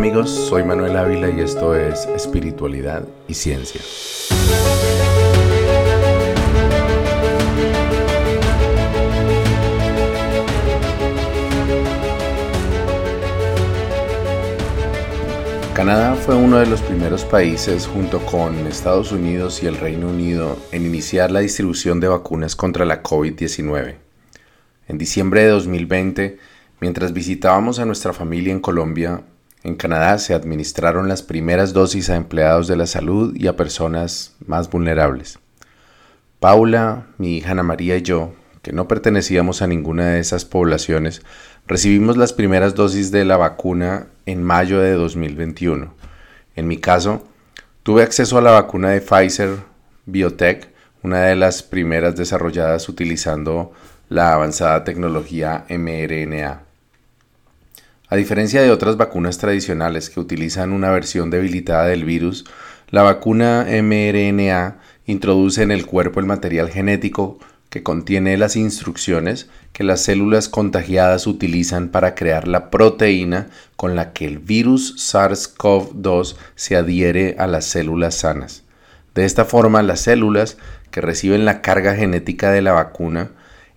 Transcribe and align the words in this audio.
amigos, 0.00 0.30
soy 0.30 0.64
Manuel 0.64 0.96
Ávila 0.96 1.28
y 1.28 1.40
esto 1.40 1.74
es 1.74 2.06
Espiritualidad 2.06 3.06
y 3.28 3.34
Ciencia. 3.34 3.82
Canadá 15.74 16.14
fue 16.14 16.34
uno 16.34 16.56
de 16.56 16.64
los 16.64 16.80
primeros 16.80 17.26
países 17.26 17.86
junto 17.86 18.20
con 18.20 18.66
Estados 18.66 19.12
Unidos 19.12 19.62
y 19.62 19.66
el 19.66 19.76
Reino 19.76 20.08
Unido 20.08 20.56
en 20.72 20.86
iniciar 20.86 21.30
la 21.30 21.40
distribución 21.40 22.00
de 22.00 22.08
vacunas 22.08 22.56
contra 22.56 22.86
la 22.86 23.02
COVID-19. 23.02 23.96
En 24.88 24.96
diciembre 24.96 25.42
de 25.42 25.48
2020, 25.48 26.38
mientras 26.80 27.12
visitábamos 27.12 27.78
a 27.78 27.84
nuestra 27.84 28.14
familia 28.14 28.50
en 28.50 28.60
Colombia, 28.60 29.24
en 29.62 29.76
Canadá 29.76 30.18
se 30.18 30.34
administraron 30.34 31.08
las 31.08 31.22
primeras 31.22 31.72
dosis 31.72 32.08
a 32.08 32.16
empleados 32.16 32.66
de 32.66 32.76
la 32.76 32.86
salud 32.86 33.36
y 33.36 33.46
a 33.46 33.56
personas 33.56 34.34
más 34.46 34.70
vulnerables. 34.70 35.38
Paula, 36.38 37.06
mi 37.18 37.36
hija 37.36 37.50
Ana 37.50 37.62
María 37.62 37.96
y 37.98 38.02
yo, 38.02 38.32
que 38.62 38.72
no 38.72 38.88
pertenecíamos 38.88 39.60
a 39.60 39.66
ninguna 39.66 40.06
de 40.10 40.20
esas 40.20 40.46
poblaciones, 40.46 41.22
recibimos 41.66 42.16
las 42.16 42.32
primeras 42.32 42.74
dosis 42.74 43.10
de 43.10 43.24
la 43.24 43.36
vacuna 43.36 44.06
en 44.24 44.42
mayo 44.42 44.80
de 44.80 44.92
2021. 44.92 45.94
En 46.56 46.66
mi 46.66 46.78
caso, 46.78 47.26
tuve 47.82 48.02
acceso 48.02 48.38
a 48.38 48.42
la 48.42 48.52
vacuna 48.52 48.90
de 48.90 49.02
Pfizer 49.02 49.58
Biotech, 50.06 50.70
una 51.02 51.22
de 51.22 51.36
las 51.36 51.62
primeras 51.62 52.16
desarrolladas 52.16 52.88
utilizando 52.88 53.72
la 54.08 54.32
avanzada 54.32 54.84
tecnología 54.84 55.64
mRNA. 55.68 56.69
A 58.12 58.16
diferencia 58.16 58.60
de 58.60 58.72
otras 58.72 58.96
vacunas 58.96 59.38
tradicionales 59.38 60.10
que 60.10 60.18
utilizan 60.18 60.72
una 60.72 60.90
versión 60.90 61.30
debilitada 61.30 61.86
del 61.86 62.04
virus, 62.04 62.44
la 62.88 63.02
vacuna 63.02 63.68
mRNA 63.70 64.78
introduce 65.06 65.62
en 65.62 65.70
el 65.70 65.86
cuerpo 65.86 66.18
el 66.18 66.26
material 66.26 66.70
genético 66.70 67.38
que 67.68 67.84
contiene 67.84 68.36
las 68.36 68.56
instrucciones 68.56 69.48
que 69.72 69.84
las 69.84 70.02
células 70.02 70.48
contagiadas 70.48 71.28
utilizan 71.28 71.90
para 71.90 72.16
crear 72.16 72.48
la 72.48 72.68
proteína 72.68 73.46
con 73.76 73.94
la 73.94 74.12
que 74.12 74.26
el 74.26 74.40
virus 74.40 74.96
SARS-CoV-2 75.14 76.34
se 76.56 76.74
adhiere 76.74 77.36
a 77.38 77.46
las 77.46 77.64
células 77.66 78.16
sanas. 78.16 78.64
De 79.14 79.24
esta 79.24 79.44
forma, 79.44 79.84
las 79.84 80.00
células 80.00 80.56
que 80.90 81.00
reciben 81.00 81.44
la 81.44 81.62
carga 81.62 81.94
genética 81.94 82.50
de 82.50 82.62
la 82.62 82.72
vacuna 82.72 83.30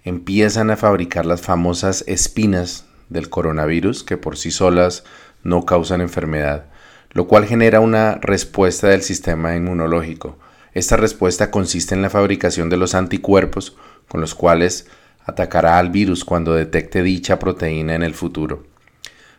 empiezan 0.03 0.71
a 0.71 0.75
fabricar 0.75 1.27
las 1.27 1.41
famosas 1.41 2.03
espinas 2.07 2.85
del 3.14 3.30
coronavirus 3.30 4.03
que 4.03 4.17
por 4.17 4.38
sí 4.38 4.52
solas 4.52 5.06
no 5.44 5.66
causan 5.66 6.02
enfermedad, 6.02 6.66
lo 7.11 7.28
cual 7.28 7.45
genera 7.45 7.80
una 7.80 8.16
respuesta 8.16 8.89
del 8.89 9.03
sistema 9.03 9.56
inmunológico. 9.56 10.38
Esta 10.73 10.97
respuesta 10.97 11.52
consiste 11.52 11.94
en 11.95 12.02
la 12.02 12.09
fabricación 12.09 12.69
de 12.69 12.78
los 12.78 12.95
anticuerpos 12.95 13.78
con 14.09 14.19
los 14.19 14.36
cuales 14.36 14.88
atacará 15.25 15.78
al 15.78 15.89
virus 15.89 16.25
cuando 16.25 16.53
detecte 16.53 17.03
dicha 17.03 17.39
proteína 17.39 17.95
en 17.95 18.03
el 18.03 18.14
futuro. 18.14 18.64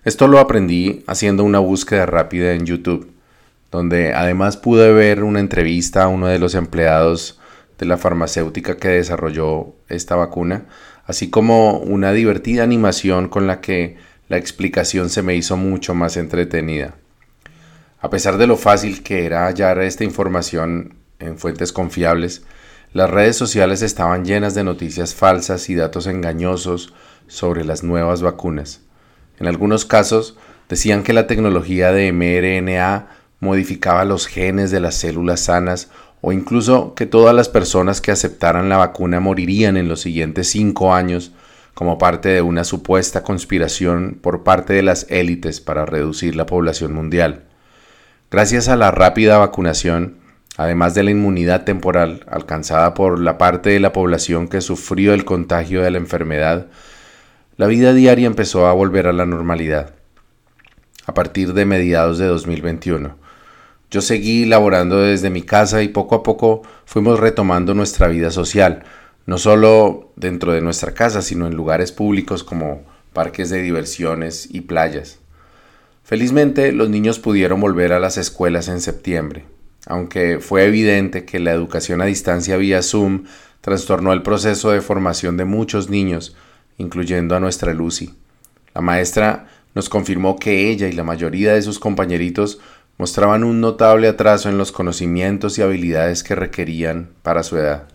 Esto 0.05 0.29
lo 0.29 0.39
aprendí 0.39 1.03
haciendo 1.07 1.45
una 1.45 1.59
búsqueda 1.59 2.07
rápida 2.07 2.53
en 2.53 2.67
YouTube, 2.67 3.11
donde 3.71 4.15
además 4.15 4.57
pude 4.57 4.93
ver 4.93 5.25
una 5.25 5.41
entrevista 5.41 6.05
a 6.05 6.09
uno 6.09 6.29
de 6.29 6.39
los 6.39 6.55
empleados 6.55 7.41
de 7.79 7.87
la 7.87 7.97
farmacéutica 7.97 8.77
que 8.77 8.89
desarrolló 8.89 9.75
esta 9.89 10.15
vacuna, 10.15 10.67
así 11.07 11.31
como 11.31 11.79
una 11.79 12.13
divertida 12.13 12.63
animación 12.63 13.29
con 13.29 13.47
la 13.47 13.61
que 13.61 13.97
la 14.29 14.37
explicación 14.37 15.11
se 15.11 15.23
me 15.23 15.35
hizo 15.35 15.57
mucho 15.57 15.95
más 15.95 16.17
entretenida. 16.17 16.95
A 18.01 18.11
pesar 18.11 18.37
de 18.37 18.47
lo 18.47 18.57
fácil 18.57 19.03
que 19.03 19.25
era 19.25 19.47
hallar 19.47 19.79
esta 19.81 20.05
información 20.05 20.95
en 21.19 21.39
fuentes 21.39 21.73
confiables, 21.73 22.43
las 22.93 23.11
redes 23.11 23.37
sociales 23.37 23.83
estaban 23.83 24.25
llenas 24.25 24.55
de 24.55 24.65
noticias 24.65 25.15
falsas 25.15 25.69
y 25.69 25.75
datos 25.75 26.07
engañosos 26.07 26.95
sobre 27.27 27.65
las 27.65 27.83
nuevas 27.83 28.23
vacunas. 28.23 28.83
En 29.39 29.49
algunos 29.49 29.85
casos 29.85 30.37
decían 30.69 31.03
que 31.03 31.13
la 31.13 31.27
tecnología 31.27 31.93
de 31.93 32.13
mRNA 32.13 33.09
modificaba 33.41 34.05
los 34.05 34.27
genes 34.27 34.71
de 34.71 34.81
las 34.81 34.95
células 34.95 35.41
sanas 35.41 35.91
o 36.27 36.33
incluso 36.33 36.95
que 36.95 37.05
todas 37.05 37.35
las 37.35 37.51
personas 37.51 38.01
que 38.01 38.11
aceptaran 38.11 38.71
la 38.71 38.79
vacuna 38.79 39.21
morirían 39.21 39.77
en 39.77 39.89
los 39.89 40.01
siguientes 40.01 40.49
cinco 40.49 40.95
años 40.95 41.33
como 41.75 41.99
parte 41.99 42.31
de 42.31 42.41
una 42.41 42.65
supuesta 42.65 43.23
conspiración 43.23 44.17
por 44.23 44.43
parte 44.43 44.73
de 44.73 44.83
las 44.83 45.07
élites 45.11 45.61
para 45.61 45.85
reducir 45.85 46.35
la 46.35 46.47
población 46.47 46.95
mundial. 46.95 47.43
Gracias 48.31 48.69
a 48.69 48.77
la 48.77 48.91
rápida 48.91 49.37
vacunación, 49.37 50.17
además 50.57 50.95
de 50.95 51.03
la 51.03 51.11
inmunidad 51.11 51.65
temporal 51.65 52.25
alcanzada 52.27 52.95
por 52.95 53.21
la 53.21 53.37
parte 53.37 53.69
de 53.69 53.81
la 53.81 53.93
población 53.93 54.49
que 54.49 54.63
sufrió 54.63 55.13
el 55.13 55.27
contagio 55.27 55.83
de 55.83 55.91
la 55.91 55.99
enfermedad, 55.99 56.69
la 57.59 57.67
vida 57.67 57.93
diaria 57.93 58.27
empezó 58.27 58.67
a 58.67 58.73
volver 58.73 59.09
a 59.09 59.13
la 59.13 59.27
normalidad 59.27 59.93
a 61.05 61.13
partir 61.13 61.53
de 61.53 61.67
mediados 61.67 62.17
de 62.17 62.25
2021. 62.29 63.24
Yo 63.95 64.01
seguí 64.01 64.45
laborando 64.45 65.01
desde 65.03 65.31
mi 65.31 65.43
casa 65.43 65.81
y 65.85 65.87
poco 65.87 66.17
a 66.17 66.25
poco 66.25 66.63
fuimos 66.85 67.21
retomando 67.21 67.75
nuestra 67.75 68.09
vida 68.09 68.33
social, 68.33 68.83
no 69.25 69.39
solo 69.39 70.11
dentro 70.17 70.53
de 70.53 70.61
nuestra 70.61 70.95
casa, 70.95 71.23
sino 71.23 71.47
en 71.47 71.55
lugares 71.55 71.93
públicos 71.93 72.43
como 72.43 72.83
parques 73.13 73.51
de 73.51 73.63
diversiones 73.63 74.49
y 74.51 74.63
playas. 74.63 75.21
Felizmente 76.03 76.73
los 76.73 76.91
niños 76.91 77.21
pudieron 77.21 77.61
volver 77.61 77.93
a 77.93 78.01
las 78.01 78.19
escuelas 78.19 78.67
en 78.67 78.81
septiembre, 78.81 79.45
aunque 79.87 80.41
fue 80.41 80.65
evidente 80.65 81.25
que 81.25 81.39
la 81.39 81.53
educación 81.53 82.01
a 82.01 82.07
distancia 82.07 82.57
vía 82.57 82.83
Zoom 82.83 83.27
trastornó 83.61 84.13
el 84.13 84.23
proceso 84.23 84.73
de 84.73 84.81
formación 84.81 85.37
de 85.37 85.45
muchos 85.45 85.89
niños, 85.89 86.35
incluyendo 86.79 87.37
a 87.37 87.41
nuestra 87.41 87.73
Lucy. 87.73 88.13
La 88.75 88.81
maestra 88.81 89.47
nos 89.77 89.89
confirmó 89.89 90.37
que 90.37 90.71
ella 90.71 90.89
y 90.89 90.93
la 90.93 91.05
mayoría 91.05 91.55
de 91.55 91.63
sus 91.63 91.79
compañeritos 91.79 92.59
mostraban 92.97 93.45
un 93.45 93.61
notable 93.61 94.09
atraso 94.09 94.49
en 94.49 94.59
los 94.59 94.73
conocimientos 94.73 95.59
y 95.59 95.63
habilidades 95.63 96.23
que 96.23 96.35
requerían 96.35 97.11
para 97.23 97.43
su 97.43 97.57
edad. 97.57 97.89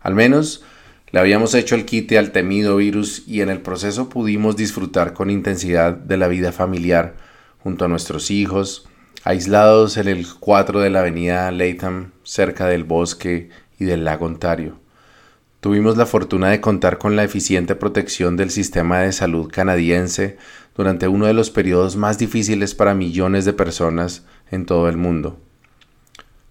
Al 0.00 0.14
menos 0.14 0.64
le 1.10 1.20
habíamos 1.20 1.54
hecho 1.54 1.74
el 1.74 1.84
quite 1.84 2.18
al 2.18 2.32
temido 2.32 2.76
virus 2.76 3.24
y 3.26 3.40
en 3.40 3.48
el 3.48 3.60
proceso 3.60 4.08
pudimos 4.08 4.56
disfrutar 4.56 5.14
con 5.14 5.30
intensidad 5.30 5.94
de 5.94 6.16
la 6.16 6.28
vida 6.28 6.52
familiar 6.52 7.16
junto 7.58 7.84
a 7.84 7.88
nuestros 7.88 8.30
hijos, 8.30 8.88
aislados 9.24 9.96
en 9.96 10.08
el 10.08 10.26
4 10.38 10.80
de 10.80 10.90
la 10.90 11.00
avenida 11.00 11.50
Latham, 11.50 12.12
cerca 12.22 12.66
del 12.66 12.84
bosque 12.84 13.48
y 13.78 13.84
del 13.84 14.04
lago 14.04 14.26
Ontario. 14.26 14.78
Tuvimos 15.60 15.96
la 15.96 16.06
fortuna 16.06 16.50
de 16.50 16.60
contar 16.60 16.98
con 16.98 17.16
la 17.16 17.24
eficiente 17.24 17.74
protección 17.74 18.36
del 18.36 18.50
sistema 18.50 19.00
de 19.00 19.12
salud 19.12 19.50
canadiense 19.50 20.36
durante 20.78 21.08
uno 21.08 21.26
de 21.26 21.34
los 21.34 21.50
periodos 21.50 21.96
más 21.96 22.18
difíciles 22.18 22.76
para 22.76 22.94
millones 22.94 23.44
de 23.44 23.52
personas 23.52 24.22
en 24.52 24.64
todo 24.64 24.88
el 24.88 24.96
mundo. 24.96 25.36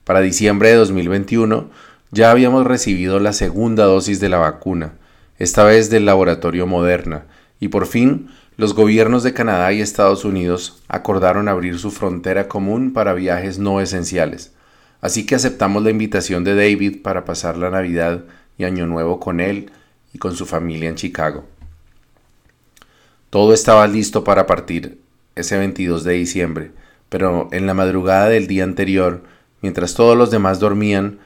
Para 0.03 0.19
diciembre 0.19 0.69
de 0.69 0.75
2021 0.75 1.69
ya 2.11 2.29
habíamos 2.29 2.67
recibido 2.67 3.21
la 3.21 3.31
segunda 3.31 3.85
dosis 3.85 4.19
de 4.19 4.27
la 4.27 4.37
vacuna, 4.37 4.95
esta 5.39 5.63
vez 5.63 5.89
del 5.89 6.05
laboratorio 6.05 6.67
Moderna, 6.67 7.23
y 7.61 7.69
por 7.69 7.87
fin 7.87 8.27
los 8.57 8.73
gobiernos 8.73 9.23
de 9.23 9.33
Canadá 9.33 9.71
y 9.71 9.79
Estados 9.79 10.25
Unidos 10.25 10.83
acordaron 10.89 11.47
abrir 11.47 11.79
su 11.79 11.89
frontera 11.89 12.49
común 12.49 12.91
para 12.91 13.13
viajes 13.13 13.59
no 13.59 13.79
esenciales. 13.79 14.51
Así 14.99 15.25
que 15.25 15.35
aceptamos 15.35 15.83
la 15.83 15.91
invitación 15.91 16.43
de 16.43 16.53
David 16.53 17.01
para 17.01 17.23
pasar 17.23 17.55
la 17.57 17.69
Navidad 17.69 18.25
y 18.57 18.65
Año 18.65 18.87
Nuevo 18.87 19.21
con 19.21 19.39
él 19.39 19.71
y 20.13 20.17
con 20.17 20.35
su 20.35 20.45
familia 20.45 20.89
en 20.89 20.95
Chicago. 20.95 21.45
Todo 23.29 23.53
estaba 23.53 23.85
listo 23.87 24.23
para 24.23 24.47
partir 24.47 25.01
ese 25.35 25.57
22 25.57 26.05
de 26.05 26.13
diciembre, 26.13 26.71
pero 27.09 27.49
en 27.51 27.67
la 27.67 27.73
madrugada 27.73 28.29
del 28.29 28.47
día 28.47 28.63
anterior, 28.63 29.23
mientras 29.61 29.95
todos 29.95 30.17
los 30.17 30.31
demás 30.31 30.59
dormían, 30.59 31.19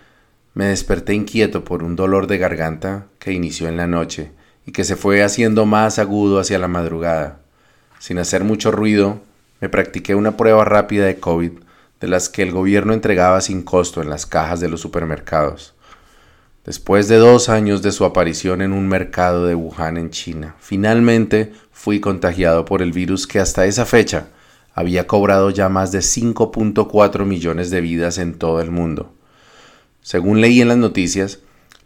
me 0.56 0.65
desperté 0.65 1.13
inquieto 1.13 1.63
por 1.63 1.83
un 1.83 1.95
dolor 1.95 2.25
de 2.25 2.39
garganta 2.39 3.06
que 3.19 3.33
inició 3.33 3.68
en 3.68 3.77
la 3.77 3.86
noche 3.86 4.31
y 4.65 4.71
que 4.71 4.83
se 4.83 4.95
fue 4.95 5.21
haciendo 5.21 5.68
más 5.68 6.00
agudo 6.00 6.39
hacia 6.39 6.57
la 6.57 6.68
madrugada. 6.68 7.39
Sin 8.00 8.18
hacer 8.18 8.44
mucho 8.44 8.71
ruido, 8.71 9.21
me 9.59 9.69
practiqué 9.69 10.15
una 10.15 10.38
prueba 10.38 10.65
rápida 10.65 11.06
de 11.06 11.19
COVID 11.19 11.51
de 12.00 12.07
las 12.07 12.30
que 12.30 12.42
el 12.42 12.51
gobierno 12.51 12.94
entregaba 12.94 13.42
sin 13.42 13.62
costo 13.62 14.01
en 14.01 14.09
las 14.09 14.25
cajas 14.25 14.59
de 14.59 14.69
los 14.69 14.81
supermercados. 14.81 15.75
Después 16.66 17.08
de 17.08 17.16
dos 17.16 17.50
años 17.50 17.81
de 17.81 17.92
su 17.92 18.06
aparición 18.06 18.62
en 18.62 18.72
un 18.72 18.88
mercado 18.88 19.48
de 19.48 19.56
Wuhan 19.56 19.98
en 19.98 20.12
China, 20.12 20.56
finalmente 20.60 21.54
fui 21.72 22.00
contagiado 22.00 22.66
por 22.66 22.84
el 22.84 22.92
virus 22.92 23.25
que 23.25 23.40
hasta 23.40 23.66
esa 23.66 23.86
fecha 23.88 24.28
había 24.75 25.08
cobrado 25.08 25.50
ya 25.50 25.69
más 25.69 25.92
de 25.92 26.00
5.4 26.00 27.25
millones 27.25 27.72
de 27.72 27.81
vidas 27.81 28.19
en 28.19 28.36
todo 28.36 28.62
el 28.62 28.69
mundo. 28.69 29.12
Según 30.02 30.40
leí 30.40 30.62
en 30.62 30.68
las 30.68 30.78
noticias, 30.78 31.40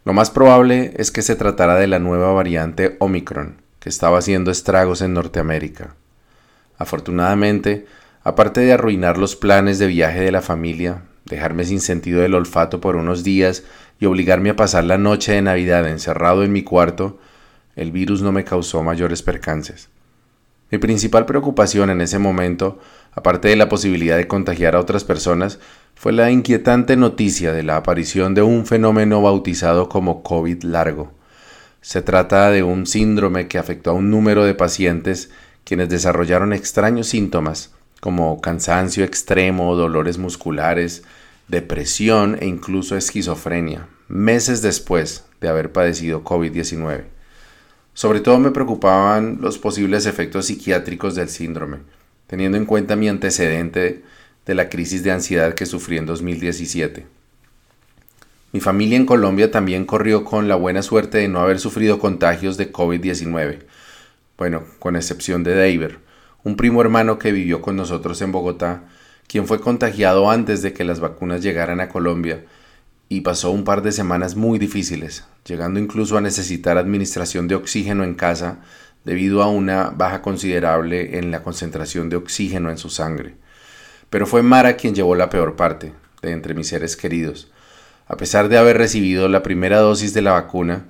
lo 0.04 0.12
más 0.12 0.30
probable 0.30 0.92
es 0.98 1.10
que 1.10 1.22
se 1.22 1.36
tratara 1.36 1.76
de 1.76 1.86
la 1.86 1.98
nueva 1.98 2.32
variante 2.32 2.96
Omicron, 3.00 3.62
que 3.80 3.88
estaba 3.88 4.18
haciendo 4.18 4.50
estragos 4.50 5.00
en 5.00 5.14
Norteamérica. 5.14 5.94
Afortunadamente, 6.76 7.86
aparte 8.22 8.60
de 8.60 8.74
arruinar 8.74 9.16
los 9.16 9.36
planes 9.36 9.78
de 9.78 9.86
viaje 9.86 10.20
de 10.20 10.32
la 10.32 10.42
familia, 10.42 11.02
dejarme 11.24 11.64
sin 11.64 11.80
sentido 11.80 12.20
del 12.20 12.34
olfato 12.34 12.80
por 12.80 12.96
unos 12.96 13.24
días 13.24 13.64
y 13.98 14.06
obligarme 14.06 14.50
a 14.50 14.56
pasar 14.56 14.84
la 14.84 14.98
noche 14.98 15.32
de 15.32 15.42
Navidad 15.42 15.88
encerrado 15.88 16.44
en 16.44 16.52
mi 16.52 16.62
cuarto, 16.62 17.18
el 17.76 17.92
virus 17.92 18.22
no 18.22 18.32
me 18.32 18.44
causó 18.44 18.82
mayores 18.82 19.22
percances. 19.22 19.88
Mi 20.70 20.78
principal 20.78 21.26
preocupación 21.26 21.90
en 21.90 22.00
ese 22.00 22.18
momento, 22.18 22.80
aparte 23.12 23.48
de 23.48 23.56
la 23.56 23.68
posibilidad 23.68 24.16
de 24.16 24.26
contagiar 24.26 24.74
a 24.74 24.80
otras 24.80 25.04
personas, 25.04 25.60
fue 25.94 26.12
la 26.12 26.30
inquietante 26.30 26.96
noticia 26.96 27.52
de 27.52 27.62
la 27.62 27.76
aparición 27.76 28.34
de 28.34 28.42
un 28.42 28.66
fenómeno 28.66 29.22
bautizado 29.22 29.88
como 29.88 30.22
COVID 30.22 30.64
largo. 30.64 31.12
Se 31.80 32.02
trata 32.02 32.50
de 32.50 32.64
un 32.64 32.86
síndrome 32.86 33.46
que 33.46 33.58
afectó 33.58 33.90
a 33.90 33.94
un 33.94 34.10
número 34.10 34.44
de 34.44 34.54
pacientes 34.54 35.30
quienes 35.64 35.88
desarrollaron 35.88 36.52
extraños 36.52 37.08
síntomas 37.08 37.72
como 38.00 38.40
cansancio 38.40 39.04
extremo, 39.04 39.74
dolores 39.74 40.18
musculares, 40.18 41.04
depresión 41.48 42.36
e 42.40 42.46
incluso 42.46 42.96
esquizofrenia, 42.96 43.88
meses 44.08 44.62
después 44.62 45.24
de 45.40 45.48
haber 45.48 45.72
padecido 45.72 46.24
COVID-19. 46.24 47.04
Sobre 47.94 48.20
todo 48.20 48.38
me 48.38 48.50
preocupaban 48.50 49.38
los 49.40 49.58
posibles 49.58 50.06
efectos 50.06 50.46
psiquiátricos 50.46 51.14
del 51.14 51.28
síndrome, 51.28 51.78
teniendo 52.26 52.58
en 52.58 52.66
cuenta 52.66 52.96
mi 52.96 53.08
antecedente 53.08 54.02
de 54.44 54.54
la 54.54 54.68
crisis 54.68 55.02
de 55.02 55.12
ansiedad 55.12 55.54
que 55.54 55.66
sufrí 55.66 55.96
en 55.96 56.06
2017. 56.06 57.06
Mi 58.52 58.60
familia 58.60 58.96
en 58.96 59.06
Colombia 59.06 59.50
también 59.50 59.84
corrió 59.84 60.24
con 60.24 60.48
la 60.48 60.56
buena 60.56 60.82
suerte 60.82 61.18
de 61.18 61.28
no 61.28 61.40
haber 61.40 61.58
sufrido 61.58 61.98
contagios 61.98 62.56
de 62.56 62.72
COVID-19, 62.72 63.60
bueno, 64.36 64.64
con 64.78 64.96
excepción 64.96 65.42
de 65.42 65.54
David, 65.54 65.96
un 66.44 66.56
primo 66.56 66.80
hermano 66.80 67.18
que 67.18 67.32
vivió 67.32 67.60
con 67.60 67.76
nosotros 67.76 68.20
en 68.22 68.32
Bogotá 68.32 68.84
quien 69.26 69.46
fue 69.46 69.60
contagiado 69.60 70.30
antes 70.30 70.62
de 70.62 70.72
que 70.72 70.84
las 70.84 71.00
vacunas 71.00 71.42
llegaran 71.42 71.80
a 71.80 71.88
Colombia 71.88 72.44
y 73.08 73.20
pasó 73.20 73.50
un 73.50 73.64
par 73.64 73.82
de 73.82 73.92
semanas 73.92 74.36
muy 74.36 74.58
difíciles, 74.58 75.24
llegando 75.44 75.78
incluso 75.78 76.16
a 76.16 76.20
necesitar 76.20 76.78
administración 76.78 77.48
de 77.48 77.54
oxígeno 77.54 78.04
en 78.04 78.14
casa 78.14 78.58
debido 79.04 79.42
a 79.42 79.48
una 79.48 79.90
baja 79.90 80.22
considerable 80.22 81.18
en 81.18 81.30
la 81.30 81.42
concentración 81.42 82.08
de 82.08 82.16
oxígeno 82.16 82.70
en 82.70 82.78
su 82.78 82.90
sangre. 82.90 83.36
Pero 84.10 84.26
fue 84.26 84.42
Mara 84.42 84.76
quien 84.76 84.94
llevó 84.94 85.14
la 85.14 85.30
peor 85.30 85.56
parte 85.56 85.92
de 86.22 86.32
entre 86.32 86.54
mis 86.54 86.68
seres 86.68 86.96
queridos. 86.96 87.50
A 88.08 88.16
pesar 88.16 88.48
de 88.48 88.58
haber 88.58 88.78
recibido 88.78 89.28
la 89.28 89.42
primera 89.42 89.78
dosis 89.78 90.14
de 90.14 90.22
la 90.22 90.32
vacuna, 90.32 90.86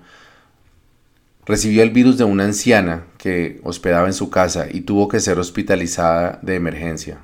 recibió 1.44 1.82
el 1.82 1.90
virus 1.90 2.18
de 2.18 2.24
una 2.24 2.44
anciana 2.44 3.04
que 3.18 3.60
hospedaba 3.62 4.06
en 4.06 4.14
su 4.14 4.30
casa 4.30 4.66
y 4.70 4.82
tuvo 4.82 5.08
que 5.08 5.20
ser 5.20 5.38
hospitalizada 5.38 6.38
de 6.42 6.56
emergencia. 6.56 7.18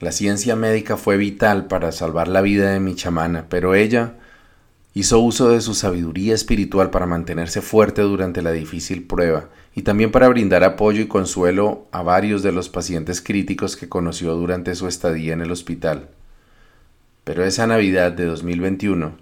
La 0.00 0.10
ciencia 0.10 0.56
médica 0.56 0.96
fue 0.96 1.16
vital 1.16 1.66
para 1.66 1.92
salvar 1.92 2.26
la 2.28 2.40
vida 2.40 2.70
de 2.72 2.80
mi 2.80 2.96
chamana, 2.96 3.46
pero 3.48 3.74
ella 3.74 4.14
hizo 4.92 5.20
uso 5.20 5.50
de 5.50 5.60
su 5.60 5.74
sabiduría 5.74 6.34
espiritual 6.34 6.90
para 6.90 7.06
mantenerse 7.06 7.60
fuerte 7.60 8.02
durante 8.02 8.42
la 8.42 8.50
difícil 8.50 9.04
prueba 9.04 9.48
y 9.74 9.82
también 9.82 10.10
para 10.10 10.28
brindar 10.28 10.64
apoyo 10.64 11.00
y 11.00 11.08
consuelo 11.08 11.86
a 11.92 12.02
varios 12.02 12.42
de 12.42 12.52
los 12.52 12.68
pacientes 12.68 13.20
críticos 13.20 13.76
que 13.76 13.88
conoció 13.88 14.34
durante 14.34 14.74
su 14.74 14.88
estadía 14.88 15.32
en 15.32 15.42
el 15.42 15.52
hospital. 15.52 16.08
Pero 17.24 17.44
esa 17.44 17.66
Navidad 17.66 18.12
de 18.12 18.26
2021, 18.26 19.16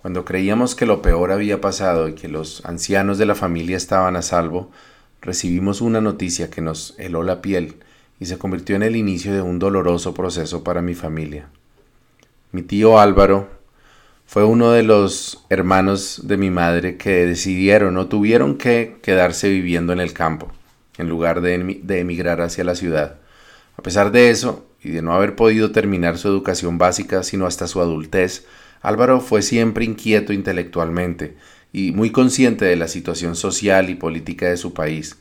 cuando 0.00 0.24
creíamos 0.24 0.74
que 0.74 0.86
lo 0.86 1.02
peor 1.02 1.32
había 1.32 1.60
pasado 1.60 2.08
y 2.08 2.14
que 2.14 2.28
los 2.28 2.64
ancianos 2.64 3.18
de 3.18 3.26
la 3.26 3.34
familia 3.34 3.76
estaban 3.76 4.16
a 4.16 4.22
salvo, 4.22 4.70
recibimos 5.20 5.80
una 5.80 6.00
noticia 6.00 6.50
que 6.50 6.60
nos 6.60 6.94
heló 6.98 7.22
la 7.22 7.42
piel 7.42 7.76
y 8.20 8.26
se 8.26 8.38
convirtió 8.38 8.76
en 8.76 8.82
el 8.82 8.96
inicio 8.96 9.32
de 9.32 9.42
un 9.42 9.58
doloroso 9.58 10.14
proceso 10.14 10.64
para 10.64 10.82
mi 10.82 10.94
familia. 10.94 11.48
Mi 12.50 12.62
tío 12.62 12.98
Álvaro 12.98 13.48
fue 14.26 14.44
uno 14.44 14.72
de 14.72 14.82
los 14.82 15.44
hermanos 15.48 16.22
de 16.24 16.36
mi 16.36 16.50
madre 16.50 16.96
que 16.96 17.26
decidieron 17.26 17.96
o 17.96 18.08
tuvieron 18.08 18.58
que 18.58 18.96
quedarse 19.02 19.48
viviendo 19.48 19.92
en 19.92 20.00
el 20.00 20.12
campo, 20.12 20.52
en 20.98 21.08
lugar 21.08 21.40
de, 21.40 21.54
emigrar 22.00 22.40
hacia 22.40 22.64
la 22.64 22.74
ciudad. 22.74 23.16
A 23.76 23.82
pesar 23.82 24.10
de 24.10 24.30
eso, 24.30 24.66
y 24.82 24.90
de 24.90 25.02
no 25.02 25.14
haber 25.14 25.34
podido 25.34 25.72
terminar 25.72 26.18
su 26.18 26.28
educación 26.28 26.78
básica 26.78 27.22
sino 27.22 27.46
hasta 27.46 27.66
su 27.66 27.80
adultez, 27.80 28.46
Álvaro 28.80 29.20
fue 29.20 29.42
siempre 29.42 29.84
inquieto 29.84 30.32
intelectualmente 30.32 31.36
y 31.72 31.92
muy 31.92 32.10
consciente 32.10 32.64
de 32.64 32.76
la 32.76 32.88
situación 32.88 33.34
social 33.34 33.90
y 33.90 33.94
política 33.94 34.48
de 34.48 34.56
su 34.56 34.72
país. 34.74 35.16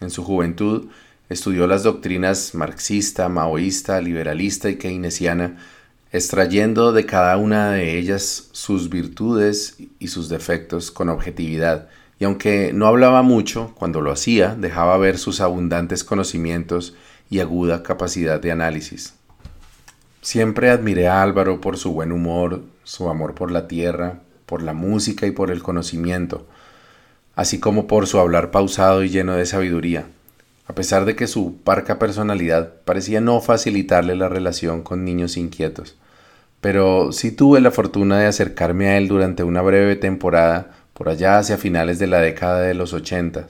En 0.00 0.10
su 0.10 0.22
juventud 0.24 0.88
Estudió 1.28 1.66
las 1.66 1.82
doctrinas 1.82 2.54
marxista, 2.54 3.28
maoísta, 3.28 4.00
liberalista 4.00 4.70
y 4.70 4.76
keynesiana, 4.76 5.56
extrayendo 6.12 6.92
de 6.92 7.04
cada 7.04 7.36
una 7.36 7.72
de 7.72 7.98
ellas 7.98 8.48
sus 8.52 8.90
virtudes 8.90 9.76
y 9.98 10.06
sus 10.06 10.28
defectos 10.28 10.92
con 10.92 11.08
objetividad, 11.08 11.88
y 12.20 12.24
aunque 12.26 12.72
no 12.72 12.86
hablaba 12.86 13.22
mucho, 13.22 13.74
cuando 13.74 14.00
lo 14.00 14.12
hacía, 14.12 14.54
dejaba 14.54 14.96
ver 14.98 15.18
sus 15.18 15.40
abundantes 15.40 16.04
conocimientos 16.04 16.94
y 17.28 17.40
aguda 17.40 17.82
capacidad 17.82 18.40
de 18.40 18.52
análisis. 18.52 19.14
Siempre 20.22 20.70
admiré 20.70 21.08
a 21.08 21.22
Álvaro 21.22 21.60
por 21.60 21.76
su 21.76 21.92
buen 21.92 22.12
humor, 22.12 22.62
su 22.84 23.10
amor 23.10 23.34
por 23.34 23.50
la 23.50 23.66
tierra, 23.66 24.20
por 24.46 24.62
la 24.62 24.74
música 24.74 25.26
y 25.26 25.32
por 25.32 25.50
el 25.50 25.60
conocimiento, 25.60 26.46
así 27.34 27.58
como 27.58 27.88
por 27.88 28.06
su 28.06 28.20
hablar 28.20 28.52
pausado 28.52 29.02
y 29.02 29.08
lleno 29.08 29.34
de 29.34 29.44
sabiduría 29.44 30.06
a 30.66 30.74
pesar 30.74 31.04
de 31.04 31.14
que 31.14 31.26
su 31.26 31.56
parca 31.62 31.98
personalidad 31.98 32.74
parecía 32.84 33.20
no 33.20 33.40
facilitarle 33.40 34.16
la 34.16 34.28
relación 34.28 34.82
con 34.82 35.04
niños 35.04 35.36
inquietos. 35.36 35.96
Pero 36.60 37.12
sí 37.12 37.30
tuve 37.30 37.60
la 37.60 37.70
fortuna 37.70 38.18
de 38.18 38.26
acercarme 38.26 38.88
a 38.88 38.98
él 38.98 39.08
durante 39.08 39.44
una 39.44 39.62
breve 39.62 39.96
temporada 39.96 40.72
por 40.94 41.08
allá 41.08 41.38
hacia 41.38 41.58
finales 41.58 41.98
de 41.98 42.06
la 42.06 42.20
década 42.20 42.60
de 42.62 42.74
los 42.74 42.94
ochenta, 42.94 43.48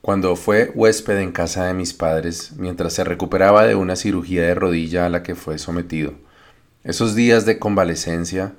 cuando 0.00 0.34
fue 0.34 0.72
huésped 0.74 1.18
en 1.18 1.30
casa 1.30 1.66
de 1.66 1.74
mis 1.74 1.92
padres 1.92 2.54
mientras 2.56 2.94
se 2.94 3.04
recuperaba 3.04 3.66
de 3.66 3.74
una 3.76 3.94
cirugía 3.94 4.42
de 4.42 4.54
rodilla 4.54 5.06
a 5.06 5.10
la 5.10 5.22
que 5.22 5.34
fue 5.36 5.58
sometido. 5.58 6.14
Esos 6.82 7.14
días 7.14 7.46
de 7.46 7.60
convalecencia 7.60 8.54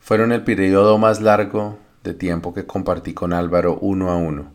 fueron 0.00 0.32
el 0.32 0.42
periodo 0.42 0.98
más 0.98 1.20
largo 1.20 1.78
de 2.02 2.14
tiempo 2.14 2.52
que 2.54 2.66
compartí 2.66 3.14
con 3.14 3.32
Álvaro 3.32 3.78
uno 3.80 4.10
a 4.10 4.16
uno. 4.16 4.53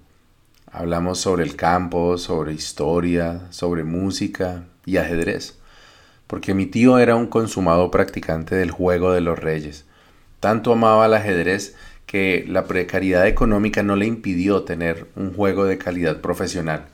Hablamos 0.72 1.20
sobre 1.20 1.44
el 1.44 1.56
campo, 1.56 2.20
sobre 2.20 2.54
historia, 2.54 3.42
sobre 3.50 3.84
música 3.84 4.66
y 4.86 4.98
ajedrez, 4.98 5.58
porque 6.28 6.54
mi 6.54 6.68
tío 6.68 7.00
era 7.00 7.16
un 7.16 7.26
consumado 7.26 7.90
practicante 7.90 8.54
del 8.54 8.70
juego 8.70 9.12
de 9.12 9.22
los 9.22 9.40
reyes. 9.40 9.86
Tanto 10.40 10.72
amaba 10.72 11.08
el 11.08 11.16
ajedrez 11.16 11.76
que 12.06 12.46
la 12.48 12.66
precariedad 12.66 13.26
económica 13.26 13.82
no 13.82 13.96
le 13.96 14.06
impidió 14.06 14.62
tener 14.62 15.08
un 15.16 15.34
juego 15.34 15.66
de 15.66 15.80
calidad 15.80 16.22
profesional. 16.22 16.86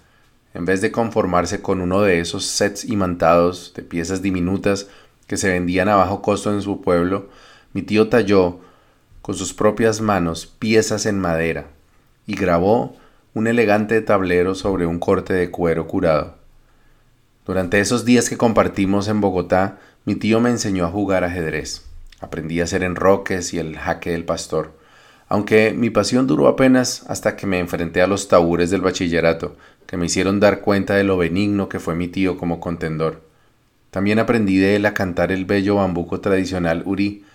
En 0.53 0.63
vez 0.63 0.79
de 0.79 0.94
conformarse 0.94 1.62
con 1.62 1.82
uno 1.82 2.01
de 2.01 2.22
esos 2.22 2.46
sets 2.46 2.86
imantados 2.86 3.74
de 3.75 3.84
piezas 3.84 4.22
diminutas 4.22 4.88
que 5.27 5.36
se 5.36 5.50
vendían 5.50 5.89
a 5.89 5.96
bajo 5.96 6.22
costo 6.22 6.53
en 6.53 6.62
su 6.62 6.79
pueblo, 6.79 7.27
mi 7.74 7.82
tío 7.82 8.08
talló 8.08 8.62
con 9.22 9.36
sus 9.36 9.53
propias 9.53 10.00
manos 10.00 10.46
piezas 10.46 11.05
en 11.05 11.20
madera 11.20 11.67
y 12.25 12.36
grabó 12.36 12.96
un 13.36 13.48
elegante 13.48 14.01
tablero 14.01 14.56
sobre 14.56 14.86
un 14.86 14.98
corte 14.98 15.34
de 15.34 15.51
cuero 15.51 15.88
curado. 15.88 16.36
Durante 17.46 17.82
esos 17.82 18.06
días 18.06 18.30
que 18.30 18.38
compartimos 18.38 19.10
en 19.10 19.20
Bogotá, 19.20 19.77
mi 20.06 20.15
tío 20.15 20.39
me 20.39 20.50
enseñó 20.50 20.86
a 20.86 20.89
jugar 20.89 21.25
ajedrez. 21.25 21.84
Aprendí 22.22 22.62
a 22.62 22.63
hacer 22.63 22.82
enroques 22.82 23.54
y 23.54 23.60
el 23.60 23.77
jaque 23.77 24.12
del 24.12 24.24
pastor, 24.24 24.72
aunque 25.27 25.74
mi 25.74 25.89
pasión 25.89 26.27
duró 26.27 26.48
apenas 26.48 27.04
hasta 27.10 27.36
que 27.36 27.46
me 27.46 27.60
enfrenté 27.60 28.01
a 28.01 28.08
los 28.08 28.30
tabures 28.30 28.70
del 28.70 28.80
bachillerato, 28.80 29.58
que 29.86 29.98
me 29.98 30.06
hicieron 30.06 30.39
dar 30.39 30.62
cuenta 30.62 30.96
de 30.96 31.04
lo 31.04 31.18
benigno 31.18 31.68
que 31.68 31.82
fue 31.82 31.94
mi 31.94 32.08
tío 32.08 32.38
como 32.38 32.62
contendor. 32.62 33.22
También 33.92 34.20
aprendí 34.20 34.60
de 34.60 34.77
él 34.77 34.86
a 34.86 34.94
cantar 34.94 35.34
el 35.34 35.44
bello 35.44 35.75
bambuco 35.75 36.22
tradicional 36.22 36.84
Uri, 36.86 37.25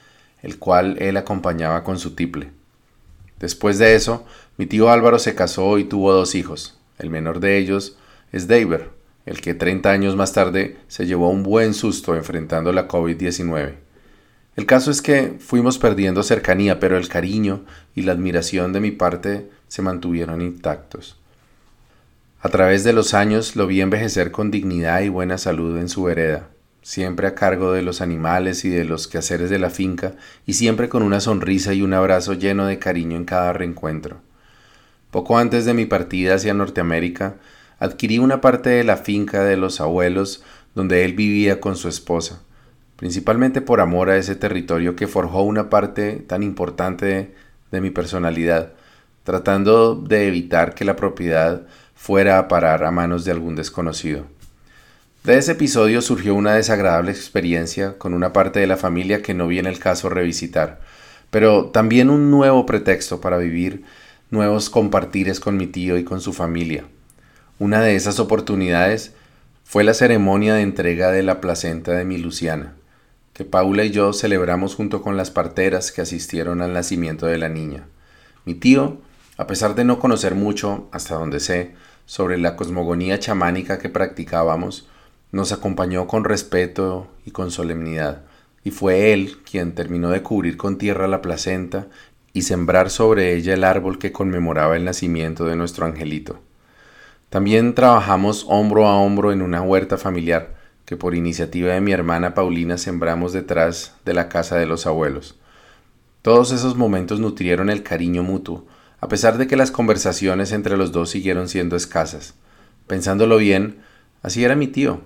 el 0.40 0.58
cual 0.58 0.96
él 0.98 1.18
acompañaba 1.18 1.84
con 1.84 1.98
su 1.98 2.14
tiple. 2.14 2.52
Después 3.40 3.78
de 3.78 3.94
eso, 3.94 4.24
mi 4.58 4.66
tío 4.66 4.90
Álvaro 4.90 5.18
se 5.18 5.34
casó 5.34 5.78
y 5.78 5.84
tuvo 5.84 6.12
dos 6.12 6.34
hijos. 6.34 6.78
El 6.98 7.08
menor 7.08 7.40
de 7.40 7.56
ellos 7.56 7.96
es 8.32 8.46
David, 8.46 8.82
el 9.24 9.40
que 9.40 9.54
30 9.54 9.90
años 9.90 10.14
más 10.14 10.34
tarde 10.34 10.76
se 10.88 11.06
llevó 11.06 11.30
un 11.30 11.42
buen 11.42 11.72
susto 11.72 12.14
enfrentando 12.14 12.72
la 12.72 12.86
COVID-19. 12.86 13.74
El 14.56 14.66
caso 14.66 14.90
es 14.90 15.00
que 15.00 15.36
fuimos 15.38 15.78
perdiendo 15.78 16.22
cercanía, 16.22 16.78
pero 16.78 16.98
el 16.98 17.08
cariño 17.08 17.64
y 17.94 18.02
la 18.02 18.12
admiración 18.12 18.74
de 18.74 18.80
mi 18.80 18.90
parte 18.90 19.48
se 19.68 19.80
mantuvieron 19.80 20.42
intactos. 20.42 21.16
A 22.42 22.50
través 22.50 22.84
de 22.84 22.92
los 22.92 23.14
años 23.14 23.56
lo 23.56 23.66
vi 23.66 23.80
envejecer 23.80 24.32
con 24.32 24.50
dignidad 24.50 25.00
y 25.00 25.08
buena 25.08 25.38
salud 25.38 25.78
en 25.78 25.88
su 25.88 26.02
vereda 26.02 26.50
siempre 26.82 27.26
a 27.26 27.34
cargo 27.34 27.72
de 27.72 27.82
los 27.82 28.00
animales 28.00 28.64
y 28.64 28.70
de 28.70 28.84
los 28.84 29.08
quehaceres 29.08 29.50
de 29.50 29.58
la 29.58 29.70
finca, 29.70 30.14
y 30.46 30.54
siempre 30.54 30.88
con 30.88 31.02
una 31.02 31.20
sonrisa 31.20 31.74
y 31.74 31.82
un 31.82 31.94
abrazo 31.94 32.34
lleno 32.34 32.66
de 32.66 32.78
cariño 32.78 33.16
en 33.16 33.24
cada 33.24 33.52
reencuentro. 33.52 34.18
Poco 35.10 35.38
antes 35.38 35.64
de 35.64 35.74
mi 35.74 35.86
partida 35.86 36.34
hacia 36.34 36.54
Norteamérica, 36.54 37.36
adquirí 37.78 38.18
una 38.18 38.40
parte 38.40 38.70
de 38.70 38.84
la 38.84 38.96
finca 38.96 39.42
de 39.42 39.56
los 39.56 39.80
abuelos 39.80 40.44
donde 40.74 41.04
él 41.04 41.14
vivía 41.14 41.60
con 41.60 41.76
su 41.76 41.88
esposa, 41.88 42.42
principalmente 42.96 43.60
por 43.60 43.80
amor 43.80 44.10
a 44.10 44.16
ese 44.16 44.36
territorio 44.36 44.94
que 44.94 45.08
forjó 45.08 45.42
una 45.42 45.68
parte 45.68 46.16
tan 46.26 46.42
importante 46.42 47.06
de, 47.06 47.34
de 47.72 47.80
mi 47.80 47.90
personalidad, 47.90 48.72
tratando 49.24 49.96
de 49.96 50.28
evitar 50.28 50.74
que 50.74 50.84
la 50.84 50.96
propiedad 50.96 51.62
fuera 51.94 52.38
a 52.38 52.48
parar 52.48 52.84
a 52.84 52.90
manos 52.90 53.24
de 53.24 53.32
algún 53.32 53.56
desconocido. 53.56 54.26
De 55.22 55.36
ese 55.36 55.52
episodio 55.52 56.00
surgió 56.00 56.34
una 56.34 56.54
desagradable 56.54 57.10
experiencia 57.10 57.98
con 57.98 58.14
una 58.14 58.32
parte 58.32 58.58
de 58.58 58.66
la 58.66 58.78
familia 58.78 59.20
que 59.20 59.34
no 59.34 59.48
viene 59.48 59.68
el 59.68 59.78
caso 59.78 60.08
revisitar, 60.08 60.80
pero 61.30 61.66
también 61.66 62.08
un 62.08 62.30
nuevo 62.30 62.64
pretexto 62.64 63.20
para 63.20 63.36
vivir 63.36 63.84
nuevos 64.30 64.70
compartires 64.70 65.38
con 65.38 65.58
mi 65.58 65.66
tío 65.66 65.98
y 65.98 66.04
con 66.04 66.22
su 66.22 66.32
familia. 66.32 66.84
Una 67.58 67.82
de 67.82 67.96
esas 67.96 68.18
oportunidades 68.18 69.12
fue 69.62 69.84
la 69.84 69.92
ceremonia 69.92 70.54
de 70.54 70.62
entrega 70.62 71.10
de 71.10 71.22
la 71.22 71.42
placenta 71.42 71.92
de 71.92 72.06
mi 72.06 72.16
Luciana, 72.16 72.72
que 73.34 73.44
Paula 73.44 73.84
y 73.84 73.90
yo 73.90 74.14
celebramos 74.14 74.74
junto 74.74 75.02
con 75.02 75.18
las 75.18 75.30
parteras 75.30 75.92
que 75.92 76.00
asistieron 76.00 76.62
al 76.62 76.72
nacimiento 76.72 77.26
de 77.26 77.36
la 77.36 77.50
niña. 77.50 77.84
Mi 78.46 78.54
tío, 78.54 78.96
a 79.36 79.46
pesar 79.46 79.74
de 79.74 79.84
no 79.84 79.98
conocer 79.98 80.34
mucho, 80.34 80.88
hasta 80.92 81.16
donde 81.16 81.40
sé, 81.40 81.72
sobre 82.06 82.38
la 82.38 82.56
cosmogonía 82.56 83.18
chamánica 83.18 83.78
que 83.78 83.90
practicábamos, 83.90 84.88
nos 85.32 85.52
acompañó 85.52 86.06
con 86.06 86.24
respeto 86.24 87.08
y 87.24 87.30
con 87.30 87.50
solemnidad, 87.50 88.22
y 88.64 88.70
fue 88.70 89.12
él 89.12 89.38
quien 89.48 89.74
terminó 89.74 90.10
de 90.10 90.22
cubrir 90.22 90.56
con 90.56 90.76
tierra 90.76 91.08
la 91.08 91.22
placenta 91.22 91.86
y 92.32 92.42
sembrar 92.42 92.90
sobre 92.90 93.34
ella 93.34 93.54
el 93.54 93.64
árbol 93.64 93.98
que 93.98 94.12
conmemoraba 94.12 94.76
el 94.76 94.84
nacimiento 94.84 95.44
de 95.46 95.56
nuestro 95.56 95.86
angelito. 95.86 96.40
También 97.28 97.74
trabajamos 97.74 98.44
hombro 98.48 98.86
a 98.86 98.96
hombro 98.96 99.32
en 99.32 99.42
una 99.42 99.62
huerta 99.62 99.96
familiar 99.96 100.56
que 100.84 100.96
por 100.96 101.14
iniciativa 101.14 101.72
de 101.72 101.80
mi 101.80 101.92
hermana 101.92 102.34
Paulina 102.34 102.76
sembramos 102.76 103.32
detrás 103.32 103.94
de 104.04 104.14
la 104.14 104.28
casa 104.28 104.56
de 104.56 104.66
los 104.66 104.86
abuelos. 104.86 105.36
Todos 106.22 106.50
esos 106.50 106.76
momentos 106.76 107.20
nutrieron 107.20 107.70
el 107.70 107.84
cariño 107.84 108.24
mutuo, 108.24 108.66
a 109.00 109.08
pesar 109.08 109.38
de 109.38 109.46
que 109.46 109.56
las 109.56 109.70
conversaciones 109.70 110.52
entre 110.52 110.76
los 110.76 110.90
dos 110.90 111.10
siguieron 111.10 111.48
siendo 111.48 111.76
escasas. 111.76 112.34
Pensándolo 112.88 113.36
bien, 113.36 113.78
así 114.22 114.44
era 114.44 114.56
mi 114.56 114.66
tío, 114.66 115.00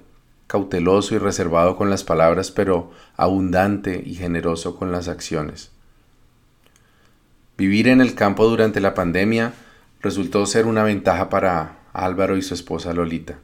cauteloso 0.46 1.14
y 1.14 1.18
reservado 1.18 1.76
con 1.76 1.90
las 1.90 2.04
palabras, 2.04 2.50
pero 2.50 2.90
abundante 3.16 4.02
y 4.04 4.14
generoso 4.14 4.76
con 4.76 4.92
las 4.92 5.08
acciones. 5.08 5.70
Vivir 7.56 7.88
en 7.88 8.00
el 8.00 8.14
campo 8.14 8.46
durante 8.48 8.80
la 8.80 8.94
pandemia 8.94 9.52
resultó 10.00 10.44
ser 10.46 10.66
una 10.66 10.82
ventaja 10.82 11.28
para 11.28 11.78
Álvaro 11.92 12.36
y 12.36 12.42
su 12.42 12.54
esposa 12.54 12.92
Lolita. 12.92 13.38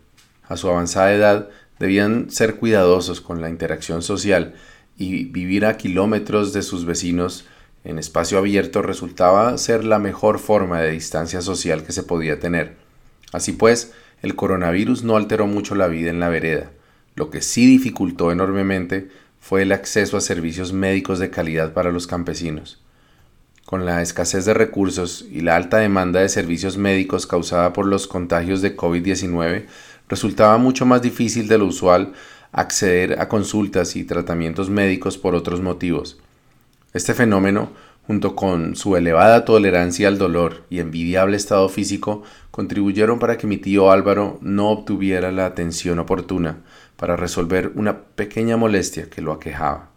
A 0.48 0.56
su 0.56 0.68
avanzada 0.68 1.12
edad 1.12 1.48
debían 1.78 2.30
ser 2.30 2.56
cuidadosos 2.56 3.20
con 3.20 3.40
la 3.40 3.48
interacción 3.48 4.02
social 4.02 4.54
y 4.98 5.24
vivir 5.24 5.64
a 5.64 5.76
kilómetros 5.76 6.52
de 6.52 6.62
sus 6.62 6.84
vecinos 6.84 7.46
en 7.84 7.98
espacio 7.98 8.36
abierto 8.36 8.82
resultaba 8.82 9.56
ser 9.56 9.84
la 9.84 9.98
mejor 9.98 10.38
forma 10.38 10.80
de 10.80 10.90
distancia 10.90 11.40
social 11.40 11.82
que 11.82 11.92
se 11.92 12.02
podía 12.02 12.38
tener. 12.38 12.76
Así 13.32 13.52
pues, 13.52 13.92
el 14.22 14.36
coronavirus 14.36 15.02
no 15.02 15.16
alteró 15.16 15.46
mucho 15.46 15.74
la 15.74 15.86
vida 15.86 16.10
en 16.10 16.20
la 16.20 16.28
vereda. 16.28 16.70
Lo 17.14 17.30
que 17.30 17.42
sí 17.42 17.66
dificultó 17.66 18.32
enormemente 18.32 19.08
fue 19.40 19.62
el 19.62 19.72
acceso 19.72 20.16
a 20.16 20.20
servicios 20.20 20.72
médicos 20.72 21.18
de 21.18 21.30
calidad 21.30 21.72
para 21.72 21.90
los 21.90 22.06
campesinos. 22.06 22.80
Con 23.64 23.86
la 23.86 24.02
escasez 24.02 24.44
de 24.44 24.54
recursos 24.54 25.26
y 25.30 25.40
la 25.40 25.56
alta 25.56 25.78
demanda 25.78 26.20
de 26.20 26.28
servicios 26.28 26.76
médicos 26.76 27.26
causada 27.26 27.72
por 27.72 27.86
los 27.86 28.06
contagios 28.06 28.62
de 28.62 28.76
COVID-19, 28.76 29.66
resultaba 30.08 30.58
mucho 30.58 30.86
más 30.86 31.02
difícil 31.02 31.48
de 31.48 31.58
lo 31.58 31.66
usual 31.66 32.12
acceder 32.52 33.20
a 33.20 33.28
consultas 33.28 33.96
y 33.96 34.04
tratamientos 34.04 34.70
médicos 34.70 35.18
por 35.18 35.34
otros 35.34 35.60
motivos. 35.60 36.18
Este 36.92 37.14
fenómeno, 37.14 37.70
junto 38.10 38.34
con 38.34 38.74
su 38.74 38.96
elevada 38.96 39.44
tolerancia 39.44 40.08
al 40.08 40.18
dolor 40.18 40.64
y 40.68 40.80
envidiable 40.80 41.36
estado 41.36 41.68
físico, 41.68 42.24
contribuyeron 42.50 43.20
para 43.20 43.38
que 43.38 43.46
mi 43.46 43.56
tío 43.56 43.92
Álvaro 43.92 44.40
no 44.42 44.70
obtuviera 44.70 45.30
la 45.30 45.46
atención 45.46 46.00
oportuna 46.00 46.58
para 46.96 47.14
resolver 47.14 47.70
una 47.76 48.00
pequeña 48.00 48.56
molestia 48.56 49.08
que 49.08 49.22
lo 49.22 49.30
aquejaba. 49.30 49.90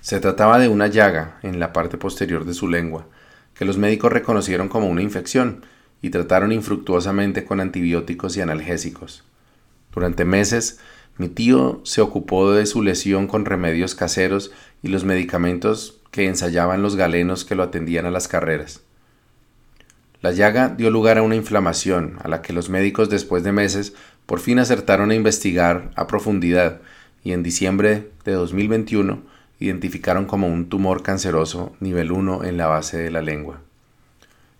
Se 0.00 0.18
trataba 0.18 0.58
de 0.58 0.66
una 0.66 0.88
llaga 0.88 1.38
en 1.44 1.60
la 1.60 1.72
parte 1.72 1.96
posterior 1.96 2.44
de 2.44 2.54
su 2.54 2.66
lengua, 2.66 3.06
que 3.54 3.64
los 3.64 3.78
médicos 3.78 4.10
reconocieron 4.10 4.68
como 4.68 4.88
una 4.88 5.02
infección 5.02 5.64
y 6.00 6.10
trataron 6.10 6.50
infructuosamente 6.50 7.44
con 7.44 7.60
antibióticos 7.60 8.36
y 8.36 8.40
analgésicos. 8.40 9.22
Durante 9.94 10.24
meses, 10.24 10.80
mi 11.18 11.28
tío 11.28 11.82
se 11.84 12.00
ocupó 12.00 12.50
de 12.50 12.66
su 12.66 12.82
lesión 12.82 13.28
con 13.28 13.44
remedios 13.44 13.94
caseros 13.94 14.50
y 14.82 14.88
los 14.88 15.04
medicamentos 15.04 16.01
que 16.12 16.28
ensayaban 16.28 16.82
los 16.82 16.94
galenos 16.94 17.44
que 17.44 17.56
lo 17.56 17.64
atendían 17.64 18.06
a 18.06 18.12
las 18.12 18.28
carreras. 18.28 18.82
La 20.20 20.30
llaga 20.30 20.68
dio 20.68 20.88
lugar 20.90 21.18
a 21.18 21.22
una 21.22 21.34
inflamación, 21.34 22.18
a 22.22 22.28
la 22.28 22.42
que 22.42 22.52
los 22.52 22.68
médicos 22.68 23.10
después 23.10 23.42
de 23.42 23.50
meses 23.50 23.94
por 24.26 24.38
fin 24.38 24.60
acertaron 24.60 25.10
a 25.10 25.16
investigar 25.16 25.90
a 25.96 26.06
profundidad 26.06 26.80
y 27.24 27.32
en 27.32 27.42
diciembre 27.42 28.10
de 28.24 28.32
2021 28.32 29.22
identificaron 29.58 30.26
como 30.26 30.46
un 30.46 30.68
tumor 30.68 31.02
canceroso 31.02 31.74
nivel 31.80 32.12
1 32.12 32.44
en 32.44 32.56
la 32.56 32.66
base 32.66 32.98
de 32.98 33.10
la 33.10 33.22
lengua. 33.22 33.60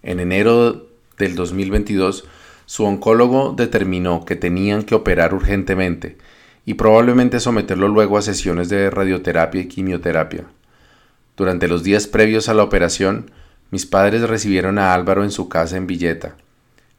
En 0.02 0.18
enero 0.18 0.88
del 1.18 1.36
2022, 1.36 2.24
su 2.66 2.84
oncólogo 2.84 3.54
determinó 3.56 4.24
que 4.24 4.36
tenían 4.36 4.82
que 4.82 4.94
operar 4.94 5.34
urgentemente 5.34 6.16
y 6.64 6.74
probablemente 6.74 7.40
someterlo 7.40 7.88
luego 7.88 8.16
a 8.16 8.22
sesiones 8.22 8.68
de 8.68 8.90
radioterapia 8.90 9.60
y 9.60 9.68
quimioterapia. 9.68 10.46
Durante 11.36 11.68
los 11.68 11.82
días 11.82 12.06
previos 12.06 12.48
a 12.48 12.54
la 12.54 12.62
operación, 12.62 13.30
mis 13.70 13.86
padres 13.86 14.28
recibieron 14.28 14.78
a 14.78 14.92
Álvaro 14.92 15.24
en 15.24 15.30
su 15.30 15.48
casa 15.48 15.76
en 15.76 15.86
Villeta 15.86 16.36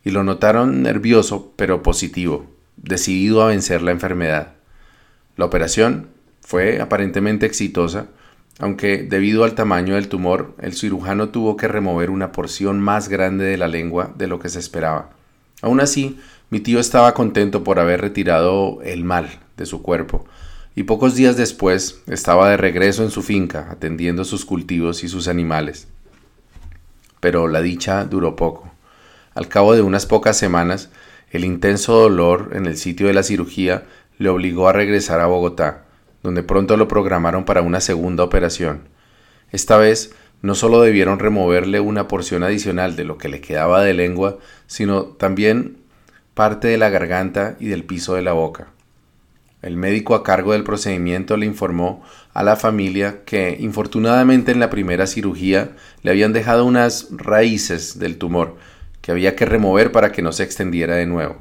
y 0.04 0.10
lo 0.10 0.24
notaron 0.24 0.82
nervioso 0.82 1.54
pero 1.56 1.84
positivo, 1.84 2.48
decidido 2.78 3.44
a 3.44 3.48
vencer 3.48 3.82
la 3.82 3.92
enfermedad. 3.92 4.54
La 5.38 5.46
operación 5.46 6.10
fue 6.42 6.82
aparentemente 6.82 7.46
exitosa, 7.46 8.08
aunque 8.60 9.04
debido 9.04 9.44
al 9.44 9.56
tamaño 9.56 9.96
del 9.96 10.10
tumor, 10.10 10.56
el 10.60 10.74
cirujano 10.74 11.30
tuvo 11.30 11.58
que 11.58 11.68
remover 11.68 12.10
una 12.10 12.32
porción 12.32 12.80
más 12.80 13.10
grande 13.10 13.46
de 13.46 13.58
la 13.58 13.68
lengua 13.68 14.14
de 14.16 14.28
lo 14.28 14.40
que 14.40 14.50
se 14.50 14.60
esperaba. 14.60 15.12
Aún 15.62 15.80
así, 15.80 16.20
mi 16.50 16.60
tío 16.60 16.80
estaba 16.80 17.14
contento 17.14 17.64
por 17.64 17.80
haber 17.80 18.02
retirado 18.02 18.80
el 18.84 19.04
mal 19.04 19.40
de 19.58 19.66
su 19.66 19.82
cuerpo, 19.82 20.26
y 20.76 20.84
pocos 20.84 21.16
días 21.16 21.38
después 21.38 22.02
estaba 22.08 22.50
de 22.50 22.58
regreso 22.58 23.04
en 23.04 23.12
su 23.12 23.22
finca, 23.22 23.68
atendiendo 23.70 24.26
sus 24.26 24.46
cultivos 24.46 25.04
y 25.04 25.08
sus 25.08 25.28
animales. 25.28 25.88
Pero 27.20 27.48
la 27.48 27.62
dicha 27.62 28.06
duró 28.06 28.36
poco. 28.36 28.72
Al 29.36 29.48
cabo 29.48 29.76
de 29.76 29.82
unas 29.82 30.06
pocas 30.06 30.38
semanas, 30.38 30.90
el 31.32 31.46
intenso 31.46 32.00
dolor 32.00 32.52
en 32.54 32.66
el 32.66 32.78
sitio 32.78 33.08
de 33.08 33.14
la 33.14 33.24
cirugía 33.24 33.86
le 34.18 34.30
obligó 34.30 34.68
a 34.68 34.74
regresar 34.74 35.20
a 35.20 35.28
Bogotá, 35.28 35.86
donde 36.22 36.44
pronto 36.44 36.78
lo 36.78 36.88
programaron 36.88 37.46
para 37.46 37.62
una 37.62 37.82
segunda 37.82 38.24
operación. 38.24 38.88
Esta 39.52 39.78
vez 39.78 40.14
no 40.42 40.56
solo 40.56 40.82
debieron 40.82 41.20
removerle 41.20 41.80
una 41.80 42.08
porción 42.08 42.44
adicional 42.44 42.96
de 42.96 43.04
lo 43.04 43.18
que 43.18 43.30
le 43.30 43.42
quedaba 43.42 43.84
de 43.84 43.94
lengua, 43.94 44.40
sino 44.68 45.04
también 45.04 45.78
parte 46.34 46.68
de 46.68 46.78
la 46.78 46.90
garganta 46.90 47.56
y 47.60 47.68
del 47.68 47.84
piso 47.84 48.16
de 48.16 48.24
la 48.24 48.34
boca. 48.34 48.68
El 49.64 49.78
médico 49.78 50.14
a 50.14 50.24
cargo 50.24 50.52
del 50.52 50.66
procedimiento 50.66 51.38
le 51.38 51.46
informó 51.46 52.04
a 52.34 52.44
la 52.44 52.58
familia 52.58 53.24
que 53.26 53.58
infortunadamente 53.60 54.52
en 54.52 54.60
la 54.60 54.70
primera 54.70 55.08
cirugía 55.08 55.72
le 56.04 56.12
habían 56.12 56.34
dejado 56.34 56.66
unas 56.66 57.08
raíces 57.12 57.98
del 57.98 58.18
tumor 58.18 58.58
que 59.02 59.12
había 59.12 59.36
que 59.36 59.46
remover 59.46 59.92
para 59.92 60.12
que 60.12 60.22
no 60.22 60.34
se 60.34 60.44
extendiera 60.44 60.96
de 60.96 61.06
nuevo. 61.06 61.38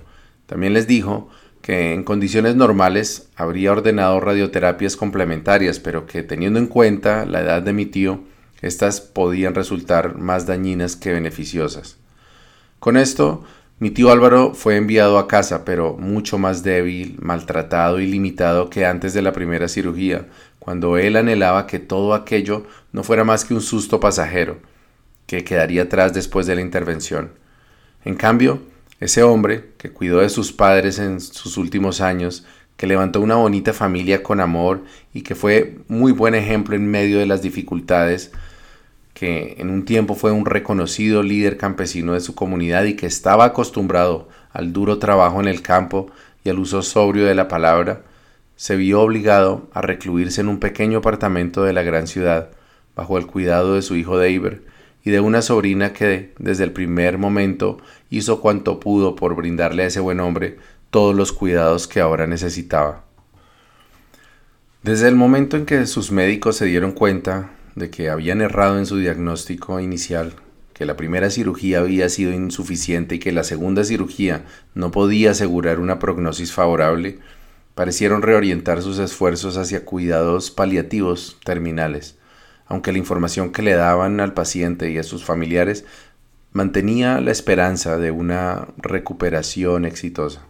También 0.47 0.73
les 0.73 0.87
dijo 0.87 1.31
que 1.63 1.95
en 1.95 2.05
condiciones 2.05 2.57
normales 2.57 3.29
habría 3.37 3.73
ordenado 3.73 4.21
radioterapias 4.21 4.97
complementarias, 4.97 5.81
pero 5.81 6.07
que 6.07 6.23
teniendo 6.23 6.59
en 6.59 6.67
cuenta 6.67 7.25
la 7.25 7.41
edad 7.41 7.63
de 7.63 7.73
mi 7.73 7.87
tío, 7.87 8.21
estas 8.61 9.01
podían 9.01 9.55
resultar 9.55 10.17
más 10.17 10.47
dañinas 10.47 10.95
que 10.95 11.13
beneficiosas. 11.13 11.97
Con 12.81 12.97
esto, 12.97 13.45
mi 13.83 13.91
tío 13.91 14.13
Álvaro 14.13 14.55
fue 14.55 14.77
enviado 14.77 15.19
a 15.19 15.27
casa, 15.27 15.65
pero 15.65 15.97
mucho 15.99 16.39
más 16.39 16.63
débil, 16.63 17.17
maltratado 17.21 17.99
y 17.99 18.07
limitado 18.07 18.71
que 18.71 18.87
antes 18.87 19.13
de 19.13 19.23
la 19.23 19.33
primera 19.33 19.67
cirugía, 19.67 20.29
cuando 20.61 20.99
él 20.99 21.17
anhelaba 21.17 21.67
que 21.67 21.81
todo 21.81 22.15
aquello 22.15 22.65
no 22.93 23.03
fuera 23.03 23.25
más 23.25 23.45
que 23.45 23.55
un 23.55 23.61
susto 23.61 23.99
pasajero, 23.99 24.59
que 25.27 25.43
quedaría 25.43 25.83
atrás 25.83 26.15
después 26.15 26.47
de 26.47 26.55
la 26.55 26.61
intervención. 26.61 27.33
En 28.05 28.15
cambio, 28.15 28.63
ese 29.01 29.25
hombre 29.25 29.71
que 29.79 29.91
cuidó 29.91 30.21
de 30.21 30.29
sus 30.29 30.53
padres 30.53 31.01
en 31.01 31.21
sus 31.21 31.57
últimos 31.57 32.01
años, 32.01 32.47
que 32.77 32.87
levantó 32.87 33.21
una 33.21 33.35
bonita 33.35 33.73
familia 33.73 34.23
con 34.23 34.39
amor 34.39 34.85
y 35.13 35.23
que 35.23 35.35
fue 35.35 35.79
muy 35.89 36.13
buen 36.13 36.37
ejemplo 36.37 36.77
en 36.77 36.89
medio 36.89 37.19
de 37.19 37.27
las 37.27 37.43
dificultades, 37.43 38.31
que 39.23 39.55
en 39.59 39.71
un 39.71 39.85
tiempo 39.85 40.17
fue 40.17 40.33
un 40.33 40.47
reconocido 40.47 41.23
líder 41.23 41.57
campesino 41.57 42.15
de 42.15 42.21
su 42.21 42.35
comunidad 42.35 42.83
y 42.87 42.97
que 42.97 43.07
estaba 43.07 43.45
acostumbrado 43.45 44.29
al 44.53 44.73
duro 44.73 44.99
trabajo 44.99 45.41
en 45.41 45.47
el 45.47 45.63
campo 45.63 46.11
y 46.43 46.49
al 46.49 46.59
uso 46.59 46.83
sobrio 46.83 47.25
de 47.25 47.37
la 47.37 47.47
palabra, 47.47 48.03
se 48.57 48.75
vio 48.75 49.01
obligado 49.01 49.69
a 49.75 49.81
recluirse 49.81 50.41
en 50.41 50.49
un 50.49 50.59
pequeño 50.59 50.99
apartamento 50.99 51.63
de 51.63 51.73
la 51.73 51.85
gran 51.85 52.09
ciudad, 52.09 52.51
bajo 52.97 53.17
el 53.17 53.29
cuidado 53.29 53.77
de 53.77 53.83
su 53.83 53.95
hijo 53.95 54.19
David 54.19 54.55
y 55.05 55.13
de 55.13 55.21
una 55.21 55.41
sobrina 55.41 55.93
que 55.93 56.35
desde 56.41 56.65
el 56.65 56.73
primer 56.73 57.17
momento 57.17 57.79
hizo 58.11 58.41
cuanto 58.41 58.81
pudo 58.81 59.15
por 59.15 59.37
brindarle 59.37 59.85
a 59.85 59.87
ese 59.87 60.01
buen 60.01 60.19
hombre 60.19 60.59
todos 60.91 61.15
los 61.15 61.33
cuidados 61.33 61.87
que 61.87 62.01
ahora 62.01 62.27
necesitaba. 62.27 63.05
Desde 64.83 65.07
el 65.07 65.15
momento 65.15 65.57
en 65.57 65.65
que 65.65 65.87
sus 65.87 66.11
médicos 66.11 66.57
se 66.57 66.65
dieron 66.65 66.91
cuenta 66.91 67.53
de 67.75 67.91
que 67.91 68.11
habían 68.11 68.41
errado 68.41 68.79
en 68.79 68.87
su 68.87 68.99
diagnóstico 68.99 69.81
inicial, 69.81 70.35
que 70.75 70.87
la 70.87 70.97
primera 70.97 71.31
cirugía 71.31 71.81
había 71.81 72.09
sido 72.09 72.33
insuficiente 72.33 73.17
y 73.17 73.19
que 73.19 73.33
la 73.33 73.45
segunda 73.45 73.85
cirugía 73.85 74.45
no 74.75 74.91
podía 74.91 75.31
asegurar 75.31 75.81
una 75.81 75.99
prognosis 75.99 76.53
favorable, 76.53 77.19
parecieron 77.75 78.23
reorientar 78.23 78.83
sus 78.83 78.99
esfuerzos 78.99 79.57
hacia 79.57 79.85
cuidados 79.85 80.51
paliativos 80.51 81.39
terminales, 81.45 82.17
aunque 82.67 82.93
la 82.93 82.99
información 82.99 83.53
que 83.53 83.63
le 83.63 83.75
daban 83.75 84.21
al 84.21 84.35
paciente 84.35 84.91
y 84.91 84.99
a 84.99 85.03
sus 85.03 85.25
familiares 85.25 85.85
mantenía 86.53 87.21
la 87.21 87.31
esperanza 87.31 87.97
de 87.99 88.11
una 88.11 88.69
recuperación 88.77 89.85
exitosa. 89.85 90.47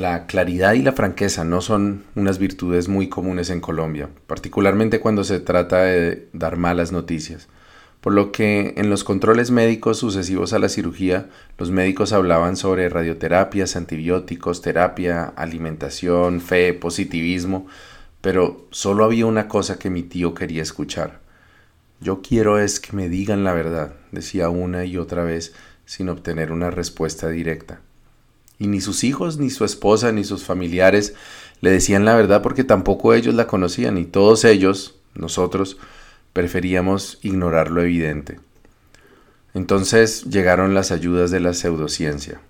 La 0.00 0.24
claridad 0.24 0.72
y 0.72 0.82
la 0.82 0.92
franqueza 0.92 1.44
no 1.44 1.60
son 1.60 2.04
unas 2.14 2.38
virtudes 2.38 2.88
muy 2.88 3.10
comunes 3.10 3.50
en 3.50 3.60
Colombia, 3.60 4.08
particularmente 4.26 4.98
cuando 4.98 5.24
se 5.24 5.40
trata 5.40 5.82
de 5.82 6.26
dar 6.32 6.56
malas 6.56 6.90
noticias. 6.90 7.48
Por 8.00 8.14
lo 8.14 8.32
que 8.32 8.72
en 8.78 8.88
los 8.88 9.04
controles 9.04 9.50
médicos 9.50 9.98
sucesivos 9.98 10.54
a 10.54 10.58
la 10.58 10.70
cirugía, 10.70 11.28
los 11.58 11.70
médicos 11.70 12.14
hablaban 12.14 12.56
sobre 12.56 12.88
radioterapias, 12.88 13.76
antibióticos, 13.76 14.62
terapia, 14.62 15.34
alimentación, 15.36 16.40
fe, 16.40 16.72
positivismo, 16.72 17.66
pero 18.22 18.66
solo 18.70 19.04
había 19.04 19.26
una 19.26 19.48
cosa 19.48 19.78
que 19.78 19.90
mi 19.90 20.02
tío 20.02 20.32
quería 20.32 20.62
escuchar. 20.62 21.20
Yo 22.00 22.22
quiero 22.22 22.58
es 22.58 22.80
que 22.80 22.96
me 22.96 23.10
digan 23.10 23.44
la 23.44 23.52
verdad, 23.52 23.92
decía 24.12 24.48
una 24.48 24.86
y 24.86 24.96
otra 24.96 25.24
vez 25.24 25.52
sin 25.84 26.08
obtener 26.08 26.52
una 26.52 26.70
respuesta 26.70 27.28
directa 27.28 27.82
y 28.60 28.68
ni 28.68 28.80
sus 28.80 29.02
hijos, 29.02 29.38
ni 29.38 29.50
su 29.50 29.64
esposa, 29.64 30.12
ni 30.12 30.22
sus 30.22 30.44
familiares 30.44 31.14
le 31.60 31.70
decían 31.70 32.04
la 32.04 32.14
verdad 32.14 32.42
porque 32.42 32.62
tampoco 32.62 33.14
ellos 33.14 33.34
la 33.34 33.46
conocían 33.46 33.98
y 33.98 34.04
todos 34.04 34.44
ellos, 34.44 34.96
nosotros, 35.14 35.78
preferíamos 36.32 37.18
ignorar 37.22 37.70
lo 37.70 37.82
evidente. 37.82 38.38
Entonces 39.54 40.24
llegaron 40.24 40.74
las 40.74 40.92
ayudas 40.92 41.30
de 41.30 41.40
la 41.40 41.54
pseudociencia. 41.54 42.40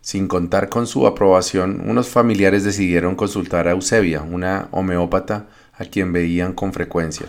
Sin 0.00 0.28
contar 0.28 0.68
con 0.68 0.86
su 0.86 1.06
aprobación, 1.06 1.82
unos 1.86 2.08
familiares 2.08 2.62
decidieron 2.62 3.16
consultar 3.16 3.66
a 3.66 3.72
Eusebia, 3.72 4.22
una 4.22 4.68
homeópata 4.70 5.48
a 5.74 5.84
quien 5.86 6.12
veían 6.12 6.52
con 6.52 6.72
frecuencia. 6.72 7.26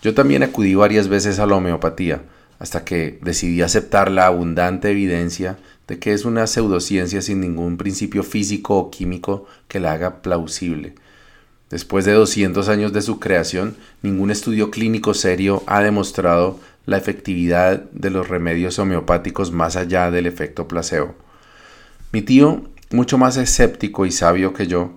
Yo 0.00 0.14
también 0.14 0.42
acudí 0.42 0.74
varias 0.74 1.08
veces 1.08 1.38
a 1.38 1.46
la 1.46 1.56
homeopatía, 1.56 2.22
hasta 2.58 2.84
que 2.84 3.18
decidí 3.20 3.62
aceptar 3.62 4.10
la 4.10 4.26
abundante 4.26 4.90
evidencia 4.90 5.58
de 5.88 5.98
que 5.98 6.12
es 6.12 6.24
una 6.24 6.46
pseudociencia 6.46 7.22
sin 7.22 7.40
ningún 7.40 7.76
principio 7.76 8.22
físico 8.22 8.76
o 8.76 8.90
químico 8.90 9.46
que 9.68 9.80
la 9.80 9.92
haga 9.92 10.22
plausible. 10.22 10.94
Después 11.70 12.04
de 12.04 12.12
200 12.12 12.68
años 12.68 12.92
de 12.92 13.02
su 13.02 13.18
creación, 13.18 13.76
ningún 14.02 14.30
estudio 14.30 14.70
clínico 14.70 15.14
serio 15.14 15.62
ha 15.66 15.82
demostrado 15.82 16.60
la 16.86 16.98
efectividad 16.98 17.82
de 17.90 18.10
los 18.10 18.28
remedios 18.28 18.78
homeopáticos 18.78 19.50
más 19.50 19.76
allá 19.76 20.10
del 20.10 20.26
efecto 20.26 20.68
placebo. 20.68 21.14
Mi 22.12 22.22
tío, 22.22 22.64
mucho 22.90 23.18
más 23.18 23.36
escéptico 23.36 24.06
y 24.06 24.12
sabio 24.12 24.52
que 24.52 24.66
yo, 24.66 24.92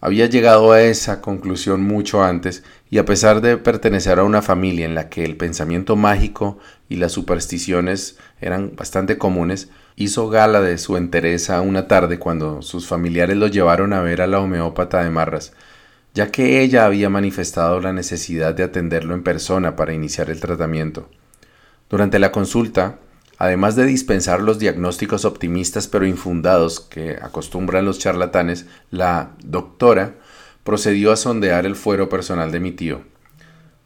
había 0.00 0.26
llegado 0.26 0.72
a 0.72 0.82
esa 0.82 1.20
conclusión 1.20 1.82
mucho 1.82 2.22
antes 2.22 2.64
y 2.90 2.98
a 2.98 3.04
pesar 3.04 3.40
de 3.40 3.56
pertenecer 3.56 4.18
a 4.18 4.24
una 4.24 4.42
familia 4.42 4.84
en 4.84 4.94
la 4.94 5.08
que 5.08 5.24
el 5.24 5.36
pensamiento 5.36 5.96
mágico 5.96 6.58
y 6.88 6.96
las 6.96 7.12
supersticiones 7.12 8.18
eran 8.40 8.74
bastante 8.76 9.16
comunes, 9.16 9.70
hizo 9.96 10.28
gala 10.28 10.60
de 10.60 10.78
su 10.78 10.96
entereza 10.96 11.60
una 11.60 11.88
tarde 11.88 12.18
cuando 12.18 12.62
sus 12.62 12.86
familiares 12.86 13.36
lo 13.36 13.46
llevaron 13.46 13.92
a 13.92 14.02
ver 14.02 14.22
a 14.22 14.26
la 14.26 14.40
homeópata 14.40 15.02
de 15.02 15.10
Marras, 15.10 15.52
ya 16.14 16.30
que 16.30 16.62
ella 16.62 16.84
había 16.84 17.08
manifestado 17.08 17.80
la 17.80 17.92
necesidad 17.92 18.54
de 18.54 18.64
atenderlo 18.64 19.14
en 19.14 19.22
persona 19.22 19.76
para 19.76 19.92
iniciar 19.92 20.30
el 20.30 20.40
tratamiento. 20.40 21.08
Durante 21.88 22.18
la 22.18 22.32
consulta, 22.32 22.98
Además 23.42 23.74
de 23.74 23.86
dispensar 23.86 24.40
los 24.40 24.60
diagnósticos 24.60 25.24
optimistas 25.24 25.88
pero 25.88 26.06
infundados 26.06 26.78
que 26.78 27.18
acostumbran 27.20 27.84
los 27.84 27.98
charlatanes, 27.98 28.66
la 28.92 29.32
doctora 29.42 30.14
procedió 30.62 31.10
a 31.10 31.16
sondear 31.16 31.66
el 31.66 31.74
fuero 31.74 32.08
personal 32.08 32.52
de 32.52 32.60
mi 32.60 32.70
tío. 32.70 33.02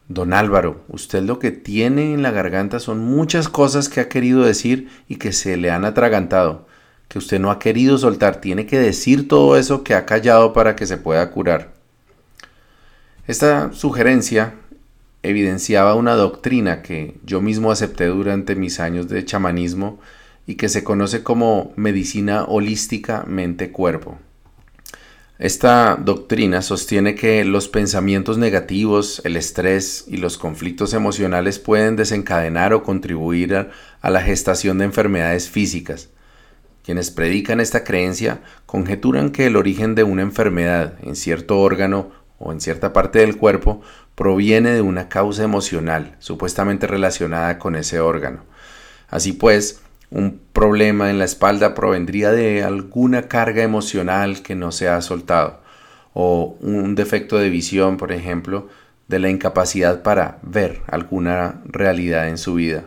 Don 0.09 0.33
Álvaro, 0.33 0.85
usted 0.89 1.23
lo 1.23 1.41
que 1.41 1.51
tiene 1.51 2.15
en 2.15 2.23
la 2.23 2.31
garganta 2.31 2.79
son 2.79 3.01
muchas 3.01 3.49
cosas 3.49 3.89
que 3.89 4.01
ha 4.01 4.09
querido 4.09 4.45
decir 4.45 4.89
y 5.09 5.17
que 5.17 5.33
se 5.33 5.57
le 5.57 5.71
han 5.71 5.85
atragantado, 5.85 6.69
que 7.09 7.19
usted 7.19 7.41
no 7.41 7.51
ha 7.51 7.59
querido 7.59 7.99
soltar. 7.99 8.41
Tiene 8.41 8.67
que 8.67 8.79
decir 8.79 9.27
todo 9.27 9.57
eso 9.57 9.83
que 9.83 9.95
ha 9.95 10.07
callado 10.07 10.53
para 10.53 10.77
que 10.77 10.87
se 10.87 10.97
pueda 10.97 11.31
curar. 11.33 11.73
Esta 13.27 13.73
sugerencia 13.73 14.55
evidenciaba 15.25 15.97
una 15.97 16.15
doctrina 16.15 16.83
que 16.83 17.17
yo 17.25 17.41
mismo 17.41 17.73
acepté 17.73 18.07
durante 18.07 18.55
mis 18.55 18.79
años 18.79 19.09
de 19.09 19.25
chamanismo 19.25 19.99
y 20.47 20.55
que 20.55 20.69
se 20.69 20.85
conoce 20.85 21.25
como 21.25 21.73
medicina 21.75 22.45
holística 22.45 23.25
mente-cuerpo. 23.27 24.19
Esta 25.39 25.97
doctrina 25.97 26.63
sostiene 26.63 27.15
que 27.15 27.45
los 27.45 27.69
pensamientos 27.69 28.39
negativos, 28.39 29.21
el 29.25 29.37
estrés 29.37 30.07
y 30.09 30.17
los 30.17 30.39
conflictos 30.39 30.95
emocionales 30.95 31.59
pueden 31.59 31.95
desencadenar 31.95 32.73
o 32.73 32.83
contribuir 32.83 33.55
a, 34.01 34.11
la 34.11 34.23
gestación 34.23 34.79
de 34.79 34.87
enfermedades 34.87 35.51
físicas. 35.51 36.09
Quienes 36.83 37.11
predican 37.11 37.61
esta 37.61 37.85
creencia 37.85 38.41
conjeturan 38.65 39.31
que 39.31 39.47
el 39.47 39.57
origen 39.57 39.95
de 39.95 40.05
una 40.05 40.23
enfermedad 40.23 40.95
en 41.03 41.17
cierto 41.17 41.59
órgano 41.59 42.13
o 42.39 42.51
en 42.53 42.63
cierta 42.63 42.95
parte 42.95 43.19
del 43.19 43.37
cuerpo 43.37 43.83
proviene 44.15 44.71
de 44.71 44.81
una 44.81 45.11
causa 45.11 45.43
emocional 45.43 46.17
supuestamente 46.19 46.87
relacionada 46.87 47.59
con 47.59 47.77
ese 47.77 48.01
órgano. 48.01 48.45
Así 49.09 49.33
pues, 49.33 49.81
un 50.11 50.41
problema 50.53 51.11
en 51.11 51.19
la 51.19 51.25
espalda 51.25 51.75
provendría 51.75 52.31
de 52.31 52.63
alguna 52.63 53.29
carga 53.29 53.63
emocional 53.63 54.43
que 54.43 54.55
no 54.55 54.73
se 54.73 54.89
ha 54.89 55.01
soltado, 55.03 55.61
o 56.15 56.57
un 56.61 56.95
defecto 56.95 57.39
de 57.39 57.51
visión, 57.51 57.97
por 57.97 58.13
ejemplo, 58.13 58.69
de 59.09 59.19
la 59.19 59.31
incapacidad 59.31 60.03
para 60.03 60.39
ver 60.43 60.81
alguna 60.87 61.61
realidad 61.67 62.29
en 62.29 62.39
su 62.39 62.55
vida. 62.55 62.85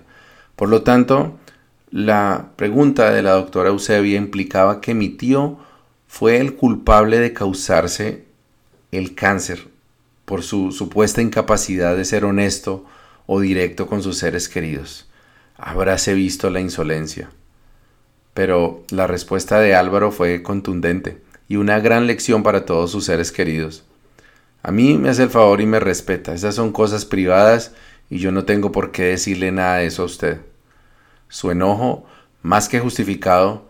Por 0.55 0.69
lo 0.69 0.81
tanto, 0.83 1.37
la 1.91 2.49
pregunta 2.55 3.11
de 3.11 3.21
la 3.21 3.31
doctora 3.31 3.69
Eusebia 3.69 4.17
implicaba 4.17 4.81
que 4.81 4.93
mi 4.93 5.09
tío 5.09 5.57
fue 6.07 6.37
el 6.37 6.55
culpable 6.55 7.19
de 7.19 7.33
causarse 7.33 8.25
el 8.91 9.15
cáncer 9.15 9.67
por 10.25 10.43
su 10.43 10.71
supuesta 10.71 11.21
incapacidad 11.21 11.95
de 11.95 12.05
ser 12.05 12.25
honesto 12.25 12.85
o 13.25 13.39
directo 13.39 13.87
con 13.87 14.03
sus 14.03 14.17
seres 14.17 14.49
queridos. 14.49 15.08
Habráse 15.59 16.13
visto 16.13 16.49
la 16.49 16.61
insolencia. 16.61 17.29
Pero 18.33 18.83
la 18.89 19.07
respuesta 19.07 19.59
de 19.59 19.75
Álvaro 19.75 20.11
fue 20.11 20.41
contundente 20.41 21.21
y 21.49 21.57
una 21.57 21.79
gran 21.79 22.07
lección 22.07 22.43
para 22.43 22.65
todos 22.65 22.91
sus 22.91 23.05
seres 23.05 23.31
queridos. 23.31 23.83
A 24.63 24.71
mí 24.71 24.97
me 24.97 25.09
hace 25.09 25.23
el 25.23 25.29
favor 25.29 25.59
y 25.61 25.65
me 25.65 25.79
respeta. 25.79 26.33
Esas 26.33 26.55
son 26.55 26.71
cosas 26.71 27.05
privadas 27.05 27.73
y 28.09 28.19
yo 28.19 28.31
no 28.31 28.45
tengo 28.45 28.71
por 28.71 28.91
qué 28.91 29.03
decirle 29.03 29.51
nada 29.51 29.77
de 29.77 29.87
eso 29.87 30.03
a 30.03 30.05
usted. 30.05 30.41
Su 31.27 31.51
enojo, 31.51 32.05
más 32.41 32.69
que 32.69 32.79
justificado 32.79 33.69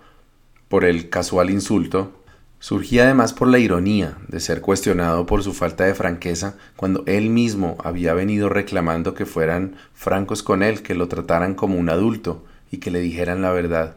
por 0.68 0.86
el 0.86 1.10
casual 1.10 1.50
insulto, 1.50 2.14
Surgía 2.62 3.06
además 3.06 3.32
por 3.32 3.48
la 3.48 3.58
ironía 3.58 4.18
de 4.28 4.42
ser 4.42 4.60
cuestionado 4.60 5.26
por 5.26 5.44
su 5.44 5.54
falta 5.54 5.86
de 5.86 5.96
franqueza 5.96 6.58
cuando 6.76 7.04
él 7.06 7.30
mismo 7.30 7.78
había 7.82 8.14
venido 8.14 8.50
reclamando 8.50 9.14
que 9.14 9.26
fueran 9.26 9.78
francos 9.94 10.44
con 10.44 10.62
él, 10.62 10.82
que 10.82 10.94
lo 10.94 11.08
trataran 11.08 11.56
como 11.56 11.78
un 11.78 11.90
adulto 11.90 12.44
y 12.70 12.78
que 12.78 12.92
le 12.92 13.00
dijeran 13.00 13.42
la 13.42 13.52
verdad. 13.52 13.96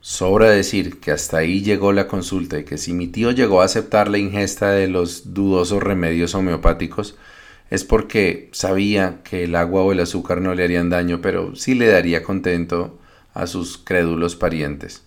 Sobra 0.00 0.50
decir 0.50 1.00
que 1.00 1.10
hasta 1.10 1.38
ahí 1.38 1.62
llegó 1.62 1.94
la 1.94 2.06
consulta 2.06 2.58
y 2.58 2.64
que 2.64 2.76
si 2.76 2.92
mi 2.92 3.08
tío 3.08 3.30
llegó 3.30 3.62
a 3.62 3.64
aceptar 3.64 4.08
la 4.08 4.18
ingesta 4.18 4.70
de 4.70 4.86
los 4.86 5.32
dudosos 5.32 5.82
remedios 5.82 6.34
homeopáticos 6.34 7.16
es 7.70 7.82
porque 7.84 8.50
sabía 8.52 9.22
que 9.24 9.44
el 9.44 9.56
agua 9.56 9.82
o 9.82 9.92
el 9.92 10.00
azúcar 10.00 10.42
no 10.42 10.54
le 10.54 10.64
harían 10.64 10.90
daño, 10.90 11.22
pero 11.22 11.56
sí 11.56 11.74
le 11.74 11.86
daría 11.86 12.22
contento 12.22 12.98
a 13.32 13.46
sus 13.46 13.78
crédulos 13.78 14.36
parientes. 14.36 15.02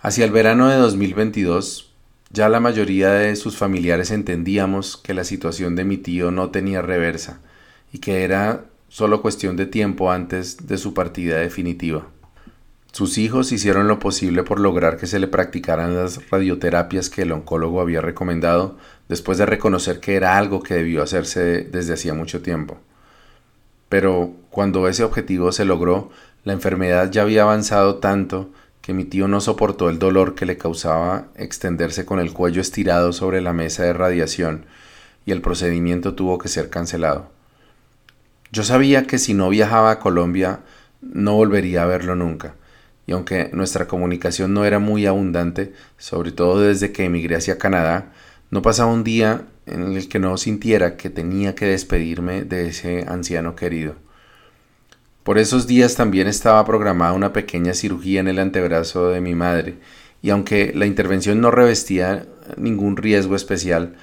Hacia 0.00 0.24
el 0.24 0.30
verano 0.30 0.68
de 0.68 0.76
2022, 0.76 1.92
ya 2.30 2.48
la 2.48 2.60
mayoría 2.60 3.10
de 3.10 3.34
sus 3.34 3.56
familiares 3.56 4.12
entendíamos 4.12 4.96
que 4.96 5.12
la 5.12 5.24
situación 5.24 5.74
de 5.74 5.84
mi 5.84 5.96
tío 5.96 6.30
no 6.30 6.50
tenía 6.50 6.82
reversa 6.82 7.40
y 7.92 7.98
que 7.98 8.22
era 8.22 8.66
solo 8.88 9.22
cuestión 9.22 9.56
de 9.56 9.66
tiempo 9.66 10.12
antes 10.12 10.68
de 10.68 10.78
su 10.78 10.94
partida 10.94 11.38
definitiva. 11.38 12.06
Sus 12.92 13.18
hijos 13.18 13.50
hicieron 13.50 13.88
lo 13.88 13.98
posible 13.98 14.44
por 14.44 14.60
lograr 14.60 14.98
que 14.98 15.08
se 15.08 15.18
le 15.18 15.26
practicaran 15.26 15.96
las 15.96 16.30
radioterapias 16.30 17.10
que 17.10 17.22
el 17.22 17.32
oncólogo 17.32 17.80
había 17.80 18.00
recomendado 18.00 18.78
después 19.08 19.36
de 19.36 19.46
reconocer 19.46 19.98
que 19.98 20.14
era 20.14 20.38
algo 20.38 20.62
que 20.62 20.74
debió 20.74 21.02
hacerse 21.02 21.62
desde 21.64 21.94
hacía 21.94 22.14
mucho 22.14 22.40
tiempo. 22.40 22.78
Pero 23.88 24.32
cuando 24.50 24.86
ese 24.86 25.02
objetivo 25.02 25.50
se 25.50 25.64
logró, 25.64 26.10
la 26.44 26.52
enfermedad 26.52 27.10
ya 27.10 27.22
había 27.22 27.42
avanzado 27.42 27.96
tanto 27.96 28.52
que 28.88 28.94
mi 28.94 29.04
tío 29.04 29.28
no 29.28 29.42
soportó 29.42 29.90
el 29.90 29.98
dolor 29.98 30.34
que 30.34 30.46
le 30.46 30.56
causaba 30.56 31.26
extenderse 31.36 32.06
con 32.06 32.20
el 32.20 32.32
cuello 32.32 32.62
estirado 32.62 33.12
sobre 33.12 33.42
la 33.42 33.52
mesa 33.52 33.82
de 33.82 33.92
radiación 33.92 34.64
y 35.26 35.32
el 35.32 35.42
procedimiento 35.42 36.14
tuvo 36.14 36.38
que 36.38 36.48
ser 36.48 36.70
cancelado. 36.70 37.30
Yo 38.50 38.64
sabía 38.64 39.06
que 39.06 39.18
si 39.18 39.34
no 39.34 39.50
viajaba 39.50 39.90
a 39.90 39.98
Colombia 39.98 40.60
no 41.02 41.34
volvería 41.34 41.82
a 41.82 41.86
verlo 41.86 42.14
nunca, 42.14 42.54
y 43.06 43.12
aunque 43.12 43.50
nuestra 43.52 43.86
comunicación 43.86 44.54
no 44.54 44.64
era 44.64 44.78
muy 44.78 45.04
abundante, 45.04 45.74
sobre 45.98 46.32
todo 46.32 46.62
desde 46.62 46.90
que 46.90 47.04
emigré 47.04 47.36
hacia 47.36 47.58
Canadá, 47.58 48.14
no 48.50 48.62
pasaba 48.62 48.90
un 48.90 49.04
día 49.04 49.42
en 49.66 49.82
el 49.82 50.08
que 50.08 50.18
no 50.18 50.34
sintiera 50.38 50.96
que 50.96 51.10
tenía 51.10 51.54
que 51.54 51.66
despedirme 51.66 52.44
de 52.44 52.68
ese 52.68 53.04
anciano 53.06 53.54
querido. 53.54 53.96
Por 55.28 55.36
esos 55.36 55.66
días 55.66 55.94
también 55.94 56.26
estaba 56.26 56.64
programada 56.64 57.12
una 57.12 57.34
pequeña 57.34 57.74
cirugía 57.74 58.20
en 58.20 58.28
el 58.28 58.38
antebrazo 58.38 59.10
de 59.10 59.20
mi 59.20 59.34
madre, 59.34 59.76
y 60.22 60.30
aunque 60.30 60.72
la 60.74 60.86
intervención 60.86 61.42
no 61.42 61.50
revestía 61.50 62.24
ningún 62.56 62.96
riesgo 62.96 63.36
especial, 63.36 63.96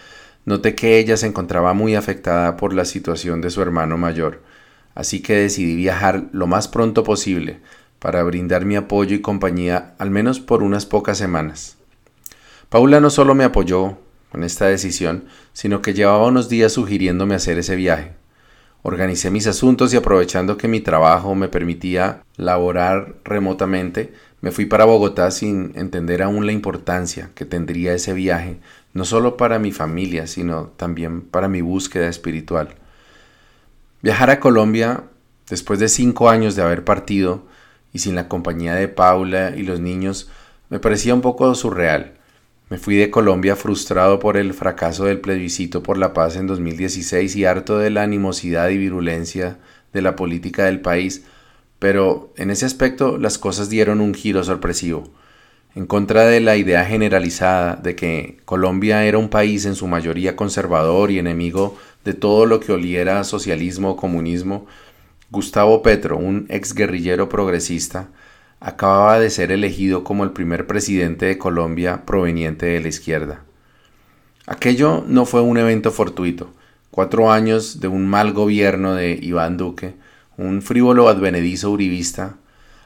noté 0.46 0.76
que 0.76 1.00
ella 1.00 1.18
se 1.18 1.26
encontraba 1.26 1.74
muy 1.74 1.96
afectada 1.96 2.58
por 2.58 2.76
la 2.76 2.86
situación 2.86 3.42
de 3.42 3.50
su 3.50 3.64
hermano 3.64 3.98
mayor, 3.98 4.44
así 4.94 5.24
que 5.24 5.34
decidí 5.34 5.76
viajar 5.76 6.26
lo 6.32 6.46
más 6.46 6.68
pronto 6.68 7.04
posible 7.04 7.60
para 7.98 8.22
brindar 8.22 8.64
mi 8.64 8.76
apoyo 8.76 9.16
y 9.16 9.22
compañía 9.22 9.96
al 9.98 10.12
menos 10.12 10.40
por 10.40 10.62
unas 10.62 10.86
pocas 10.86 11.18
semanas. 11.18 11.78
Paula 12.70 13.00
no 13.00 13.10
solo 13.10 13.34
me 13.34 13.46
apoyó 13.46 13.98
con 14.32 14.44
esta 14.44 14.68
decisión, 14.68 15.26
sino 15.54 15.82
que 15.82 15.96
llevaba 15.96 16.28
unos 16.28 16.50
días 16.50 16.74
sugiriéndome 16.74 17.34
hacer 17.34 17.58
ese 17.58 17.76
viaje. 17.76 18.12
Organicé 18.88 19.32
mis 19.32 19.48
asuntos 19.48 19.92
y 19.92 19.98
aprovechando 19.98 20.58
que 20.58 20.68
mi 20.68 20.80
trabajo 20.80 21.34
me 21.34 21.48
permitía 21.48 22.22
laborar 22.38 23.16
remotamente, 23.24 24.14
me 24.42 24.52
fui 24.52 24.68
para 24.68 24.86
Bogotá 24.86 25.32
sin 25.32 25.72
entender 25.74 26.22
aún 26.22 26.46
la 26.46 26.52
importancia 26.52 27.32
que 27.34 27.46
tendría 27.46 27.96
ese 27.96 28.14
viaje, 28.14 28.60
no 28.94 29.04
solo 29.04 29.38
para 29.38 29.58
mi 29.58 29.72
familia, 29.72 30.28
sino 30.28 30.68
también 30.78 31.22
para 31.22 31.48
mi 31.48 31.62
búsqueda 31.62 32.08
espiritual. 32.08 32.76
Viajar 34.04 34.30
a 34.30 34.40
Colombia, 34.40 35.06
después 35.50 35.80
de 35.80 35.90
cinco 35.90 36.30
años 36.30 36.56
de 36.56 36.62
haber 36.62 36.84
partido 36.84 37.42
y 37.92 37.98
sin 37.98 38.14
la 38.14 38.28
compañía 38.28 38.76
de 38.76 38.88
Paula 38.88 39.56
y 39.58 39.64
los 39.64 39.80
niños, 39.80 40.30
me 40.70 40.78
parecía 40.78 41.16
un 41.16 41.22
poco 41.22 41.56
surreal. 41.56 42.15
Me 42.68 42.80
fui 42.80 42.96
de 42.96 43.12
Colombia 43.12 43.56
frustrado 43.56 44.18
por 44.18 44.38
el 44.38 44.56
fracaso 44.56 45.06
del 45.06 45.20
plebiscito 45.20 45.84
por 45.84 46.00
la 46.00 46.14
paz 46.14 46.36
en 46.36 46.48
2016 46.48 47.36
y 47.36 47.46
harto 47.46 47.78
de 47.78 47.92
la 47.92 48.02
animosidad 48.02 48.70
y 48.70 48.78
virulencia 48.78 49.60
de 49.94 50.02
la 50.02 50.16
política 50.16 50.66
del 50.66 50.82
país, 50.82 51.26
pero 51.78 52.34
en 52.38 52.50
ese 52.50 52.66
aspecto 52.66 53.20
las 53.20 53.38
cosas 53.38 53.70
dieron 53.70 54.02
un 54.02 54.16
giro 54.16 54.44
sorpresivo. 54.44 55.04
En 55.76 55.86
contra 55.86 56.24
de 56.26 56.40
la 56.40 56.56
idea 56.58 56.86
generalizada 56.86 57.76
de 57.76 57.96
que 57.96 58.38
Colombia 58.46 59.06
era 59.06 59.20
un 59.20 59.30
país 59.30 59.66
en 59.66 59.76
su 59.76 59.86
mayoría 59.86 60.36
conservador 60.36 61.12
y 61.12 61.20
enemigo 61.20 61.78
de 62.04 62.16
todo 62.16 62.48
lo 62.48 62.62
que 62.62 62.72
oliera 62.72 63.20
a 63.20 63.26
socialismo 63.26 63.92
o 63.92 63.96
comunismo, 63.96 64.66
Gustavo 65.30 65.84
Petro, 65.84 66.18
un 66.18 66.48
exguerrillero 66.50 67.30
progresista, 67.30 68.10
acababa 68.60 69.20
de 69.20 69.30
ser 69.30 69.52
elegido 69.52 70.04
como 70.04 70.24
el 70.24 70.32
primer 70.32 70.68
presidente 70.68 71.26
de 71.26 71.38
Colombia 71.38 72.06
proveniente 72.06 72.66
de 72.66 72.80
la 72.80 72.88
izquierda. 72.88 73.44
Aquello 74.48 75.04
no 75.08 75.26
fue 75.26 75.42
un 75.42 75.58
evento 75.58 75.92
fortuito. 75.92 76.52
Cuatro 76.92 77.32
años 77.32 77.80
de 77.80 77.88
un 77.88 78.08
mal 78.08 78.32
gobierno 78.34 78.94
de 78.94 79.20
Iván 79.22 79.58
Duque, 79.58 79.96
un 80.38 80.62
frívolo 80.62 81.10
advenedizo 81.10 81.72
uribista, 81.72 82.38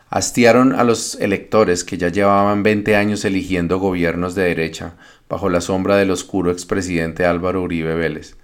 hastiaron 0.09 0.73
a 0.73 0.83
los 0.83 1.15
electores 1.15 1.83
que 1.83 1.97
ya 1.97 2.09
llevaban 2.09 2.63
20 2.63 2.95
años 2.95 3.25
eligiendo 3.25 3.77
gobiernos 3.77 4.35
de 4.35 4.43
derecha 4.43 4.93
bajo 5.29 5.49
la 5.49 5.61
sombra 5.61 5.97
del 5.97 6.11
oscuro 6.11 6.51
expresidente 6.51 7.25
Álvaro 7.25 7.61
Uribe 7.61 7.93
Vélez. 7.95 8.35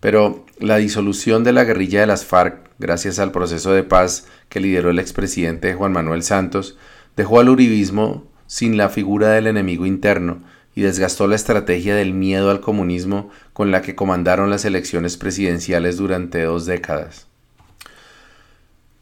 Pero 0.00 0.46
la 0.58 0.78
disolución 0.78 1.44
de 1.44 1.52
la 1.52 1.64
guerrilla 1.64 2.00
de 2.00 2.06
las 2.06 2.24
FARC, 2.24 2.70
gracias 2.82 3.18
al 3.18 3.32
proceso 3.32 3.72
de 3.72 3.84
paz 3.84 4.26
que 4.50 4.60
lideró 4.60 4.90
el 4.90 4.98
expresidente 4.98 5.72
Juan 5.72 5.92
Manuel 5.92 6.22
Santos, 6.22 6.76
dejó 7.16 7.40
al 7.40 7.48
uribismo 7.48 8.26
sin 8.46 8.76
la 8.76 8.90
figura 8.90 9.30
del 9.30 9.46
enemigo 9.46 9.86
interno 9.86 10.42
y 10.74 10.82
desgastó 10.82 11.26
la 11.26 11.36
estrategia 11.36 11.94
del 11.94 12.12
miedo 12.12 12.50
al 12.50 12.60
comunismo 12.60 13.30
con 13.52 13.70
la 13.70 13.80
que 13.80 13.94
comandaron 13.94 14.50
las 14.50 14.64
elecciones 14.66 15.16
presidenciales 15.16 15.96
durante 15.96 16.42
dos 16.42 16.66
décadas. 16.66 17.26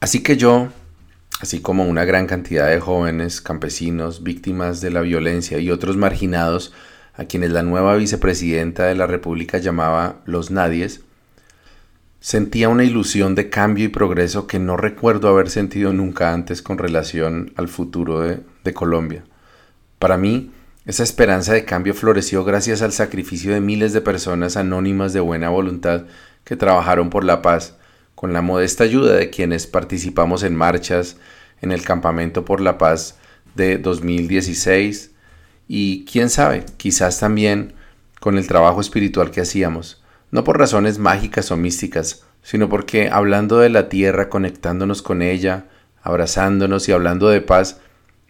Así 0.00 0.22
que 0.22 0.36
yo, 0.36 0.68
así 1.40 1.60
como 1.60 1.84
una 1.84 2.04
gran 2.04 2.26
cantidad 2.26 2.68
de 2.68 2.80
jóvenes, 2.80 3.40
campesinos, 3.40 4.22
víctimas 4.22 4.80
de 4.80 4.90
la 4.90 5.00
violencia 5.00 5.58
y 5.58 5.70
otros 5.70 5.96
marginados, 5.96 6.72
a 7.14 7.24
quienes 7.24 7.50
la 7.50 7.62
nueva 7.62 7.96
vicepresidenta 7.96 8.86
de 8.86 8.94
la 8.94 9.06
República 9.06 9.58
llamaba 9.58 10.20
los 10.24 10.50
nadies, 10.50 11.02
sentía 12.20 12.68
una 12.68 12.85
ilusión 12.85 13.35
de 13.35 13.48
cambio 13.48 13.87
y 13.87 13.88
progreso 13.88 14.46
que 14.46 14.59
no 14.59 14.76
recuerdo 14.76 15.28
haber 15.28 15.48
sentido 15.48 15.92
nunca 15.92 16.35
antes 16.35 16.61
con 16.61 16.76
relación 16.76 17.52
al 17.56 17.68
futuro 17.68 18.20
de, 18.20 18.74
Colombia. 18.74 19.24
Para 19.98 20.16
mí, 20.16 20.52
esa 20.85 21.02
esperanza 21.02 21.54
de 21.54 21.64
cambio 21.64 21.94
floreció 21.94 22.44
gracias 22.44 22.83
al 22.83 22.92
sacrificio 22.92 23.52
de 23.52 23.61
miles 23.61 23.92
de 23.92 24.00
personas 24.00 24.56
anónimas 24.56 25.12
de 25.12 25.20
buena 25.20 25.48
voluntad 25.48 26.04
que 26.44 26.56
trabajaron 26.56 27.11
por 27.11 27.24
la 27.24 27.42
paz, 27.42 27.76
con 28.14 28.33
la 28.33 28.42
modesta 28.42 28.85
ayuda 28.85 29.14
de 29.14 29.30
quienes 29.30 29.66
participamos 29.66 30.42
en 30.42 30.54
marchas 30.54 31.16
en 31.62 31.72
el 31.72 31.83
Campamento 31.83 32.44
por 32.44 32.61
la 32.61 32.78
Paz 32.78 33.18
de 33.54 33.78
2016, 33.78 35.11
y 35.68 36.04
quién 36.04 36.30
sabe, 36.30 36.64
quizás 36.76 37.18
también 37.18 37.74
con 38.20 38.38
el 38.38 38.46
trabajo 38.46 38.80
espiritual 38.80 39.30
que 39.30 39.40
hacíamos, 39.40 39.99
no 40.30 40.44
por 40.44 40.58
razones 40.58 40.98
mágicas 40.98 41.50
o 41.50 41.56
místicas, 41.56 42.24
sino 42.42 42.68
porque 42.68 43.08
hablando 43.08 43.58
de 43.58 43.68
la 43.68 43.88
tierra, 43.88 44.28
conectándonos 44.28 45.02
con 45.02 45.22
ella, 45.22 45.66
abrazándonos 46.02 46.88
y 46.88 46.92
hablando 46.92 47.28
de 47.28 47.40
paz, 47.40 47.80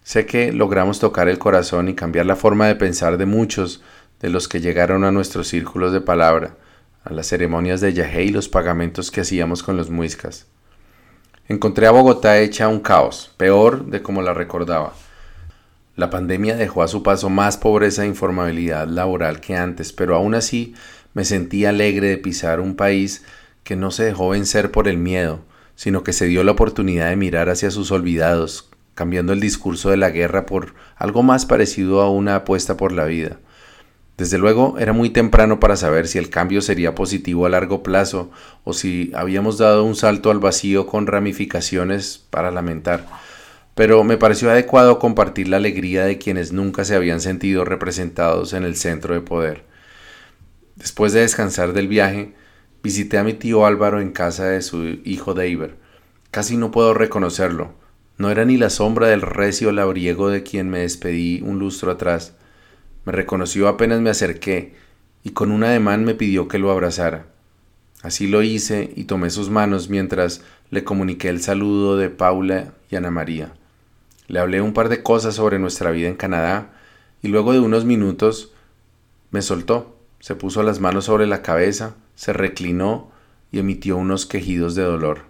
sé 0.02 0.26
que 0.26 0.52
logramos 0.52 0.98
tocar 0.98 1.28
el 1.28 1.38
corazón 1.38 1.88
y 1.88 1.94
cambiar 1.94 2.26
la 2.26 2.36
forma 2.36 2.66
de 2.66 2.76
pensar 2.76 3.18
de 3.18 3.26
muchos 3.26 3.82
de 4.20 4.30
los 4.30 4.48
que 4.48 4.60
llegaron 4.60 5.04
a 5.04 5.10
nuestros 5.10 5.48
círculos 5.48 5.92
de 5.92 6.00
palabra, 6.00 6.56
a 7.04 7.12
las 7.12 7.28
ceremonias 7.28 7.80
de 7.80 7.92
Yahé 7.92 8.24
y 8.24 8.30
los 8.30 8.48
pagamentos 8.48 9.10
que 9.10 9.22
hacíamos 9.22 9.62
con 9.62 9.76
los 9.76 9.90
muiscas. 9.90 10.46
Encontré 11.48 11.86
a 11.86 11.90
Bogotá 11.90 12.38
hecha 12.38 12.68
un 12.68 12.80
caos, 12.80 13.32
peor 13.36 13.86
de 13.86 14.02
como 14.02 14.22
la 14.22 14.34
recordaba. 14.34 14.92
La 15.96 16.08
pandemia 16.08 16.56
dejó 16.56 16.82
a 16.82 16.88
su 16.88 17.02
paso 17.02 17.28
más 17.28 17.56
pobreza 17.56 18.04
e 18.04 18.08
informabilidad 18.08 18.86
laboral 18.86 19.40
que 19.40 19.56
antes, 19.56 19.92
pero 19.92 20.14
aún 20.14 20.34
así 20.34 20.74
me 21.14 21.24
sentí 21.24 21.64
alegre 21.64 22.08
de 22.08 22.18
pisar 22.18 22.60
un 22.60 22.76
país 22.76 23.24
que 23.64 23.76
no 23.76 23.90
se 23.90 24.04
dejó 24.04 24.30
vencer 24.30 24.70
por 24.70 24.88
el 24.88 24.96
miedo, 24.96 25.40
sino 25.74 26.02
que 26.02 26.12
se 26.12 26.26
dio 26.26 26.44
la 26.44 26.52
oportunidad 26.52 27.10
de 27.10 27.16
mirar 27.16 27.48
hacia 27.48 27.70
sus 27.70 27.90
olvidados, 27.90 28.70
cambiando 28.94 29.32
el 29.32 29.40
discurso 29.40 29.90
de 29.90 29.96
la 29.96 30.10
guerra 30.10 30.46
por 30.46 30.74
algo 30.96 31.22
más 31.22 31.46
parecido 31.46 32.00
a 32.00 32.10
una 32.10 32.36
apuesta 32.36 32.76
por 32.76 32.92
la 32.92 33.04
vida. 33.04 33.38
Desde 34.16 34.38
luego 34.38 34.76
era 34.78 34.92
muy 34.92 35.10
temprano 35.10 35.60
para 35.60 35.76
saber 35.76 36.06
si 36.06 36.18
el 36.18 36.28
cambio 36.28 36.60
sería 36.60 36.94
positivo 36.94 37.46
a 37.46 37.48
largo 37.48 37.82
plazo 37.82 38.30
o 38.64 38.74
si 38.74 39.10
habíamos 39.14 39.56
dado 39.56 39.84
un 39.84 39.96
salto 39.96 40.30
al 40.30 40.40
vacío 40.40 40.86
con 40.86 41.06
ramificaciones 41.06 42.24
para 42.30 42.50
lamentar 42.50 43.06
pero 43.80 44.04
me 44.04 44.18
pareció 44.18 44.50
adecuado 44.50 44.98
compartir 44.98 45.48
la 45.48 45.56
alegría 45.56 46.04
de 46.04 46.18
quienes 46.18 46.52
nunca 46.52 46.84
se 46.84 46.94
habían 46.94 47.20
sentido 47.22 47.64
representados 47.64 48.52
en 48.52 48.64
el 48.64 48.76
centro 48.76 49.14
de 49.14 49.22
poder. 49.22 49.64
Después 50.80 51.12
de 51.12 51.20
descansar 51.20 51.74
del 51.74 51.88
viaje, 51.88 52.32
visité 52.82 53.18
a 53.18 53.22
mi 53.22 53.34
tío 53.34 53.66
Álvaro 53.66 54.00
en 54.00 54.12
casa 54.12 54.46
de 54.46 54.62
su 54.62 54.82
hijo 55.04 55.34
David. 55.34 55.72
Casi 56.30 56.56
no 56.56 56.70
puedo 56.70 56.94
reconocerlo. 56.94 57.74
No 58.16 58.30
era 58.30 58.46
ni 58.46 58.56
la 58.56 58.70
sombra 58.70 59.06
del 59.08 59.20
recio 59.20 59.72
labriego 59.72 60.30
de 60.30 60.42
quien 60.42 60.70
me 60.70 60.78
despedí 60.78 61.42
un 61.42 61.58
lustro 61.58 61.92
atrás. 61.92 62.34
Me 63.04 63.12
reconoció 63.12 63.68
apenas 63.68 64.00
me 64.00 64.08
acerqué 64.08 64.74
y 65.22 65.30
con 65.30 65.52
un 65.52 65.64
ademán 65.64 66.04
me 66.06 66.14
pidió 66.14 66.48
que 66.48 66.58
lo 66.58 66.70
abrazara. 66.70 67.26
Así 68.00 68.26
lo 68.26 68.42
hice 68.42 68.90
y 68.96 69.04
tomé 69.04 69.28
sus 69.28 69.50
manos 69.50 69.90
mientras 69.90 70.40
le 70.70 70.82
comuniqué 70.82 71.28
el 71.28 71.42
saludo 71.42 71.98
de 71.98 72.08
Paula 72.08 72.72
y 72.90 72.96
Ana 72.96 73.10
María. 73.10 73.52
Le 74.28 74.38
hablé 74.38 74.62
un 74.62 74.72
par 74.72 74.88
de 74.88 75.02
cosas 75.02 75.34
sobre 75.34 75.58
nuestra 75.58 75.90
vida 75.90 76.08
en 76.08 76.16
Canadá 76.16 76.72
y 77.20 77.28
luego 77.28 77.52
de 77.52 77.60
unos 77.60 77.84
minutos 77.84 78.54
me 79.30 79.42
soltó, 79.42 79.99
se 80.20 80.34
puso 80.34 80.62
las 80.62 80.80
manos 80.80 81.06
sobre 81.06 81.26
la 81.26 81.42
cabeza, 81.42 81.96
se 82.14 82.32
reclinó 82.32 83.10
y 83.50 83.58
emitió 83.58 83.96
unos 83.96 84.26
quejidos 84.26 84.74
de 84.74 84.82
dolor. 84.82 85.22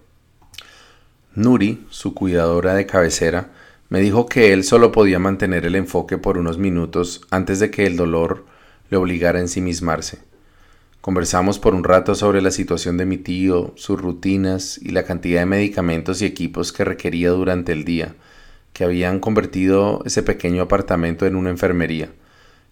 Nuri, 1.34 1.86
su 1.90 2.12
cuidadora 2.12 2.74
de 2.74 2.86
cabecera, 2.86 3.50
Me 3.88 4.00
dijo 4.00 4.26
que 4.26 4.52
él 4.52 4.62
solo 4.62 4.92
podía 4.92 5.18
mantener 5.18 5.66
el 5.66 5.74
enfoque 5.74 6.16
por 6.16 6.38
unos 6.38 6.58
minutos 6.58 7.22
antes 7.32 7.58
de 7.58 7.72
que 7.72 7.86
el 7.86 7.96
dolor 7.96 8.46
le 8.88 8.96
obligara 8.96 9.40
a 9.40 9.42
ensimismarse. 9.42 10.20
Conversamos 11.00 11.58
por 11.58 11.74
un 11.74 11.82
rato 11.82 12.14
sobre 12.14 12.40
la 12.40 12.52
situación 12.52 12.96
de 12.98 13.04
mi 13.04 13.16
tío, 13.16 13.72
sus 13.74 14.00
rutinas 14.00 14.78
y 14.78 14.90
la 14.90 15.02
cantidad 15.02 15.40
de 15.40 15.46
medicamentos 15.46 16.22
y 16.22 16.24
equipos 16.24 16.72
que 16.72 16.84
requería 16.84 17.30
durante 17.30 17.72
el 17.72 17.84
día, 17.84 18.14
que 18.72 18.84
habían 18.84 19.18
convertido 19.18 20.02
ese 20.04 20.22
pequeño 20.22 20.62
apartamento 20.62 21.26
en 21.26 21.34
una 21.34 21.50
enfermería. 21.50 22.12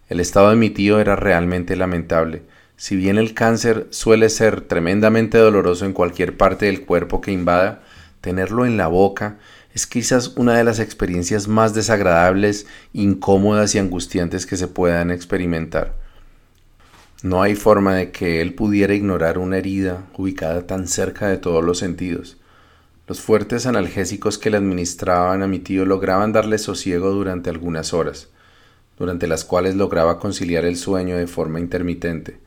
El 0.09 0.19
estado 0.19 0.49
de 0.49 0.55
mi 0.55 0.71
tío 0.71 0.99
era 0.99 1.15
realmente 1.15 1.75
lamentable. 1.75 2.41
Si 2.77 2.95
bien 2.95 3.19
el 3.19 3.35
cáncer 3.35 3.87
suele 3.91 4.29
ser 4.29 4.61
tremendamente 4.61 5.37
doloroso 5.37 5.85
en 5.85 5.93
cualquier 5.93 6.35
parte 6.35 6.65
del 6.65 6.85
cuerpo 6.85 7.21
que 7.21 7.31
invada, 7.31 7.83
tenerlo 8.19 8.65
en 8.65 8.75
la 8.75 8.87
boca 8.87 9.37
es 9.73 9.85
quizás 9.85 10.29
una 10.35 10.57
de 10.57 10.63
las 10.63 10.79
experiencias 10.79 11.47
más 11.47 11.75
desagradables, 11.75 12.65
incómodas 12.91 13.75
y 13.75 13.79
angustiantes 13.79 14.47
que 14.47 14.57
se 14.57 14.67
puedan 14.67 15.11
experimentar. 15.11 15.93
No 17.21 17.43
hay 17.43 17.55
forma 17.55 17.93
de 17.93 18.11
que 18.11 18.41
él 18.41 18.55
pudiera 18.55 18.95
ignorar 18.95 19.37
una 19.37 19.57
herida 19.57 20.07
ubicada 20.17 20.65
tan 20.65 20.87
cerca 20.87 21.27
de 21.27 21.37
todos 21.37 21.63
los 21.63 21.77
sentidos. 21.77 22.37
Los 23.07 23.21
fuertes 23.21 23.67
analgésicos 23.67 24.37
que 24.37 24.49
le 24.49 24.57
administraban 24.57 25.43
a 25.43 25.47
mi 25.47 25.59
tío 25.59 25.85
lograban 25.85 26.31
darle 26.31 26.57
sosiego 26.57 27.11
durante 27.11 27.49
algunas 27.49 27.93
horas, 27.93 28.29
durante 28.99 29.27
las 29.27 29.45
cuales 29.45 29.75
lograba 29.75 30.19
conciliar 30.19 30.65
el 30.65 30.75
sueño 30.75 31.17
de 31.17 31.25
forma 31.25 31.59
intermitente. 31.59 32.37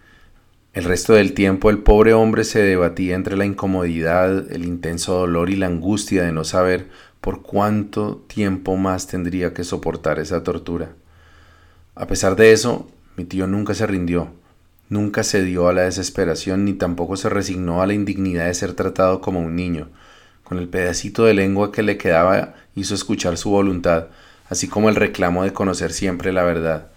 El 0.75 0.85
resto 0.85 1.15
del 1.15 1.35
tiempo 1.35 1.71
el 1.71 1.79
pobre 1.79 2.15
hombre 2.15 2.45
se 2.45 2.63
debatía 2.63 3.15
entre 3.15 3.37
la 3.37 3.45
incomodidad, 3.45 4.51
el 4.53 4.65
intenso 4.65 5.15
dolor 5.15 5.51
y 5.51 5.57
la 5.57 5.67
angustia 5.67 6.23
de 6.23 6.33
no 6.33 6.45
saber 6.45 6.89
por 7.21 7.43
cuánto 7.43 8.25
tiempo 8.27 8.77
más 8.77 9.07
tendría 9.07 9.55
que 9.55 9.65
soportar 9.65 10.19
esa 10.19 10.43
tortura. 10.43 10.93
A 11.95 12.07
pesar 12.07 12.37
de 12.37 12.53
eso, 12.53 12.89
mi 13.17 13.25
tío 13.25 13.47
nunca 13.47 13.75
se 13.75 13.87
rindió, 13.87 14.29
nunca 14.89 15.25
cedió 15.25 15.69
a 15.69 15.73
la 15.73 15.83
desesperación 15.83 16.65
ni 16.65 16.73
tampoco 16.73 17.17
se 17.17 17.29
resignó 17.29 17.83
a 17.83 17.87
la 17.87 17.95
indignidad 17.95 18.47
de 18.47 18.55
ser 18.55 18.73
tratado 18.75 19.21
como 19.21 19.41
un 19.41 19.57
niño. 19.57 19.89
Con 20.43 20.59
el 20.59 20.69
pedacito 20.69 21.25
de 21.25 21.35
lengua 21.35 21.71
que 21.71 21.83
le 21.83 21.99
quedaba 21.99 22.55
hizo 22.75 22.95
escuchar 22.95 23.37
su 23.37 23.51
voluntad, 23.51 24.09
así 24.53 24.69
como 24.69 24.89
el 24.89 24.95
reclamo 24.95 25.43
de 25.43 25.53
conocer 25.53 25.93
siempre 25.93 26.33
la 26.33 26.45
verdad. 26.45 26.93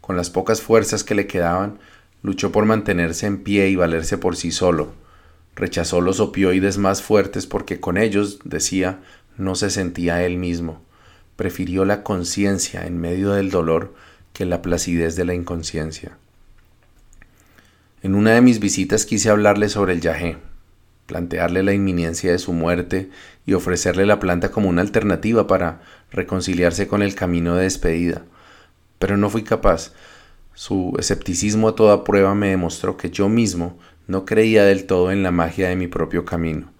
Con 0.00 0.16
las 0.16 0.30
pocas 0.30 0.62
fuerzas 0.62 1.04
que 1.04 1.14
le 1.14 1.26
quedaban, 1.26 1.78
Luchó 2.22 2.52
por 2.52 2.66
mantenerse 2.66 3.26
en 3.26 3.42
pie 3.42 3.68
y 3.68 3.76
valerse 3.76 4.16
por 4.16 4.36
sí 4.36 4.52
solo. 4.52 4.92
Rechazó 5.56 6.00
los 6.00 6.20
opioides 6.20 6.78
más 6.78 7.02
fuertes 7.02 7.46
porque 7.46 7.80
con 7.80 7.98
ellos, 7.98 8.38
decía, 8.44 9.00
no 9.36 9.56
se 9.56 9.70
sentía 9.70 10.24
él 10.24 10.36
mismo. 10.38 10.80
Prefirió 11.34 11.84
la 11.84 12.04
conciencia 12.04 12.86
en 12.86 13.00
medio 13.00 13.32
del 13.32 13.50
dolor 13.50 13.94
que 14.32 14.44
la 14.44 14.62
placidez 14.62 15.16
de 15.16 15.24
la 15.24 15.34
inconsciencia. 15.34 16.16
En 18.02 18.14
una 18.14 18.32
de 18.34 18.40
mis 18.40 18.60
visitas 18.60 19.04
quise 19.04 19.28
hablarle 19.28 19.68
sobre 19.68 19.92
el 19.92 20.00
yagé, 20.00 20.38
plantearle 21.12 21.62
la 21.62 21.74
inminencia 21.74 22.32
de 22.32 22.38
su 22.38 22.54
muerte 22.54 23.10
y 23.44 23.52
ofrecerle 23.52 24.06
la 24.06 24.18
planta 24.18 24.50
como 24.50 24.70
una 24.70 24.80
alternativa 24.80 25.46
para 25.46 25.82
reconciliarse 26.10 26.88
con 26.88 27.02
el 27.02 27.14
camino 27.14 27.54
de 27.54 27.64
despedida. 27.64 28.22
Pero 28.98 29.18
no 29.18 29.28
fui 29.28 29.42
capaz, 29.42 29.92
su 30.54 30.96
escepticismo 30.98 31.68
a 31.68 31.74
toda 31.74 32.02
prueba 32.02 32.34
me 32.34 32.48
demostró 32.48 32.96
que 32.96 33.10
yo 33.10 33.28
mismo 33.28 33.76
no 34.06 34.24
creía 34.24 34.64
del 34.64 34.86
todo 34.86 35.12
en 35.12 35.22
la 35.22 35.32
magia 35.32 35.68
de 35.68 35.76
mi 35.76 35.86
propio 35.86 36.24
camino. 36.24 36.72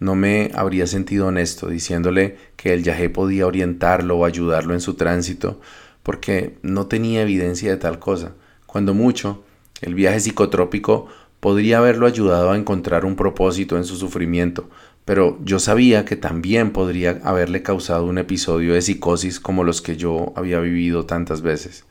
No 0.00 0.16
me 0.16 0.50
habría 0.52 0.88
sentido 0.88 1.28
honesto 1.28 1.68
diciéndole 1.68 2.38
que 2.56 2.72
el 2.72 2.82
yajé 2.82 3.08
podía 3.08 3.46
orientarlo 3.46 4.18
o 4.18 4.24
ayudarlo 4.24 4.74
en 4.74 4.80
su 4.80 4.94
tránsito, 4.94 5.60
porque 6.02 6.58
no 6.62 6.88
tenía 6.88 7.22
evidencia 7.22 7.70
de 7.70 7.76
tal 7.76 8.00
cosa. 8.00 8.32
Cuando 8.66 8.94
mucho, 8.94 9.44
el 9.80 9.94
viaje 9.94 10.18
psicotrópico 10.18 11.06
podría 11.40 11.78
haberlo 11.78 12.06
ayudado 12.06 12.52
a 12.52 12.56
encontrar 12.56 13.04
un 13.04 13.16
propósito 13.16 13.76
en 13.76 13.84
su 13.84 13.96
sufrimiento, 13.96 14.68
pero 15.04 15.38
yo 15.42 15.58
sabía 15.58 16.04
que 16.04 16.16
también 16.16 16.70
podría 16.72 17.20
haberle 17.24 17.62
causado 17.62 18.04
un 18.04 18.18
episodio 18.18 18.74
de 18.74 18.82
psicosis 18.82 19.40
como 19.40 19.64
los 19.64 19.80
que 19.82 19.96
yo 19.96 20.32
había 20.36 20.60
vivido 20.60 21.06
tantas 21.06 21.40
veces. 21.40 21.84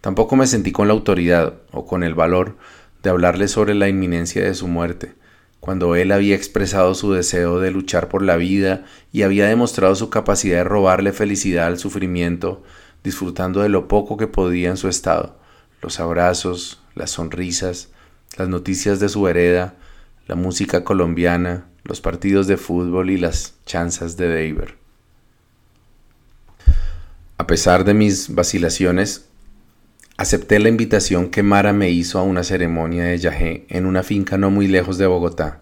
Tampoco 0.00 0.34
me 0.34 0.46
sentí 0.46 0.72
con 0.72 0.88
la 0.88 0.94
autoridad 0.94 1.54
o 1.70 1.86
con 1.86 2.02
el 2.02 2.14
valor 2.14 2.56
de 3.02 3.10
hablarle 3.10 3.46
sobre 3.46 3.74
la 3.74 3.88
inminencia 3.88 4.42
de 4.42 4.54
su 4.54 4.66
muerte, 4.66 5.14
cuando 5.60 5.94
él 5.94 6.10
había 6.10 6.34
expresado 6.34 6.94
su 6.94 7.12
deseo 7.12 7.60
de 7.60 7.70
luchar 7.70 8.08
por 8.08 8.22
la 8.22 8.36
vida 8.36 8.84
y 9.12 9.22
había 9.22 9.46
demostrado 9.46 9.94
su 9.94 10.10
capacidad 10.10 10.56
de 10.56 10.64
robarle 10.64 11.12
felicidad 11.12 11.66
al 11.66 11.78
sufrimiento, 11.78 12.64
disfrutando 13.04 13.60
de 13.60 13.68
lo 13.68 13.86
poco 13.86 14.16
que 14.16 14.26
podía 14.26 14.70
en 14.70 14.76
su 14.76 14.88
estado, 14.88 15.36
los 15.80 16.00
abrazos, 16.00 16.82
las 16.94 17.12
sonrisas, 17.12 17.90
las 18.36 18.48
noticias 18.48 19.00
de 19.00 19.08
su 19.08 19.26
hereda, 19.28 19.74
la 20.26 20.34
música 20.34 20.84
colombiana, 20.84 21.66
los 21.84 22.00
partidos 22.00 22.46
de 22.46 22.56
fútbol 22.56 23.10
y 23.10 23.18
las 23.18 23.54
chanzas 23.66 24.16
de 24.16 24.28
Deiber. 24.28 24.76
A 27.38 27.46
pesar 27.46 27.84
de 27.84 27.94
mis 27.94 28.34
vacilaciones, 28.34 29.26
Acepté 30.22 30.60
la 30.60 30.68
invitación 30.68 31.30
que 31.30 31.42
Mara 31.42 31.72
me 31.72 31.90
hizo 31.90 32.18
a 32.18 32.22
una 32.22 32.44
ceremonia 32.44 33.02
de 33.02 33.18
yajé 33.18 33.66
en 33.68 33.86
una 33.86 34.04
finca 34.04 34.38
no 34.38 34.50
muy 34.50 34.68
lejos 34.68 34.96
de 34.96 35.08
Bogotá, 35.08 35.60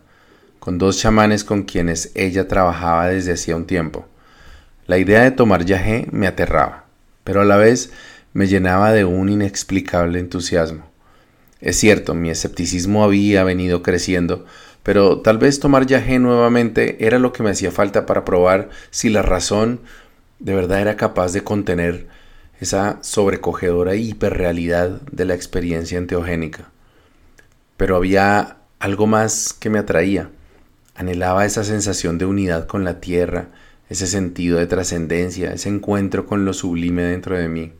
con 0.58 0.76
dos 0.76 0.98
chamanes 0.98 1.44
con 1.44 1.62
quienes 1.62 2.10
ella 2.14 2.46
trabajaba 2.46 3.06
desde 3.06 3.32
hacía 3.32 3.56
un 3.56 3.64
tiempo. 3.64 4.06
La 4.86 4.98
idea 4.98 5.22
de 5.22 5.30
tomar 5.30 5.64
yajé 5.64 6.08
me 6.10 6.26
aterraba, 6.26 6.84
pero 7.24 7.40
a 7.40 7.46
la 7.46 7.56
vez 7.56 7.92
me 8.34 8.48
llenaba 8.48 8.92
de 8.92 9.06
un 9.06 9.30
inexplicable 9.30 10.18
entusiasmo. 10.18 10.89
Es 11.60 11.76
cierto, 11.76 12.14
mi 12.14 12.30
escepticismo 12.30 13.04
había 13.04 13.44
venido 13.44 13.82
creciendo, 13.82 14.46
pero 14.82 15.20
tal 15.20 15.38
vez 15.38 15.60
tomar 15.60 15.86
yajé 15.86 16.18
nuevamente 16.18 17.04
era 17.04 17.18
lo 17.18 17.32
que 17.32 17.42
me 17.42 17.50
hacía 17.50 17.70
falta 17.70 18.06
para 18.06 18.24
probar 18.24 18.70
si 18.90 19.10
la 19.10 19.22
razón 19.22 19.80
de 20.38 20.54
verdad 20.54 20.80
era 20.80 20.96
capaz 20.96 21.32
de 21.32 21.44
contener 21.44 22.08
esa 22.60 22.98
sobrecogedora 23.02 23.94
hiperrealidad 23.94 25.00
de 25.12 25.24
la 25.24 25.34
experiencia 25.34 25.98
enteogénica. 25.98 26.70
Pero 27.76 27.96
había 27.96 28.58
algo 28.78 29.06
más 29.06 29.52
que 29.52 29.70
me 29.70 29.78
atraía. 29.78 30.30
Anhelaba 30.94 31.46
esa 31.46 31.64
sensación 31.64 32.18
de 32.18 32.26
unidad 32.26 32.66
con 32.66 32.84
la 32.84 33.00
tierra, 33.00 33.48
ese 33.88 34.06
sentido 34.06 34.58
de 34.58 34.66
trascendencia, 34.66 35.52
ese 35.52 35.68
encuentro 35.68 36.26
con 36.26 36.44
lo 36.44 36.52
sublime 36.52 37.02
dentro 37.02 37.36
de 37.36 37.48
mí. 37.48 37.72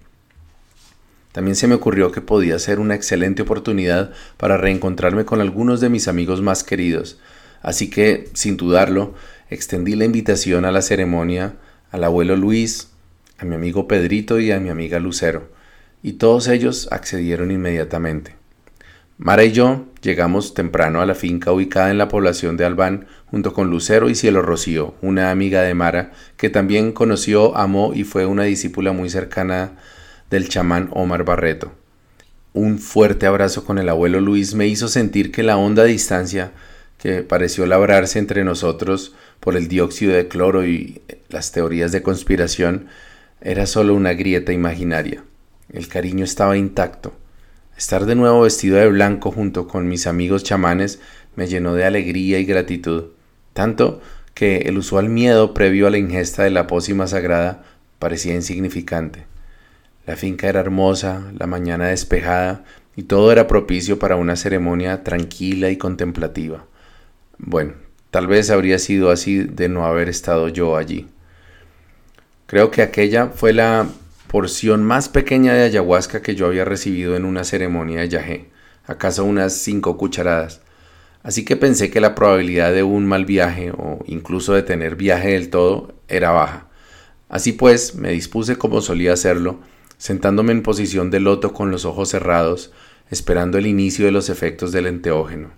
También 1.33 1.55
se 1.55 1.69
me 1.69 1.77
ocurrió 1.77 2.11
que 2.11 2.21
podía 2.21 2.59
ser 2.59 2.81
una 2.81 2.95
excelente 2.95 3.43
oportunidad 3.43 4.13
para 4.37 4.57
reencontrarme 4.57 5.25
con 5.25 5.41
algunos 5.41 5.81
de 5.81 5.89
mis 5.89 6.09
amigos 6.09 6.43
más 6.43 6.65
queridos, 6.65 7.19
así 7.63 7.89
que, 7.89 8.29
sin 8.35 8.57
dudarlo, 8.57 9.15
extendí 9.49 9.95
la 9.95 10.05
invitación 10.05 10.65
a 10.65 10.73
la 10.73 10.83
ceremonia 10.83 11.55
al 11.93 12.05
abuelo 12.05 12.37
Luis, 12.37 12.91
a 13.39 13.45
mi 13.45 13.55
amigo 13.55 13.87
Pedrito 13.87 14.41
y 14.41 14.51
a 14.51 14.61
mi 14.61 14.71
amiga 14.71 14.99
Lucero, 14.99 15.51
y 16.03 16.15
todos 16.15 16.49
ellos 16.49 16.89
accedieron 16.91 17.51
inmediatamente. 17.51 18.35
Mara 19.19 19.45
y 19.45 19.53
yo 19.53 19.85
llegamos 20.01 20.55
temprano 20.55 21.03
a 21.03 21.07
la 21.07 21.15
finca 21.15 21.53
ubicada 21.53 21.91
en 21.91 21.99
la 21.99 22.09
población 22.09 22.57
de 22.57 22.65
Albán 22.65 23.07
junto 23.27 23.53
con 23.53 23.69
Lucero 23.69 24.09
y 24.09 24.15
Cielo 24.15 24.41
Rocío, 24.41 24.95
una 25.03 25.31
amiga 25.31 25.61
de 25.61 25.75
Mara 25.75 26.13
que 26.39 26.49
también 26.49 26.93
conoció, 26.93 27.55
amó 27.57 27.93
y 27.95 28.05
fue 28.05 28.25
una 28.25 28.45
discípula 28.45 28.93
muy 28.93 29.11
cercana 29.11 29.73
del 30.31 30.49
chamán 30.49 30.89
Omar 30.93 31.25
Barreto. 31.25 31.73
Un 32.53 32.79
fuerte 32.79 33.27
abrazo 33.27 33.65
con 33.65 33.79
el 33.79 33.89
abuelo 33.89 34.21
Luis 34.21 34.55
me 34.55 34.67
hizo 34.67 34.89
sentir 34.89 35.31
que 35.31 35.43
la 35.43 35.57
honda 35.57 35.85
distancia 35.85 36.53
que 36.99 37.23
pareció 37.23 37.67
labrarse 37.67 38.19
entre 38.19 38.45
nosotros 38.45 39.15
por 39.41 39.57
el 39.57 39.69
dióxido 39.69 40.13
de 40.13 40.29
cloro 40.29 40.67
y 40.67 41.01
las 41.29 41.53
teorías 41.53 41.93
de 41.93 42.03
conspiración 42.03 42.87
era 43.41 43.67
solo 43.67 43.95
una 43.95 44.13
grieta 44.13 44.53
imaginaria. 44.53 45.25
El 45.73 45.89
cariño 45.89 46.25
estaba 46.25 46.57
intacto. 46.57 47.13
Estar 47.77 48.05
de 48.05 48.17
nuevo 48.17 48.43
vestido 48.43 48.77
de 48.77 48.89
blanco 48.89 49.31
junto 49.31 49.67
con 49.67 49.89
mis 49.89 50.07
amigos 50.07 50.43
chamanes 50.43 51.01
me 51.37 51.47
llenó 51.47 51.75
de 51.75 51.85
alegría 51.85 52.39
y 52.39 52.45
gratitud, 52.45 53.05
tanto 53.55 54.03
que 54.35 54.59
el 54.67 54.77
usual 54.77 55.09
miedo 55.09 55.55
previo 55.55 55.87
a 55.87 55.91
la 55.91 55.99
ingesta 55.99 56.43
de 56.43 56.51
la 56.51 56.67
pócima 56.67 57.07
sagrada 57.07 57.65
parecía 57.99 58.35
insignificante. 58.35 59.30
La 60.07 60.17
finca 60.17 60.49
era 60.49 60.61
hermosa, 60.61 61.31
la 61.39 61.47
mañana 61.47 61.89
despejada, 61.89 62.65
y 62.97 63.05
todo 63.05 63.33
era 63.33 63.47
propicio 63.47 63.99
para 63.99 64.17
una 64.17 64.37
ceremonia 64.37 65.05
tranquila 65.05 65.71
y 65.71 65.77
contemplativa. 65.77 66.67
Bueno, 67.39 67.75
tal 68.11 68.27
vez 68.27 68.51
habría 68.51 68.79
sido 68.79 69.11
así 69.11 69.45
de 69.45 69.69
no 69.69 69.85
haber 69.85 70.09
estado 70.09 70.49
yo 70.49 70.77
allí. 70.77 71.09
Creo 72.47 72.71
que 72.71 72.83
aquella 72.83 73.29
fue 73.29 73.53
la 73.53 73.87
porción 74.27 74.83
más 74.83 75.09
pequeña 75.09 75.55
de 75.55 75.65
ayahuasca 75.65 76.23
que 76.23 76.35
yo 76.35 76.47
había 76.47 76.65
recibido 76.65 77.17
en 77.17 77.25
una 77.25 77.45
ceremonia 77.45 78.01
de 78.01 78.09
yagé, 78.09 78.51
acaso 78.87 79.25
unas 79.25 79.55
cinco 79.55 79.97
cucharadas. 79.97 80.61
Así 81.23 81.45
que 81.45 81.57
pensé 81.57 81.91
que 81.91 82.01
la 82.01 82.15
probabilidad 82.15 82.73
de 82.73 82.83
un 82.83 83.07
mal 83.07 83.25
viaje 83.25 83.73
o 83.73 84.01
incluso 84.07 84.55
de 84.55 84.63
tener 84.63 84.97
viaje 84.97 85.31
del 85.31 85.51
todo 85.51 85.95
era 86.09 86.31
baja. 86.31 86.69
Así 87.29 87.53
pues, 87.53 87.95
me 87.95 88.11
dispuse 88.11 88.57
como 88.57 88.81
solía 88.81 89.13
hacerlo, 89.13 89.61
sentándome 90.01 90.53
en 90.53 90.63
posición 90.63 91.11
de 91.11 91.21
loto 91.21 91.53
con 91.53 91.71
los 91.71 91.85
ojos 91.85 92.09
cerrados, 92.09 92.73
esperando 93.11 93.59
el 93.59 93.67
inicio 93.67 94.07
de 94.07 94.13
los 94.13 94.31
efectos 94.31 94.73
del 94.73 94.87
enteógeno. 94.87 95.51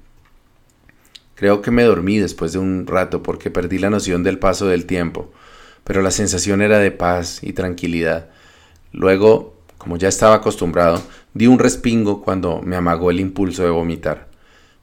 Creo 1.37 1.63
que 1.63 1.71
me 1.71 1.85
dormí 1.85 2.19
después 2.19 2.53
de 2.53 2.59
un 2.59 2.89
rato 2.89 3.23
porque 3.23 3.53
perdí 3.53 3.79
la 3.79 3.89
noción 3.89 4.25
del 4.25 4.41
paso 4.41 4.67
del 4.67 4.85
tiempo, 4.85 5.33
pero 5.85 6.03
la 6.03 6.11
sensación 6.11 6.61
era 6.61 6.81
de 6.81 6.91
paz 6.91 7.39
y 7.45 7.53
tranquilidad. 7.53 8.31
Luego, 8.91 9.55
como 9.79 9.97
ya 9.97 10.09
estaba 10.09 10.35
acostumbrado, 10.35 11.01
di 11.35 11.47
un 11.47 11.61
respingo 11.61 12.21
cuando 12.21 12.61
me 12.63 12.75
amagó 12.75 13.13
el 13.13 13.21
impulso 13.21 13.63
de 13.63 13.71
vomitar. 13.71 14.27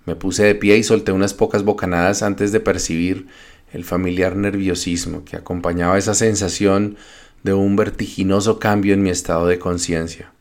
Me 0.05 0.15
puse 0.15 0.45
de 0.45 0.55
pie 0.55 0.77
y 0.77 0.83
solté 0.83 1.11
unas 1.11 1.33
pocas 1.33 1.63
bocanadas 1.63 2.23
antes 2.23 2.53
de 2.53 2.61
percibir 2.61 3.27
el 3.73 3.83
familiar 3.83 4.37
nerviosismo 4.37 5.25
que 5.25 5.35
acompañaba 5.35 5.97
esa 5.97 6.13
sensación 6.13 6.95
de 7.43 7.53
un 7.53 7.75
vertiginoso 7.75 8.59
cambio 8.59 8.93
en 8.93 9.03
mi 9.03 9.09
estado 9.09 9.47
de 9.47 9.59
conciencia. 9.59 10.31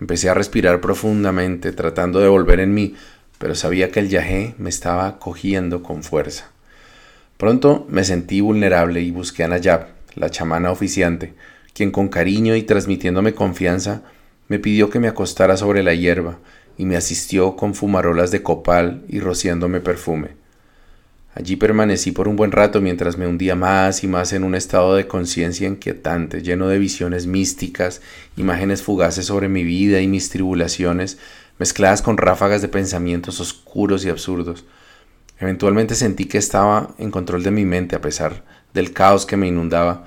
Empecé 0.00 0.28
a 0.28 0.34
respirar 0.34 0.80
profundamente, 0.80 1.72
tratando 1.72 2.20
de 2.20 2.28
volver 2.28 2.60
en 2.60 2.74
mí, 2.74 2.94
pero 3.38 3.54
sabía 3.54 3.90
que 3.90 4.00
el 4.00 4.08
yajé 4.08 4.54
me 4.58 4.68
estaba 4.68 5.18
cogiendo 5.18 5.82
con 5.82 6.02
fuerza. 6.02 6.50
Pronto 7.36 7.86
me 7.88 8.04
sentí 8.04 8.40
vulnerable 8.40 9.00
y 9.00 9.10
busqué 9.10 9.44
a 9.44 9.48
Nayab, 9.48 9.88
la 10.14 10.30
chamana 10.30 10.70
oficiante, 10.70 11.34
quien 11.72 11.90
con 11.90 12.08
cariño 12.08 12.54
y 12.54 12.62
transmitiéndome 12.62 13.34
confianza 13.34 14.02
me 14.48 14.58
pidió 14.58 14.90
que 14.90 15.00
me 15.00 15.08
acostara 15.08 15.56
sobre 15.56 15.82
la 15.82 15.94
hierba 15.94 16.38
y 16.76 16.84
me 16.84 16.96
asistió 16.96 17.56
con 17.56 17.74
fumarolas 17.74 18.30
de 18.30 18.42
copal 18.42 19.04
y 19.08 19.20
rociándome 19.20 19.80
perfume. 19.80 20.43
Allí 21.36 21.56
permanecí 21.56 22.12
por 22.12 22.28
un 22.28 22.36
buen 22.36 22.52
rato 22.52 22.80
mientras 22.80 23.18
me 23.18 23.26
hundía 23.26 23.56
más 23.56 24.04
y 24.04 24.06
más 24.06 24.32
en 24.32 24.44
un 24.44 24.54
estado 24.54 24.94
de 24.94 25.08
conciencia 25.08 25.66
inquietante, 25.66 26.42
lleno 26.42 26.68
de 26.68 26.78
visiones 26.78 27.26
místicas, 27.26 28.02
imágenes 28.36 28.82
fugaces 28.82 29.26
sobre 29.26 29.48
mi 29.48 29.64
vida 29.64 30.00
y 30.00 30.06
mis 30.06 30.30
tribulaciones, 30.30 31.18
mezcladas 31.58 32.02
con 32.02 32.18
ráfagas 32.18 32.62
de 32.62 32.68
pensamientos 32.68 33.40
oscuros 33.40 34.04
y 34.04 34.10
absurdos. 34.10 34.64
Eventualmente 35.40 35.96
sentí 35.96 36.26
que 36.26 36.38
estaba 36.38 36.94
en 36.98 37.10
control 37.10 37.42
de 37.42 37.50
mi 37.50 37.64
mente 37.64 37.96
a 37.96 38.00
pesar 38.00 38.44
del 38.72 38.92
caos 38.92 39.26
que 39.26 39.36
me 39.36 39.48
inundaba, 39.48 40.04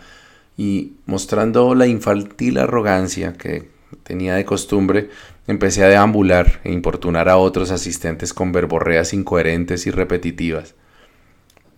y 0.55 0.93
mostrando 1.05 1.75
la 1.75 1.87
infantil 1.87 2.57
arrogancia 2.57 3.33
que 3.33 3.69
tenía 4.03 4.35
de 4.35 4.45
costumbre, 4.45 5.09
empecé 5.45 5.83
a 5.83 5.89
deambular 5.89 6.61
e 6.63 6.71
importunar 6.71 7.27
a 7.27 7.35
otros 7.35 7.69
asistentes 7.69 8.33
con 8.33 8.53
verborreas 8.53 9.13
incoherentes 9.13 9.87
y 9.87 9.91
repetitivas. 9.91 10.73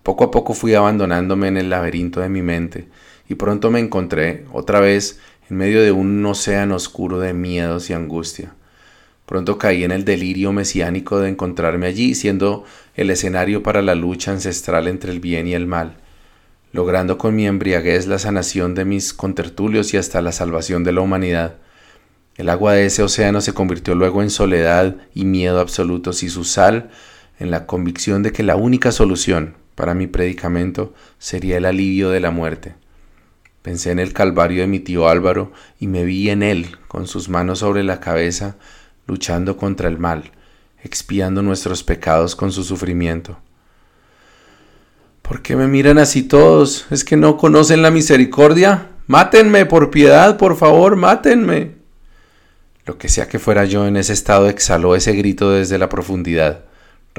Poco 0.04 0.24
a 0.24 0.32
poco 0.32 0.54
fui 0.54 0.74
abandonándome 0.74 1.48
en 1.48 1.58
el 1.58 1.70
laberinto 1.70 2.22
de 2.22 2.30
mi 2.30 2.42
mente 2.42 2.88
y 3.28 3.36
pronto 3.36 3.70
me 3.70 3.80
encontré 3.80 4.46
otra 4.52 4.80
vez 4.80 5.20
en 5.50 5.58
medio 5.58 5.82
de 5.84 5.92
un 5.92 6.26
océano 6.26 6.76
oscuro 6.76 7.20
de 7.20 7.34
miedos 7.34 7.90
y 7.90 7.94
angustia. 7.94 8.54
Pronto 9.26 9.60
caí 9.60 9.84
en 9.84 9.92
el 9.92 10.06
delirio 10.06 10.52
mesiánico 10.52 11.20
de 11.20 11.30
encontrarme 11.30 11.86
allí 11.86 12.16
siendo 12.16 12.64
el 12.96 13.12
escenario 13.12 13.62
para 13.62 13.84
la 13.84 13.94
lucha 13.94 14.32
ancestral 14.32 14.88
entre 14.88 15.12
el 15.12 15.20
bien 15.20 15.48
y 15.48 15.54
el 15.54 15.68
mal, 15.68 15.98
logrando 16.72 17.20
con 17.20 17.36
mi 17.36 17.46
embriaguez 17.46 18.08
la 18.08 18.18
sanación 18.18 18.74
de 18.74 18.86
mis 18.86 19.14
contertulios 19.14 19.94
y 19.94 19.98
hasta 19.98 20.24
la 20.24 20.32
salvación 20.32 20.84
de 20.84 20.94
la 20.94 21.02
humanidad. 21.02 21.58
El 22.38 22.50
agua 22.50 22.74
de 22.74 22.88
ese 22.88 23.04
océano 23.04 23.42
se 23.42 23.54
convirtió 23.54 23.94
luego 23.94 24.24
en 24.24 24.32
soledad 24.32 24.96
y 25.14 25.26
miedo 25.26 25.60
absolutos 25.60 26.24
y 26.24 26.30
su 26.30 26.44
sal 26.44 26.90
en 27.38 27.52
la 27.52 27.68
convicción 27.68 28.24
de 28.24 28.32
que 28.32 28.42
la 28.42 28.56
única 28.56 28.92
solución 28.92 29.59
para 29.80 29.94
mi 29.94 30.08
predicamento 30.08 30.94
sería 31.20 31.56
el 31.56 31.64
alivio 31.64 32.10
de 32.10 32.20
la 32.20 32.32
muerte. 32.32 32.76
Pensé 33.62 33.92
en 33.92 34.00
el 34.00 34.12
calvario 34.12 34.60
de 34.60 34.68
mi 34.68 34.82
tío 34.82 35.08
Álvaro 35.08 35.54
y 35.80 35.88
me 35.88 36.04
vi 36.04 36.30
en 36.30 36.44
él, 36.44 36.76
con 36.90 37.08
sus 37.08 37.30
manos 37.30 37.60
sobre 37.60 37.86
la 37.86 38.02
cabeza, 38.02 38.58
luchando 39.08 39.56
contra 39.56 39.88
el 39.88 39.98
mal, 39.98 40.32
expiando 40.84 41.42
nuestros 41.44 41.86
pecados 41.86 42.36
con 42.36 42.52
su 42.52 42.66
sufrimiento. 42.66 43.38
¿Por 45.22 45.42
qué 45.42 45.56
me 45.56 45.70
miran 45.70 45.98
así 45.98 46.24
todos? 46.24 46.86
¿Es 46.92 47.06
que 47.06 47.16
no 47.16 47.38
conocen 47.38 47.82
la 47.82 47.90
misericordia? 47.90 48.90
Mátenme, 49.08 49.66
por 49.66 49.92
piedad, 49.92 50.36
por 50.36 50.58
favor, 50.58 50.98
mátenme. 50.98 51.76
Lo 52.86 52.98
que 52.98 53.08
sea 53.08 53.30
que 53.30 53.40
fuera 53.40 53.64
yo 53.64 53.88
en 53.88 53.96
ese 53.96 54.12
estado 54.12 54.50
exhaló 54.50 54.98
ese 54.98 55.14
grito 55.14 55.52
desde 55.52 55.78
la 55.78 55.88
profundidad. 55.88 56.66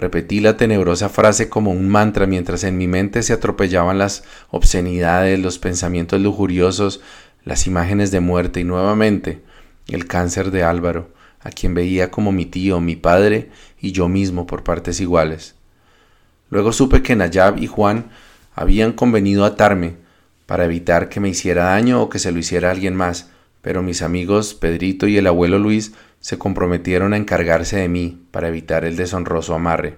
Repetí 0.01 0.41
la 0.41 0.57
tenebrosa 0.57 1.11
frase 1.11 1.51
como 1.51 1.73
un 1.73 1.87
mantra 1.87 2.25
mientras 2.25 2.65
en 2.65 2.79
mi 2.79 2.89
mente 2.89 3.23
se 3.23 3.35
atropellaban 3.35 3.99
las 3.99 4.25
obscenidades, 4.49 5.39
los 5.39 5.59
pensamientos 5.59 6.19
lujuriosos, 6.23 7.03
las 7.45 7.67
imágenes 7.67 8.11
de 8.11 8.21
muerte 8.21 8.61
y 8.61 8.65
nuevamente 8.65 9.43
el 9.89 10.07
cáncer 10.07 10.53
de 10.53 10.63
Álvaro, 10.63 11.11
a 11.41 11.51
quien 11.51 11.75
veía 11.75 12.11
como 12.11 12.33
mi 12.33 12.47
tío, 12.47 12.81
mi 12.81 12.97
padre 12.97 13.51
y 13.79 13.93
yo 13.93 14.09
mismo 14.09 14.47
por 14.47 14.65
partes 14.65 15.03
iguales. 15.03 15.55
Luego 16.49 16.73
supe 16.73 17.03
que 17.03 17.15
Nayab 17.15 17.59
y 17.59 17.67
Juan 17.67 18.09
habían 18.55 18.93
convenido 18.93 19.45
atarme 19.45 19.97
para 20.47 20.65
evitar 20.65 21.11
que 21.11 21.21
me 21.21 21.29
hiciera 21.29 21.65
daño 21.65 22.01
o 22.01 22.09
que 22.09 22.19
se 22.19 22.33
lo 22.33 22.39
hiciera 22.39 22.71
alguien 22.71 22.97
más, 22.97 23.29
pero 23.61 23.83
mis 23.83 24.01
amigos 24.01 24.55
Pedrito 24.55 25.07
y 25.07 25.19
el 25.19 25.27
abuelo 25.27 25.59
Luis 25.59 25.93
se 26.21 26.39
comprometieron 26.39 27.13
a 27.13 27.17
encargarse 27.17 27.79
de 27.79 27.89
mí 27.89 28.23
para 28.31 28.49
evitar 28.49 28.85
el 28.85 28.97
deshonroso 28.97 29.55
amarre. 29.55 29.97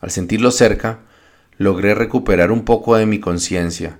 Al 0.00 0.10
sentirlo 0.10 0.50
cerca, 0.50 1.00
logré 1.56 1.94
recuperar 1.94 2.50
un 2.50 2.64
poco 2.64 2.96
de 2.96 3.06
mi 3.06 3.20
conciencia, 3.20 3.98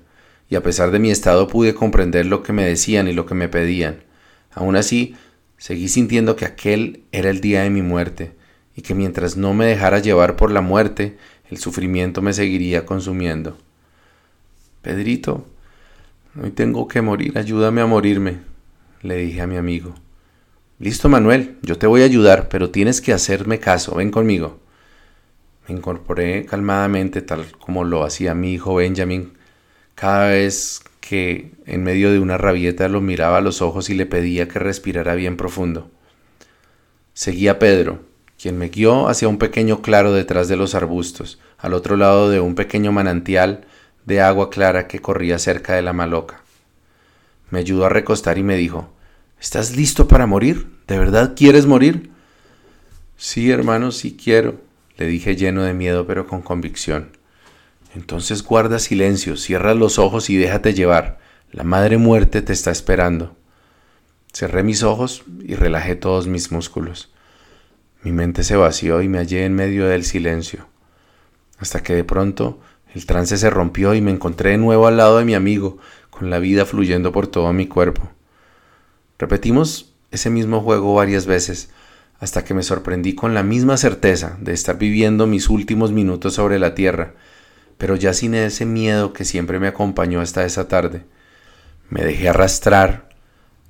y 0.49 0.57
a 0.57 0.63
pesar 0.63 0.91
de 0.91 0.99
mi 0.99 1.11
estado 1.11 1.49
pude 1.49 1.75
comprender 1.75 2.27
lo 2.27 2.43
que 2.43 2.53
me 2.53 2.67
decían 2.67 3.09
y 3.09 3.13
lo 3.13 3.25
que 3.25 3.35
me 3.35 3.49
pedían. 3.49 4.03
Aún 4.53 4.77
así, 4.77 5.17
seguí 5.57 5.89
sintiendo 5.89 6.37
que 6.37 6.45
aquel 6.45 7.05
era 7.13 7.31
el 7.31 7.41
día 7.41 7.63
de 7.63 7.71
mi 7.71 7.83
muerte, 7.83 8.35
y 8.77 8.83
que 8.83 8.95
mientras 8.95 9.37
no 9.37 9.55
me 9.55 9.67
dejara 9.67 10.01
llevar 10.01 10.37
por 10.37 10.51
la 10.51 10.61
muerte, 10.61 11.17
el 11.49 11.59
sufrimiento 11.59 12.21
me 12.21 12.33
seguiría 12.33 12.85
consumiendo. 12.85 13.57
Pedrito, 14.83 15.47
hoy 16.41 16.51
tengo 16.51 16.89
que 16.89 17.01
morir, 17.01 17.39
ayúdame 17.39 17.81
a 17.81 17.87
morirme, 17.87 18.41
le 19.03 19.17
dije 19.17 19.41
a 19.41 19.47
mi 19.47 19.57
amigo. 19.57 19.95
Listo, 20.85 21.09
Manuel, 21.09 21.57
yo 21.63 21.79
te 21.79 21.87
voy 21.87 22.03
a 22.03 22.05
ayudar, 22.05 22.51
pero 22.51 22.69
tienes 22.69 23.01
que 23.01 23.15
hacerme 23.15 23.59
caso, 23.59 23.95
ven 23.95 24.11
conmigo. 24.11 24.61
Me 25.67 25.75
incorporé 25.75 26.45
calmadamente, 26.45 27.23
tal 27.23 27.47
como 27.53 27.85
lo 27.85 28.05
hacía 28.05 28.35
mi 28.35 28.53
hijo 28.53 28.75
Benjamin, 28.75 29.33
cada 29.95 30.29
vez 30.29 30.83
que 31.01 31.53
en 31.65 31.85
medio 31.85 32.13
de 32.13 32.19
una 32.19 32.37
rabieta 32.37 32.87
lo 32.89 33.01
miraba 33.01 33.39
a 33.39 33.41
los 33.41 33.63
ojos 33.63 33.89
y 33.89 33.95
le 33.95 34.05
pedía 34.05 34.47
que 34.47 34.59
respirara 34.59 35.15
bien 35.15 35.39
profundo. 35.39 35.91
Seguí 37.15 37.49
a 37.49 37.59
Pedro, 37.59 38.01
quien 38.39 38.59
me 38.59 38.69
guió 38.69 39.09
hacia 39.09 39.29
un 39.29 39.39
pequeño 39.39 39.81
claro 39.81 40.13
detrás 40.13 40.49
de 40.49 40.57
los 40.57 40.75
arbustos, 40.75 41.41
al 41.57 41.73
otro 41.73 41.97
lado 41.97 42.29
de 42.29 42.41
un 42.41 42.55
pequeño 42.55 42.93
manantial 42.93 43.65
de 44.05 44.21
agua 44.21 44.51
clara 44.51 44.87
que 44.87 44.99
corría 44.99 45.39
cerca 45.39 45.73
de 45.73 45.81
la 45.81 45.95
maloca. 45.95 46.43
Me 47.49 47.61
ayudó 47.61 47.87
a 47.87 47.89
recostar 47.89 48.37
y 48.37 48.43
me 48.43 48.59
dijo, 48.59 48.91
¿Estás 49.41 49.77
listo 49.77 50.09
para 50.09 50.27
morir? 50.27 50.74
¿De 50.87 50.99
verdad 50.99 51.35
quieres 51.35 51.67
morir? 51.67 52.11
Sí, 53.17 53.51
hermano, 53.51 53.91
sí 53.91 54.17
quiero, 54.23 54.61
le 54.97 55.07
dije 55.07 55.37
lleno 55.37 55.63
de 55.63 55.73
miedo 55.73 56.07
pero 56.07 56.27
con 56.27 56.43
convicción. 56.43 57.17
Entonces 57.95 58.43
guarda 58.43 58.79
silencio, 58.79 59.37
cierra 59.37 59.75
los 59.75 59.99
ojos 59.99 60.29
y 60.29 60.37
déjate 60.37 60.75
llevar. 60.75 61.19
La 61.53 61.65
madre 61.65 61.97
muerte 61.97 62.43
te 62.43 62.53
está 62.53 62.71
esperando. 62.71 63.37
Cerré 64.33 64.63
mis 64.63 64.83
ojos 64.83 65.23
y 65.43 65.55
relajé 65.55 65.95
todos 65.95 66.27
mis 66.27 66.51
músculos. 66.51 67.13
Mi 68.03 68.13
mente 68.13 68.43
se 68.43 68.57
vació 68.57 69.01
y 69.01 69.09
me 69.09 69.19
hallé 69.19 69.45
en 69.47 69.55
medio 69.55 69.87
del 69.87 70.05
silencio, 70.05 70.67
hasta 71.59 71.83
que 71.83 71.95
de 71.95 72.05
pronto 72.05 72.61
el 72.93 73.07
trance 73.07 73.39
se 73.39 73.49
rompió 73.49 73.95
y 73.95 74.03
me 74.03 74.11
encontré 74.11 74.51
de 74.51 74.59
nuevo 74.59 74.87
al 74.87 74.99
lado 74.99 75.19
de 75.19 75.25
mi 75.25 75.35
amigo, 75.35 75.79
con 76.11 76.29
la 76.29 76.41
vida 76.41 76.67
fluyendo 76.67 77.13
por 77.13 77.29
todo 77.29 77.53
mi 77.53 77.67
cuerpo. 77.67 78.11
Repetimos 79.19 79.94
ese 80.15 80.31
mismo 80.31 80.61
juego 80.61 80.95
varias 80.95 81.27
veces 81.27 81.71
hasta 82.21 82.45
que 82.45 82.55
me 82.55 82.63
sorprendí 82.63 83.15
con 83.15 83.35
la 83.35 83.43
misma 83.43 83.77
certeza 83.77 84.37
de 84.41 84.53
estar 84.53 84.79
viviendo 84.79 85.27
mis 85.27 85.49
últimos 85.49 85.93
minutos 85.93 86.35
sobre 86.35 86.59
la 86.59 86.75
tierra, 86.75 87.15
pero 87.77 87.97
ya 87.97 88.15
sin 88.15 88.35
ese 88.35 88.65
miedo 88.65 89.13
que 89.13 89.25
siempre 89.25 89.59
me 89.59 89.69
acompañó 89.69 90.21
hasta 90.21 90.45
esa 90.45 90.69
tarde. 90.69 91.03
Me 91.91 92.03
dejé 92.03 92.29
arrastrar 92.29 93.09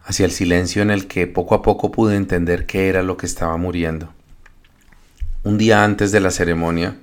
hacia 0.04 0.26
el 0.26 0.30
silencio 0.30 0.82
en 0.82 0.90
el 0.90 1.06
que 1.06 1.26
poco 1.26 1.54
a 1.54 1.62
poco 1.62 1.90
pude 1.90 2.16
entender 2.16 2.66
qué 2.66 2.88
era 2.88 3.02
lo 3.02 3.16
que 3.16 3.26
estaba 3.26 3.56
muriendo. 3.56 4.12
Un 5.42 5.58
día 5.58 5.82
antes 5.82 6.12
de 6.12 6.20
la 6.20 6.30
ceremonia 6.30 6.96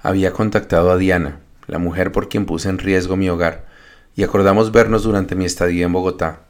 había 0.00 0.32
contactado 0.32 0.90
a 0.90 0.96
Diana, 0.96 1.40
la 1.66 1.78
mujer 1.78 2.12
por 2.12 2.28
quien 2.28 2.46
puse 2.46 2.68
en 2.68 2.78
riesgo 2.78 3.16
mi 3.16 3.28
hogar, 3.28 3.66
y 4.14 4.22
acordamos 4.22 4.72
vernos 4.72 5.02
durante 5.02 5.34
mi 5.34 5.44
estadía 5.44 5.84
en 5.84 5.92
Bogotá. 5.92 6.45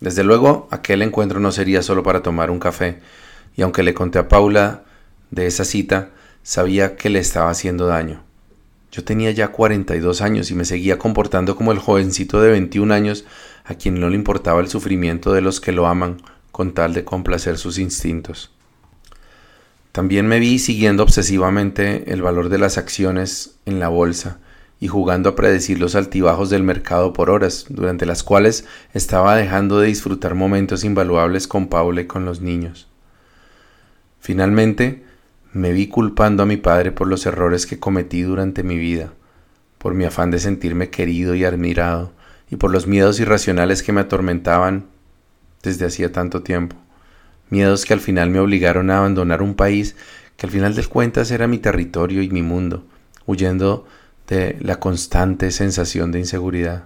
Desde 0.00 0.22
luego, 0.22 0.68
aquel 0.70 1.02
encuentro 1.02 1.40
no 1.40 1.50
sería 1.50 1.82
solo 1.82 2.02
para 2.02 2.22
tomar 2.22 2.50
un 2.50 2.60
café, 2.60 3.00
y 3.56 3.62
aunque 3.62 3.82
le 3.82 3.94
conté 3.94 4.18
a 4.18 4.28
Paula 4.28 4.84
de 5.30 5.46
esa 5.46 5.64
cita, 5.64 6.10
sabía 6.42 6.96
que 6.96 7.10
le 7.10 7.18
estaba 7.18 7.50
haciendo 7.50 7.86
daño. 7.86 8.22
Yo 8.92 9.04
tenía 9.04 9.30
ya 9.32 9.48
42 9.48 10.22
años 10.22 10.50
y 10.50 10.54
me 10.54 10.64
seguía 10.64 10.98
comportando 10.98 11.56
como 11.56 11.72
el 11.72 11.78
jovencito 11.78 12.40
de 12.40 12.50
21 12.52 12.94
años 12.94 13.24
a 13.64 13.74
quien 13.74 14.00
no 14.00 14.08
le 14.08 14.14
importaba 14.14 14.60
el 14.60 14.68
sufrimiento 14.68 15.32
de 15.32 15.42
los 15.42 15.60
que 15.60 15.72
lo 15.72 15.86
aman 15.86 16.22
con 16.52 16.72
tal 16.72 16.94
de 16.94 17.04
complacer 17.04 17.58
sus 17.58 17.78
instintos. 17.78 18.50
También 19.92 20.26
me 20.26 20.38
vi 20.38 20.58
siguiendo 20.58 21.02
obsesivamente 21.02 22.12
el 22.12 22.22
valor 22.22 22.48
de 22.48 22.58
las 22.58 22.78
acciones 22.78 23.56
en 23.66 23.78
la 23.78 23.88
bolsa 23.88 24.38
y 24.80 24.88
jugando 24.88 25.30
a 25.30 25.34
predecir 25.34 25.80
los 25.80 25.94
altibajos 25.94 26.50
del 26.50 26.62
mercado 26.62 27.12
por 27.12 27.30
horas, 27.30 27.66
durante 27.68 28.06
las 28.06 28.22
cuales 28.22 28.64
estaba 28.94 29.34
dejando 29.34 29.80
de 29.80 29.88
disfrutar 29.88 30.34
momentos 30.34 30.84
invaluables 30.84 31.48
con 31.48 31.68
Paula 31.68 32.02
y 32.02 32.06
con 32.06 32.24
los 32.24 32.40
niños. 32.40 32.88
Finalmente, 34.20 35.04
me 35.52 35.72
vi 35.72 35.88
culpando 35.88 36.42
a 36.42 36.46
mi 36.46 36.56
padre 36.56 36.92
por 36.92 37.08
los 37.08 37.26
errores 37.26 37.66
que 37.66 37.78
cometí 37.80 38.22
durante 38.22 38.62
mi 38.62 38.76
vida, 38.76 39.12
por 39.78 39.94
mi 39.94 40.04
afán 40.04 40.30
de 40.30 40.38
sentirme 40.38 40.90
querido 40.90 41.34
y 41.34 41.44
admirado, 41.44 42.12
y 42.50 42.56
por 42.56 42.70
los 42.70 42.86
miedos 42.86 43.18
irracionales 43.20 43.82
que 43.82 43.92
me 43.92 44.02
atormentaban 44.02 44.86
desde 45.62 45.86
hacía 45.86 46.12
tanto 46.12 46.42
tiempo. 46.42 46.76
Miedos 47.50 47.84
que 47.84 47.94
al 47.94 48.00
final 48.00 48.30
me 48.30 48.40
obligaron 48.40 48.90
a 48.90 48.98
abandonar 48.98 49.42
un 49.42 49.54
país 49.54 49.96
que 50.36 50.46
al 50.46 50.52
final 50.52 50.74
del 50.74 50.88
cuentas 50.88 51.30
era 51.30 51.48
mi 51.48 51.58
territorio 51.58 52.22
y 52.22 52.30
mi 52.30 52.42
mundo, 52.42 52.84
huyendo 53.26 53.86
de 54.28 54.56
la 54.60 54.78
constante 54.78 55.50
sensación 55.50 56.12
de 56.12 56.20
inseguridad. 56.20 56.84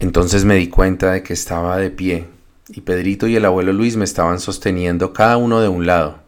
Entonces 0.00 0.44
me 0.44 0.54
di 0.54 0.68
cuenta 0.68 1.12
de 1.12 1.22
que 1.22 1.32
estaba 1.32 1.76
de 1.76 1.90
pie 1.90 2.26
y 2.68 2.82
Pedrito 2.82 3.26
y 3.26 3.36
el 3.36 3.44
abuelo 3.44 3.72
Luis 3.72 3.96
me 3.96 4.04
estaban 4.04 4.40
sosteniendo 4.40 5.12
cada 5.12 5.36
uno 5.36 5.60
de 5.60 5.68
un 5.68 5.86
lado. 5.86 6.20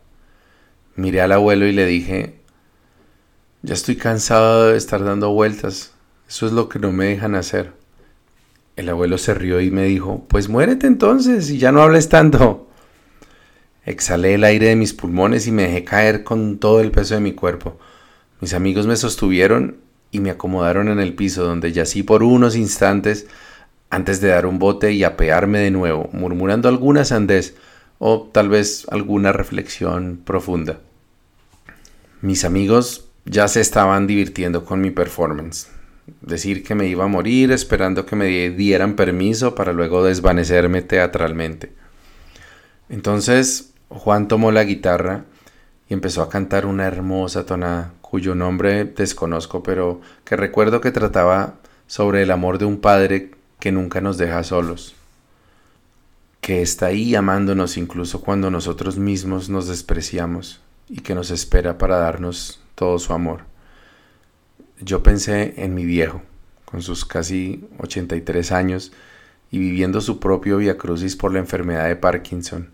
Miré 0.97 1.21
al 1.21 1.33
abuelo 1.33 1.67
y 1.67 1.73
le 1.73 1.87
dije, 1.87 2.41
ya 3.63 3.75
estoy 3.75 3.97
cansado 3.97 4.69
de 4.69 4.77
estar 4.77 5.05
dando 5.05 5.33
vueltas, 5.33 5.93
eso 6.29 6.47
es 6.47 6.53
lo 6.53 6.69
que 6.69 6.79
no 6.79 6.93
me 6.93 7.07
dejan 7.07 7.35
hacer. 7.35 7.73
El 8.77 8.89
abuelo 8.89 9.19
se 9.19 9.35
rió 9.35 9.61
y 9.61 9.71
me 9.71 9.85
dijo, 9.85 10.25
pues 10.29 10.49
muérete 10.49 10.87
entonces 10.87 11.51
y 11.51 11.59
ya 11.59 11.71
no 11.71 11.83
hables 11.83 12.09
tanto. 12.09 12.69
Exhalé 13.85 14.35
el 14.35 14.45
aire 14.45 14.69
de 14.69 14.77
mis 14.77 14.95
pulmones 14.95 15.47
y 15.47 15.53
me 15.53 15.65
dejé 15.65 15.85
caer 15.85 16.25
con 16.25 16.59
todo 16.59 16.81
el 16.81 16.91
peso 16.91 17.15
de 17.15 17.21
mi 17.21 17.35
cuerpo. 17.35 17.79
Mis 18.41 18.55
amigos 18.55 18.87
me 18.87 18.97
sostuvieron 18.97 19.77
y 20.11 20.21
me 20.21 20.31
acomodaron 20.31 20.89
en 20.89 20.99
el 20.99 21.15
piso 21.15 21.45
donde 21.45 21.73
yací 21.73 22.03
por 22.03 22.23
unos 22.23 22.57
instantes 22.57 23.27
antes 23.91 24.21
de 24.21 24.29
dar 24.29 24.47
un 24.47 24.59
bote 24.59 24.93
y 24.93 25.05
apearme 25.05 25.59
de 25.59 25.71
nuevo, 25.71 26.09
murmurando 26.13 26.69
alguna 26.69 27.05
sandez 27.05 27.55
o 27.99 28.31
tal 28.33 28.49
vez 28.49 28.87
alguna 28.91 29.33
reflexión 29.33 30.21
profunda. 30.25 30.81
Mis 32.23 32.45
amigos 32.45 33.09
ya 33.25 33.47
se 33.49 33.61
estaban 33.61 34.07
divirtiendo 34.07 34.65
con 34.65 34.81
mi 34.81 34.91
performance. 34.91 35.69
Decir 36.23 36.65
que 36.65 36.75
me 36.75 36.87
iba 36.87 37.05
a 37.05 37.09
morir 37.09 37.53
esperando 37.53 38.07
que 38.07 38.17
me 38.17 38.51
dieran 38.51 38.97
permiso 38.97 39.55
para 39.55 39.73
luego 39.73 40.03
desvanecerme 40.05 40.83
teatralmente. 40.83 41.73
Entonces 42.89 43.75
Juan 43.89 44.29
tomó 44.29 44.51
la 44.51 44.65
guitarra 44.65 45.25
y 45.89 45.95
empezó 45.95 46.23
a 46.23 46.31
cantar 46.31 46.67
una 46.67 46.87
hermosa 46.87 47.45
tonada 47.45 47.93
cuyo 48.11 48.35
nombre 48.35 48.85
desconozco, 48.85 49.63
pero 49.63 50.01
que 50.25 50.35
recuerdo 50.35 50.81
que 50.81 50.91
trataba 50.91 51.55
sobre 51.87 52.23
el 52.23 52.33
amor 52.33 52.59
de 52.59 52.65
un 52.65 52.81
padre 52.81 53.31
que 53.61 53.71
nunca 53.71 54.01
nos 54.01 54.19
deja 54.19 54.43
solos, 54.43 54.97
que 56.41 56.61
está 56.61 56.87
ahí 56.87 57.15
amándonos 57.15 57.77
incluso 57.77 58.21
cuando 58.21 58.51
nosotros 58.51 58.99
mismos 58.99 59.49
nos 59.49 59.69
despreciamos 59.69 60.61
y 60.89 61.03
que 61.03 61.15
nos 61.15 61.31
espera 61.31 61.79
para 61.79 61.99
darnos 61.99 62.61
todo 62.75 62.99
su 62.99 63.13
amor. 63.13 63.43
Yo 64.81 65.05
pensé 65.05 65.55
en 65.59 65.77
mi 65.77 65.85
viejo, 65.85 66.21
con 66.65 66.83
sus 66.83 67.05
casi 67.05 67.65
83 67.79 68.51
años 68.51 68.91
y 69.53 69.61
viviendo 69.61 70.01
su 70.01 70.19
propio 70.19 70.57
viacrucis 70.57 71.15
por 71.15 71.33
la 71.33 71.39
enfermedad 71.39 71.87
de 71.87 71.95
Parkinson, 71.95 72.71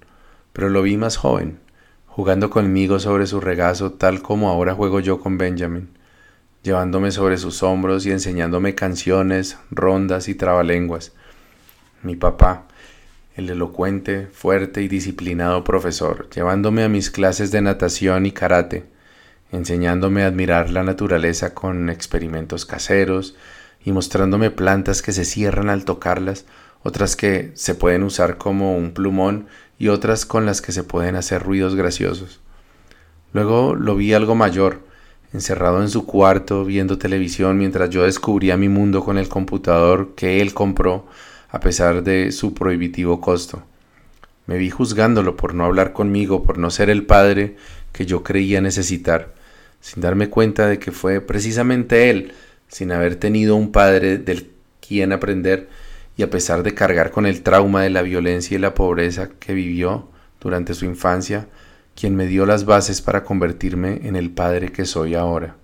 pero 0.54 0.70
lo 0.70 0.80
vi 0.80 0.96
más 0.96 1.18
joven, 1.18 1.58
jugando 2.16 2.48
conmigo 2.48 2.98
sobre 2.98 3.26
su 3.26 3.42
regazo 3.42 3.92
tal 3.92 4.22
como 4.22 4.48
ahora 4.48 4.72
juego 4.72 5.00
yo 5.00 5.20
con 5.20 5.36
Benjamin, 5.36 5.90
llevándome 6.62 7.10
sobre 7.10 7.36
sus 7.36 7.62
hombros 7.62 8.06
y 8.06 8.10
enseñándome 8.10 8.74
canciones, 8.74 9.58
rondas 9.70 10.26
y 10.28 10.34
trabalenguas. 10.34 11.12
Mi 12.02 12.16
papá, 12.16 12.68
el 13.34 13.50
elocuente, 13.50 14.28
fuerte 14.32 14.80
y 14.80 14.88
disciplinado 14.88 15.62
profesor, 15.62 16.30
llevándome 16.30 16.84
a 16.84 16.88
mis 16.88 17.10
clases 17.10 17.50
de 17.50 17.60
natación 17.60 18.24
y 18.24 18.32
karate, 18.32 18.86
enseñándome 19.52 20.22
a 20.22 20.28
admirar 20.28 20.70
la 20.70 20.84
naturaleza 20.84 21.52
con 21.52 21.90
experimentos 21.90 22.64
caseros 22.64 23.36
y 23.84 23.92
mostrándome 23.92 24.50
plantas 24.50 25.02
que 25.02 25.12
se 25.12 25.26
cierran 25.26 25.68
al 25.68 25.84
tocarlas, 25.84 26.46
otras 26.86 27.16
que 27.16 27.50
se 27.54 27.74
pueden 27.74 28.04
usar 28.04 28.38
como 28.38 28.76
un 28.76 28.92
plumón 28.92 29.46
y 29.76 29.88
otras 29.88 30.24
con 30.24 30.46
las 30.46 30.62
que 30.62 30.70
se 30.70 30.84
pueden 30.84 31.16
hacer 31.16 31.42
ruidos 31.42 31.74
graciosos. 31.74 32.40
Luego 33.32 33.74
lo 33.74 33.96
vi 33.96 34.14
algo 34.14 34.36
mayor, 34.36 34.82
encerrado 35.32 35.82
en 35.82 35.90
su 35.90 36.06
cuarto 36.06 36.64
viendo 36.64 36.96
televisión 36.96 37.58
mientras 37.58 37.90
yo 37.90 38.04
descubría 38.04 38.56
mi 38.56 38.68
mundo 38.68 39.04
con 39.04 39.18
el 39.18 39.28
computador 39.28 40.14
que 40.14 40.40
él 40.40 40.54
compró 40.54 41.06
a 41.50 41.58
pesar 41.58 42.04
de 42.04 42.30
su 42.30 42.54
prohibitivo 42.54 43.20
costo. 43.20 43.64
Me 44.46 44.56
vi 44.56 44.70
juzgándolo 44.70 45.36
por 45.36 45.54
no 45.54 45.64
hablar 45.64 45.92
conmigo, 45.92 46.44
por 46.44 46.56
no 46.56 46.70
ser 46.70 46.88
el 46.88 47.04
padre 47.04 47.56
que 47.92 48.06
yo 48.06 48.22
creía 48.22 48.60
necesitar, 48.60 49.34
sin 49.80 50.02
darme 50.02 50.30
cuenta 50.30 50.68
de 50.68 50.78
que 50.78 50.92
fue 50.92 51.20
precisamente 51.20 52.10
él, 52.10 52.32
sin 52.68 52.92
haber 52.92 53.16
tenido 53.16 53.56
un 53.56 53.72
padre 53.72 54.18
del 54.18 54.50
quien 54.86 55.12
aprender, 55.12 55.68
y 56.16 56.22
a 56.22 56.30
pesar 56.30 56.62
de 56.62 56.74
cargar 56.74 57.10
con 57.10 57.26
el 57.26 57.42
trauma 57.42 57.82
de 57.82 57.90
la 57.90 58.02
violencia 58.02 58.56
y 58.56 58.60
la 58.60 58.74
pobreza 58.74 59.30
que 59.38 59.52
vivió 59.52 60.08
durante 60.40 60.74
su 60.74 60.86
infancia, 60.86 61.48
quien 61.94 62.16
me 62.16 62.26
dio 62.26 62.46
las 62.46 62.64
bases 62.64 63.02
para 63.02 63.22
convertirme 63.22 64.00
en 64.04 64.16
el 64.16 64.30
padre 64.30 64.72
que 64.72 64.86
soy 64.86 65.14
ahora. 65.14 65.56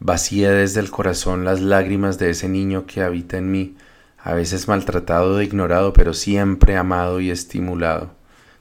Vacía 0.00 0.50
desde 0.50 0.80
el 0.80 0.90
corazón 0.90 1.44
las 1.44 1.60
lágrimas 1.60 2.18
de 2.18 2.30
ese 2.30 2.48
niño 2.48 2.86
que 2.86 3.02
habita 3.02 3.38
en 3.38 3.50
mí, 3.50 3.76
a 4.18 4.32
veces 4.32 4.68
maltratado 4.68 5.38
e 5.40 5.44
ignorado, 5.44 5.92
pero 5.92 6.14
siempre 6.14 6.76
amado 6.76 7.20
y 7.20 7.30
estimulado. 7.30 8.12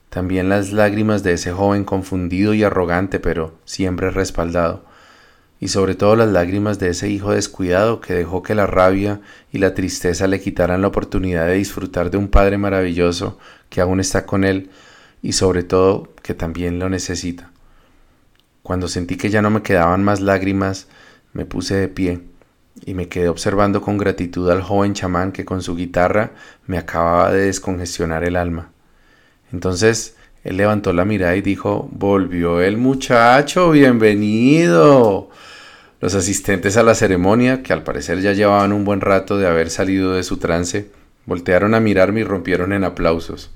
También 0.10 0.50
las 0.50 0.72
lágrimas 0.72 1.24
de 1.24 1.34
ese 1.34 1.52
joven 1.52 1.86
confundido 1.86 2.54
y 2.54 2.64
arrogante, 2.64 3.20
pero 3.20 3.56
siempre 3.66 4.12
respaldado 4.12 4.86
y 5.64 5.70
sobre 5.70 5.96
todo 5.96 6.18
las 6.18 6.28
lágrimas 6.28 6.78
de 6.78 6.90
ese 6.90 7.08
hijo 7.08 7.32
descuidado 7.32 8.02
que 8.02 8.14
dejó 8.14 8.44
que 8.44 8.54
la 8.54 8.68
rabia 8.68 9.22
y 9.50 9.60
la 9.60 9.74
tristeza 9.74 10.28
le 10.28 10.42
quitaran 10.42 10.82
la 10.82 10.90
oportunidad 10.90 11.48
de 11.48 11.54
disfrutar 11.54 12.12
de 12.12 12.18
un 12.18 12.28
Padre 12.28 12.58
maravilloso 12.58 13.40
que 13.70 13.80
aún 13.80 14.02
está 14.02 14.26
con 14.26 14.44
él 14.44 14.72
y 15.22 15.32
sobre 15.32 15.64
todo 15.64 16.10
que 16.22 16.34
también 16.34 16.80
lo 16.80 16.90
necesita. 16.90 17.50
Cuando 18.62 18.90
sentí 18.90 19.16
que 19.16 19.30
ya 19.30 19.42
no 19.42 19.52
me 19.52 19.62
quedaban 19.62 20.04
más 20.04 20.20
lágrimas, 20.20 20.90
me 21.32 21.46
puse 21.46 21.76
de 21.76 21.88
pie 21.88 22.20
y 22.86 22.94
me 22.94 23.08
quedé 23.08 23.30
observando 23.30 23.82
con 23.82 23.98
gratitud 23.98 24.50
al 24.50 24.62
joven 24.62 24.94
chamán 24.94 25.32
que 25.32 25.46
con 25.46 25.62
su 25.62 25.78
guitarra 25.78 26.34
me 26.68 26.78
acababa 26.78 27.32
de 27.32 27.46
descongestionar 27.46 28.26
el 28.26 28.36
alma. 28.36 28.74
Entonces 29.54 30.18
él 30.44 30.58
levantó 30.58 30.92
la 30.92 31.06
mirada 31.06 31.38
y 31.38 31.42
dijo, 31.42 31.88
volvió 31.90 32.60
el 32.60 32.76
muchacho, 32.76 33.72
bienvenido. 33.72 35.30
Los 36.04 36.16
asistentes 36.16 36.76
a 36.76 36.84
la 36.84 36.96
ceremonia, 36.96 37.64
que 37.64 37.72
al 37.72 37.84
parecer 37.84 38.20
ya 38.20 38.34
llevaban 38.34 38.74
un 38.74 38.84
buen 38.84 39.00
rato 39.00 39.38
de 39.38 39.48
haber 39.48 39.70
salido 39.70 40.12
de 40.12 40.24
su 40.24 40.36
trance, 40.36 40.90
voltearon 41.26 41.74
a 41.76 41.80
mirarme 41.80 42.20
y 42.20 42.24
rompieron 42.26 42.74
en 42.74 42.84
aplausos. 42.84 43.52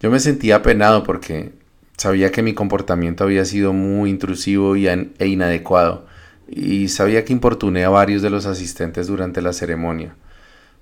Yo 0.00 0.10
me 0.10 0.18
sentía 0.18 0.56
apenado 0.56 1.04
porque 1.04 1.52
sabía 1.96 2.32
que 2.32 2.42
mi 2.42 2.54
comportamiento 2.54 3.22
había 3.22 3.44
sido 3.44 3.72
muy 3.72 4.10
intrusivo 4.10 4.74
e 4.74 5.28
inadecuado, 5.28 6.06
y 6.48 6.88
sabía 6.88 7.24
que 7.24 7.34
importuné 7.34 7.84
a 7.84 7.88
varios 7.88 8.20
de 8.20 8.30
los 8.30 8.44
asistentes 8.44 9.06
durante 9.06 9.40
la 9.40 9.52
ceremonia. 9.52 10.16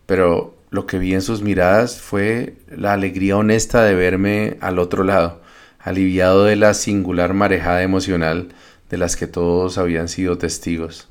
Pero 0.06 0.56
lo 0.70 0.86
que 0.86 0.98
vi 0.98 1.12
en 1.12 1.20
sus 1.20 1.42
miradas 1.42 2.00
fue 2.00 2.54
la 2.74 2.94
alegría 2.94 3.36
honesta 3.36 3.84
de 3.84 3.94
verme 3.94 4.56
al 4.62 4.78
otro 4.78 5.04
lado, 5.04 5.42
aliviado 5.80 6.44
de 6.44 6.56
la 6.56 6.72
singular 6.72 7.34
marejada 7.34 7.82
emocional 7.82 8.48
de 8.90 8.96
las 8.96 9.16
que 9.16 9.26
todos 9.26 9.78
habían 9.78 10.08
sido 10.08 10.38
testigos. 10.38 11.08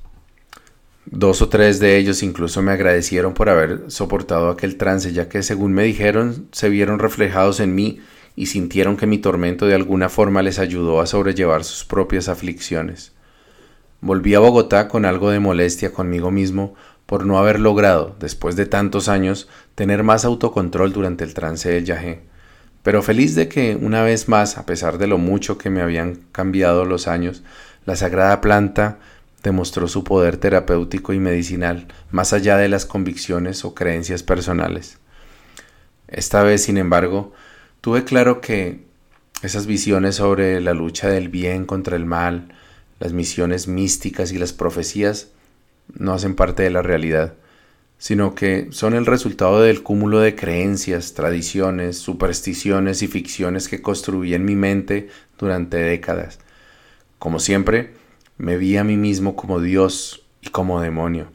Dos 1.06 1.42
o 1.42 1.50
tres 1.50 1.80
de 1.80 1.98
ellos 1.98 2.24
incluso 2.24 2.62
me 2.62 2.72
agradecieron 2.72 3.34
por 3.34 3.50
haber 3.50 3.92
soportado 3.92 4.50
aquel 4.50 4.78
trance, 4.78 5.14
ya 5.14 5.30
que 5.30 5.44
según 5.44 5.74
me 5.74 5.84
dijeron, 5.84 6.48
se 6.52 6.70
vieron 6.70 7.00
reflejados 7.00 7.60
en 7.60 7.76
mí 7.76 8.00
y 8.36 8.48
sintieron 8.48 8.98
que 8.98 9.06
mi 9.06 9.20
tormento 9.20 9.68
de 9.68 9.76
alguna 9.76 10.10
forma 10.10 10.42
les 10.42 10.58
ayudó 10.58 11.00
a 11.00 11.06
sobrellevar 11.06 11.64
sus 11.64 11.86
propias 11.86 12.28
aflicciones. 12.28 13.14
Volví 14.02 14.34
a 14.34 14.40
Bogotá 14.40 14.88
con 14.88 15.06
algo 15.06 15.30
de 15.30 15.40
molestia 15.40 15.92
conmigo 15.94 16.32
mismo 16.32 16.74
por 17.06 17.26
no 17.26 17.38
haber 17.38 17.60
logrado, 17.60 18.16
después 18.20 18.56
de 18.56 18.66
tantos 18.66 19.08
años, 19.08 19.48
tener 19.76 20.02
más 20.02 20.26
autocontrol 20.26 20.92
durante 20.92 21.24
el 21.24 21.36
trance 21.36 21.70
del 21.70 21.86
yagé 21.86 22.24
pero 22.86 23.02
feliz 23.02 23.34
de 23.34 23.48
que 23.48 23.76
una 23.76 24.04
vez 24.04 24.30
más, 24.30 24.60
a 24.60 24.68
pesar 24.68 25.00
de 25.00 25.08
lo 25.08 25.18
mucho 25.18 25.58
que 25.58 25.72
me 25.72 25.82
habían 25.82 26.18
cambiado 26.32 26.86
los 26.86 27.08
años, 27.08 27.42
la 27.84 27.96
sagrada 27.96 28.42
planta 28.42 29.00
demostró 29.42 29.88
su 29.88 30.04
poder 30.04 30.38
terapéutico 30.38 31.12
y 31.12 31.18
medicinal, 31.20 31.88
más 32.12 32.32
allá 32.32 32.58
de 32.58 32.70
las 32.70 32.86
convicciones 32.86 33.66
o 33.66 33.74
creencias 33.74 34.22
personales. 34.22 35.00
Esta 36.08 36.44
vez, 36.44 36.62
sin 36.62 36.78
embargo, 36.78 37.34
tuve 37.82 38.04
claro 38.04 38.40
que 38.40 38.82
esas 39.42 39.66
visiones 39.66 40.18
sobre 40.18 40.62
la 40.62 40.76
lucha 40.76 41.10
del 41.10 41.30
bien 41.30 41.66
contra 41.66 41.96
el 41.96 42.06
mal, 42.06 42.54
las 43.00 43.14
misiones 43.14 43.68
místicas 43.68 44.32
y 44.32 44.38
las 44.38 44.54
profecías 44.54 45.30
no 45.92 46.14
hacen 46.14 46.36
parte 46.36 46.62
de 46.62 46.70
la 46.70 46.84
realidad, 46.84 47.34
sino 47.98 48.36
que 48.36 48.68
son 48.72 48.94
el 48.94 49.06
resultado 49.06 49.62
del 49.62 49.84
cúmulo 49.84 50.20
de 50.20 50.36
creencias, 50.36 51.14
tradiciones, 51.14 51.98
supersticiones 51.98 53.02
y 53.02 53.08
ficciones 53.08 53.68
que 53.68 53.82
construí 53.82 54.34
en 54.34 54.46
mi 54.46 54.56
mente 54.56 55.10
durante 55.38 55.78
décadas. 55.78 56.40
Como 57.20 57.40
siempre, 57.40 57.94
me 58.38 58.58
vi 58.58 58.78
a 58.78 58.84
mí 58.84 58.98
mismo 58.98 59.36
como 59.36 59.62
Dios 59.62 60.26
y 60.42 60.50
como 60.50 60.82
demonio, 60.82 61.28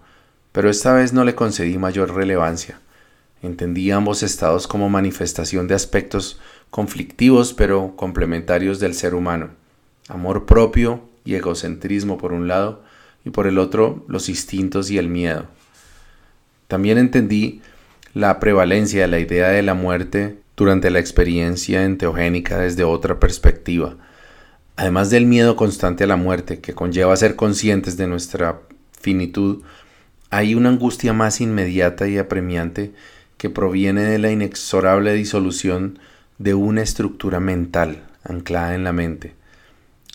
pero 0.53 0.69
esta 0.69 0.93
vez 0.93 1.13
no 1.13 1.25
le 1.25 1.35
concedí 1.35 1.79
mayor 1.79 2.15
relevancia. 2.15 2.81
Entendí 3.43 3.91
ambos 3.91 4.23
estados 4.23 4.67
como 4.67 4.91
manifestación 4.91 5.67
de 5.67 5.75
aspectos 5.75 6.39
conflictivos 6.69 7.55
pero 7.55 7.97
complementarios 7.97 8.81
del 8.81 8.95
ser 8.95 9.15
humano, 9.15 9.51
amor 10.09 10.45
propio 10.45 11.09
y 11.25 11.35
egocentrismo 11.35 12.19
por 12.19 12.33
un 12.33 12.49
lado, 12.49 12.83
y 13.25 13.31
por 13.31 13.47
el 13.47 13.59
otro 13.59 14.05
los 14.09 14.29
instintos 14.29 14.91
y 14.91 14.99
el 14.99 15.09
miedo. 15.09 15.47
También 16.71 16.99
entendí 16.99 17.63
la 18.15 18.39
prevalencia 18.39 19.01
de 19.01 19.09
la 19.09 19.19
idea 19.19 19.49
de 19.49 19.61
la 19.61 19.75
muerte 19.75 20.39
durante 20.57 20.89
la 20.91 21.01
experiencia 21.01 21.83
enteogénica 21.83 22.59
desde 22.59 22.85
otra 22.85 23.19
perspectiva. 23.19 23.97
Además 24.77 25.11
del 25.11 25.27
miedo 25.27 25.57
constante 25.57 26.05
a 26.05 26.07
la 26.07 26.15
muerte 26.15 26.61
que 26.61 26.73
conlleva 26.73 27.17
ser 27.17 27.35
conscientes 27.35 27.97
de 27.97 28.07
nuestra 28.07 28.61
finitud, 29.01 29.65
hay 30.31 30.55
una 30.55 30.69
angustia 30.69 31.13
más 31.13 31.41
inmediata 31.41 32.07
y 32.07 32.19
apremiante 32.19 32.93
que 33.37 33.51
proviene 33.51 34.03
de 34.03 34.21
la 34.21 34.31
inexorable 34.31 35.13
disolución 35.13 35.99
de 36.39 36.55
una 36.55 36.83
estructura 36.83 37.41
mental 37.41 38.05
anclada 38.23 38.77
en 38.77 38.85
la 38.85 38.93
mente. 38.93 39.35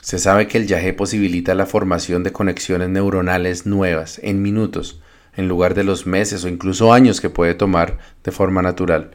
Se 0.01 0.20
sabe 0.20 0.47
que 0.47 0.58
el 0.58 0.68
yagé 0.68 0.93
posibilita 0.93 1.53
la 1.53 1.66
formación 1.66 2.24
de 2.24 2.32
conexiones 2.32 2.88
neuronales 2.88 3.66
nuevas 3.66 4.22
en 4.24 4.41
minutos, 4.41 5.01
en 5.36 5.48
lugar 5.48 5.74
de 5.74 5.84
los 5.84 6.06
meses 6.06 6.44
o 6.44 6.48
incluso 6.48 6.94
años 6.94 7.22
que 7.22 7.30
puede 7.30 7.56
tomar 7.56 7.98
de 8.24 8.32
forma 8.32 8.62
natural. 8.62 9.12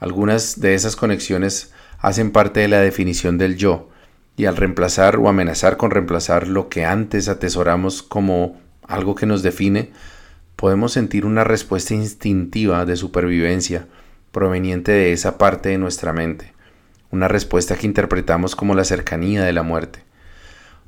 Algunas 0.00 0.60
de 0.60 0.74
esas 0.74 0.96
conexiones 0.96 1.72
hacen 1.98 2.32
parte 2.32 2.60
de 2.60 2.68
la 2.68 2.80
definición 2.80 3.38
del 3.38 3.56
yo, 3.56 3.88
y 4.36 4.46
al 4.46 4.56
reemplazar 4.56 5.16
o 5.16 5.28
amenazar 5.28 5.76
con 5.76 5.90
reemplazar 5.90 6.48
lo 6.48 6.68
que 6.68 6.84
antes 6.84 7.28
atesoramos 7.28 8.02
como 8.02 8.60
algo 8.86 9.14
que 9.14 9.26
nos 9.26 9.42
define, 9.42 9.92
podemos 10.56 10.92
sentir 10.92 11.26
una 11.26 11.44
respuesta 11.44 11.94
instintiva 11.94 12.84
de 12.84 12.96
supervivencia 12.96 13.86
proveniente 14.30 14.92
de 14.92 15.12
esa 15.12 15.38
parte 15.38 15.68
de 15.68 15.78
nuestra 15.78 16.12
mente, 16.12 16.52
una 17.10 17.28
respuesta 17.28 17.76
que 17.76 17.86
interpretamos 17.86 18.56
como 18.56 18.74
la 18.74 18.84
cercanía 18.84 19.44
de 19.44 19.52
la 19.52 19.62
muerte. 19.62 20.02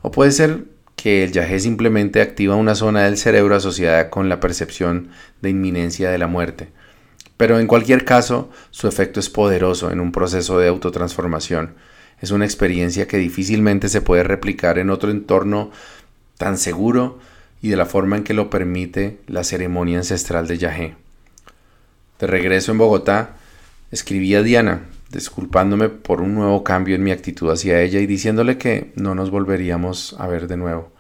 O 0.01 0.11
puede 0.11 0.33
ser 0.33 0.65
que 0.97 1.24
el 1.24 1.32
yagé 1.32 1.61
simplemente 1.61 2.20
activa 2.20 2.57
una 2.57 2.74
zona 2.74 3.05
del 3.05 3.16
cerebro 3.16 3.57
asociada 3.57 4.11
con 4.11 4.28
la 4.28 4.40
percepción 4.40 5.11
de 5.42 5.51
inminencia 5.51 6.11
de 6.11 6.18
la 6.18 6.26
muerte. 6.26 6.68
Pero 7.36 7.59
en 7.59 7.66
cualquier 7.66 8.05
caso, 8.05 8.51
su 8.70 8.86
efecto 8.86 9.20
es 9.20 9.28
poderoso 9.28 9.90
en 9.90 10.01
un 10.01 10.12
proceso 10.12 10.59
de 10.59 10.68
autotransformación. 10.68 11.74
Es 12.20 12.30
una 12.30 12.45
experiencia 12.45 13.09
que 13.09 13.18
difícilmente 13.18 13.88
se 13.88 14.01
puede 14.01 14.22
replicar 14.22 14.78
en 14.78 14.90
otro 14.90 15.11
entorno 15.11 15.70
tan 16.38 16.59
seguro 16.59 17.18
y 17.61 17.68
de 17.68 17.76
la 17.76 17.86
forma 17.86 18.16
en 18.16 18.24
que 18.24 18.34
lo 18.34 18.51
permite 18.51 19.18
la 19.26 19.42
ceremonia 19.42 19.99
ancestral 19.99 20.47
de 20.47 20.59
Yahé. 20.59 20.95
De 22.20 22.26
regreso 22.26 22.72
en 22.72 22.78
Bogotá, 22.78 23.36
escribí 23.90 24.34
a 24.34 24.42
Diana, 24.42 24.82
disculpándome 25.15 25.89
por 25.89 26.21
un 26.21 26.35
nuevo 26.35 26.65
cambio 26.65 26.95
en 26.97 27.03
mi 27.03 27.12
actitud 27.12 27.51
hacia 27.51 27.81
ella 27.81 28.01
y 28.01 28.07
diciéndole 28.07 28.59
que 28.59 28.93
no 28.97 29.15
nos 29.15 29.31
volveríamos 29.31 30.17
a 30.19 30.27
ver 30.27 30.49
de 30.49 30.57
nuevo, 30.57 30.93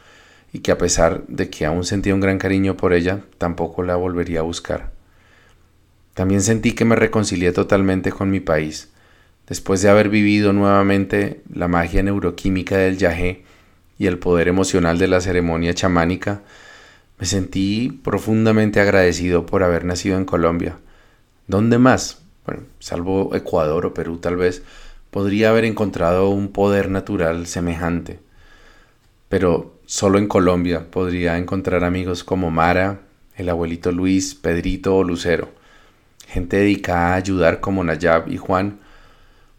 y 0.52 0.60
que 0.60 0.72
a 0.72 0.78
pesar 0.78 1.26
de 1.26 1.50
que 1.50 1.66
aún 1.66 1.84
sentía 1.84 2.14
un 2.14 2.20
gran 2.20 2.38
cariño 2.38 2.76
por 2.76 2.92
ella, 2.92 3.20
tampoco 3.38 3.82
la 3.82 3.96
volvería 3.96 4.40
a 4.40 4.44
buscar. 4.44 4.92
También 6.14 6.42
sentí 6.42 6.72
que 6.72 6.84
me 6.84 6.96
reconcilié 6.96 7.52
totalmente 7.52 8.12
con 8.12 8.30
mi 8.30 8.40
país, 8.40 8.90
después 9.48 9.82
de 9.82 9.90
haber 9.90 10.08
vivido 10.08 10.52
nuevamente 10.52 11.42
la 11.52 11.68
magia 11.68 12.02
neuroquímica 12.02 12.78
del 12.78 12.96
yagé 12.96 13.44
y 13.98 14.06
el 14.06 14.18
poder 14.18 14.48
emocional 14.48 14.98
de 14.98 15.08
la 15.08 15.20
ceremonia 15.20 15.74
chamánica, 15.74 16.42
me 17.18 17.26
sentí 17.26 18.00
profundamente 18.02 18.80
agradecido 18.80 19.46
por 19.46 19.62
haber 19.62 19.84
nacido 19.84 20.16
en 20.18 20.24
Colombia. 20.24 20.78
¿Dónde 21.46 21.78
más? 21.78 22.23
Bueno, 22.46 22.62
salvo 22.78 23.34
Ecuador 23.34 23.86
o 23.86 23.94
Perú 23.94 24.18
tal 24.18 24.36
vez, 24.36 24.62
podría 25.10 25.50
haber 25.50 25.64
encontrado 25.64 26.28
un 26.30 26.48
poder 26.48 26.90
natural 26.90 27.46
semejante. 27.46 28.18
Pero 29.28 29.78
solo 29.86 30.18
en 30.18 30.28
Colombia 30.28 30.90
podría 30.90 31.38
encontrar 31.38 31.84
amigos 31.84 32.24
como 32.24 32.50
Mara, 32.50 33.00
el 33.36 33.48
abuelito 33.48 33.92
Luis, 33.92 34.34
Pedrito 34.34 34.96
o 34.96 35.04
Lucero, 35.04 35.48
gente 36.28 36.58
dedicada 36.58 37.12
a 37.12 37.16
ayudar 37.16 37.60
como 37.60 37.82
Nayab 37.84 38.28
y 38.28 38.36
Juan, 38.36 38.80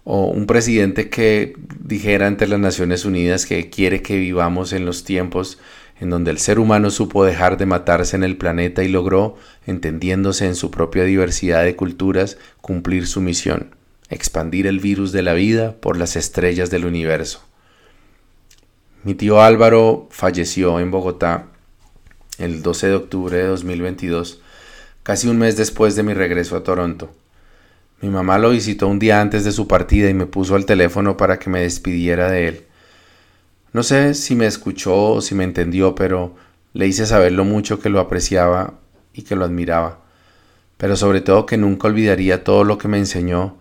o 0.03 0.27
un 0.27 0.45
presidente 0.45 1.09
que 1.09 1.55
dijera 1.79 2.27
ante 2.27 2.47
las 2.47 2.59
Naciones 2.59 3.05
Unidas 3.05 3.45
que 3.45 3.69
quiere 3.69 4.01
que 4.01 4.17
vivamos 4.17 4.71
en 4.71 4.85
los 4.85 5.03
tiempos 5.03 5.57
en 5.99 6.09
donde 6.09 6.31
el 6.31 6.39
ser 6.39 6.59
humano 6.59 6.89
supo 6.89 7.23
dejar 7.23 7.57
de 7.57 7.65
matarse 7.65 8.15
en 8.15 8.23
el 8.23 8.37
planeta 8.37 8.83
y 8.83 8.89
logró, 8.89 9.37
entendiéndose 9.65 10.45
en 10.45 10.55
su 10.55 10.71
propia 10.71 11.03
diversidad 11.03 11.63
de 11.63 11.75
culturas, 11.75 12.37
cumplir 12.61 13.07
su 13.07 13.21
misión, 13.21 13.75
expandir 14.09 14.67
el 14.67 14.79
virus 14.79 15.11
de 15.11 15.21
la 15.21 15.33
vida 15.33 15.75
por 15.79 15.97
las 15.97 16.15
estrellas 16.15 16.69
del 16.69 16.85
universo. 16.85 17.41
Mi 19.03 19.15
tío 19.15 19.41
Álvaro 19.41 20.07
falleció 20.11 20.79
en 20.79 20.91
Bogotá 20.91 21.47
el 22.37 22.61
12 22.61 22.87
de 22.87 22.95
octubre 22.95 23.37
de 23.37 23.45
2022, 23.45 24.41
casi 25.03 25.27
un 25.27 25.37
mes 25.37 25.55
después 25.55 25.95
de 25.95 26.03
mi 26.03 26.13
regreso 26.13 26.57
a 26.57 26.63
Toronto. 26.63 27.11
Mi 28.01 28.09
mamá 28.09 28.37
lo 28.37 28.49
visitó 28.49 28.87
un 28.87 28.99
día 28.99 29.21
antes 29.21 29.45
de 29.45 29.51
su 29.51 29.67
partida 29.67 30.09
y 30.09 30.13
me 30.13 30.25
puso 30.25 30.55
al 30.55 30.65
teléfono 30.65 31.15
para 31.15 31.39
que 31.39 31.49
me 31.49 31.61
despidiera 31.61 32.29
de 32.29 32.47
él. 32.47 32.65
No 33.75 33.83
sé 33.83 34.13
si 34.13 34.37
me 34.37 34.45
escuchó 34.45 34.95
o 34.95 35.21
si 35.21 35.35
me 35.35 35.43
entendió, 35.43 35.95
pero 35.95 36.33
le 36.71 36.87
hice 36.87 37.05
saber 37.05 37.33
lo 37.33 37.43
mucho 37.43 37.77
que 37.77 37.89
lo 37.89 37.99
apreciaba 37.99 38.75
y 39.11 39.23
que 39.23 39.35
lo 39.35 39.43
admiraba, 39.43 39.99
pero 40.77 40.95
sobre 40.95 41.19
todo 41.19 41.45
que 41.45 41.57
nunca 41.57 41.89
olvidaría 41.89 42.45
todo 42.45 42.63
lo 42.63 42.77
que 42.77 42.87
me 42.87 42.97
enseñó, 42.97 43.57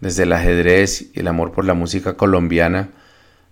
desde 0.00 0.22
el 0.22 0.32
ajedrez 0.32 1.10
y 1.12 1.20
el 1.20 1.28
amor 1.28 1.52
por 1.52 1.66
la 1.66 1.74
música 1.74 2.14
colombiana, 2.14 2.88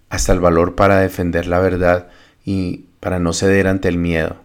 hasta 0.09 0.33
el 0.33 0.41
valor 0.41 0.75
para 0.75 1.01
defender 1.01 1.47
la 1.47 1.59
verdad 1.59 2.09
y 2.47 2.87
para 3.01 3.19
no 3.19 3.35
ceder 3.35 3.67
ante 3.67 3.89
el 3.89 3.99
miedo 3.99 4.37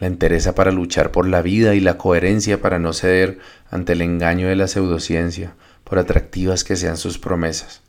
la 0.00 0.08
entereza 0.08 0.56
para 0.56 0.72
luchar 0.72 1.12
por 1.12 1.28
la 1.28 1.42
vida 1.42 1.76
y 1.76 1.80
la 1.80 1.96
coherencia 1.96 2.60
para 2.60 2.80
no 2.80 2.92
ceder 2.92 3.38
ante 3.70 3.92
el 3.92 4.02
engaño 4.02 4.48
de 4.48 4.56
la 4.56 4.66
pseudociencia, 4.66 5.54
por 5.84 6.00
atractivas 6.00 6.64
que 6.64 6.74
sean 6.74 6.96
sus 6.96 7.20
promesas. 7.20 7.83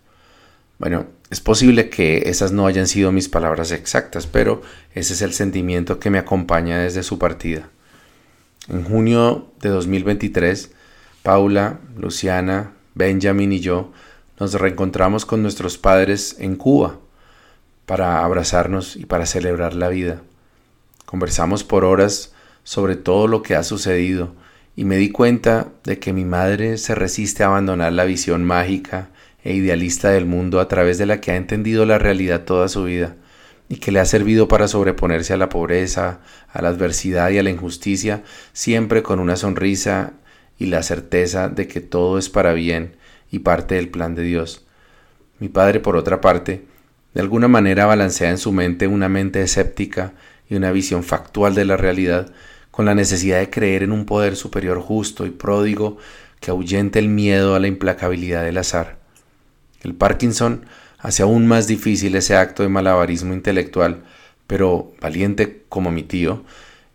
Bueno, 0.78 1.08
es 1.30 1.40
posible 1.40 1.90
que 1.90 2.24
esas 2.26 2.52
no 2.52 2.68
hayan 2.68 2.88
sido 2.88 3.12
mis 3.12 3.30
palabras 3.30 3.72
exactas, 3.72 4.28
pero 4.28 4.62
ese 4.94 5.14
es 5.14 5.22
el 5.22 5.34
sentimiento 5.34 6.00
que 6.00 6.10
me 6.10 6.20
acompaña 6.20 6.80
desde 6.80 7.04
su 7.04 7.18
partida. 7.18 7.70
En 8.68 8.84
junio 8.84 9.52
de 9.62 9.70
2023, 9.70 10.72
Paula, 11.24 11.80
Luciana, 11.98 12.74
Benjamin 12.94 13.54
y 13.54 13.60
yo 13.60 13.92
nos 14.40 14.54
reencontramos 14.54 15.26
con 15.26 15.42
nuestros 15.42 15.78
padres 15.78 16.36
en 16.40 16.56
Cuba 16.56 17.00
para 17.86 18.24
abrazarnos 18.24 18.96
y 18.96 19.06
para 19.06 19.26
celebrar 19.26 19.74
la 19.74 19.90
vida. 19.90 20.22
Conversamos 21.06 21.64
por 21.64 21.86
horas 21.86 22.34
sobre 22.64 22.96
todo 22.96 23.28
lo 23.28 23.44
que 23.44 23.56
ha 23.56 23.64
sucedido 23.64 24.34
y 24.76 24.84
me 24.84 24.98
di 24.98 25.10
cuenta 25.10 25.70
de 25.84 26.00
que 26.00 26.12
mi 26.12 26.26
madre 26.26 26.78
se 26.78 26.96
resiste 26.96 27.44
a 27.44 27.48
abandonar 27.48 27.94
la 27.94 28.04
visión 28.04 28.44
mágica 28.44 29.10
e 29.46 29.54
idealista 29.54 30.10
del 30.10 30.26
mundo 30.26 30.60
a 30.60 30.68
través 30.68 30.98
de 30.98 31.06
la 31.06 31.22
que 31.22 31.32
ha 31.32 31.36
entendido 31.36 31.86
la 31.86 32.00
realidad 32.00 32.44
toda 32.44 32.68
su 32.68 32.84
vida 32.84 33.16
y 33.70 33.78
que 33.78 33.92
le 33.92 34.00
ha 34.00 34.06
servido 34.06 34.48
para 34.48 34.68
sobreponerse 34.68 35.34
a 35.34 35.38
la 35.38 35.50
pobreza, 35.50 36.20
a 36.52 36.62
la 36.62 36.70
adversidad 36.70 37.30
y 37.30 37.38
a 37.38 37.44
la 37.44 37.52
injusticia, 37.52 38.24
siempre 38.54 39.04
con 39.04 39.20
una 39.20 39.36
sonrisa 39.36 40.14
y 40.58 40.66
la 40.66 40.82
certeza 40.82 41.48
de 41.48 41.68
que 41.68 41.80
todo 41.80 42.18
es 42.18 42.30
para 42.30 42.54
bien 42.54 42.96
y 43.32 43.40
parte 43.40 43.76
del 43.76 43.90
plan 43.90 44.16
de 44.16 44.24
Dios. 44.24 44.66
Mi 45.40 45.48
padre, 45.48 45.80
por 45.80 45.96
otra 45.96 46.22
parte, 46.22 46.66
de 47.14 47.22
alguna 47.22 47.48
manera 47.48 47.86
balancea 47.86 48.32
en 48.32 48.40
su 48.40 48.52
mente 48.52 48.88
una 48.88 49.10
mente 49.10 49.42
escéptica 49.42 50.14
y 50.50 50.56
una 50.56 50.72
visión 50.72 51.04
factual 51.04 51.54
de 51.54 51.66
la 51.66 51.78
realidad, 51.78 52.32
con 52.72 52.86
la 52.86 52.96
necesidad 52.96 53.40
de 53.40 53.52
creer 53.52 53.84
en 53.84 53.92
un 53.92 54.06
poder 54.06 54.36
superior 54.36 54.80
justo 54.80 55.26
y 55.26 55.30
pródigo 55.30 55.98
que 56.40 56.52
ahuyente 56.52 56.98
el 57.00 57.10
miedo 57.10 57.54
a 57.54 57.60
la 57.60 57.68
implacabilidad 57.68 58.44
del 58.44 58.58
azar. 58.58 59.05
El 59.86 59.94
Parkinson 59.94 60.66
hace 60.98 61.22
aún 61.22 61.46
más 61.46 61.68
difícil 61.68 62.16
ese 62.16 62.36
acto 62.36 62.64
de 62.64 62.70
malabarismo 62.70 63.36
intelectual, 63.36 64.02
Pero, 64.48 64.94
valiente 65.00 65.64
como 65.70 65.92
mi 65.92 66.02
tío, 66.02 66.44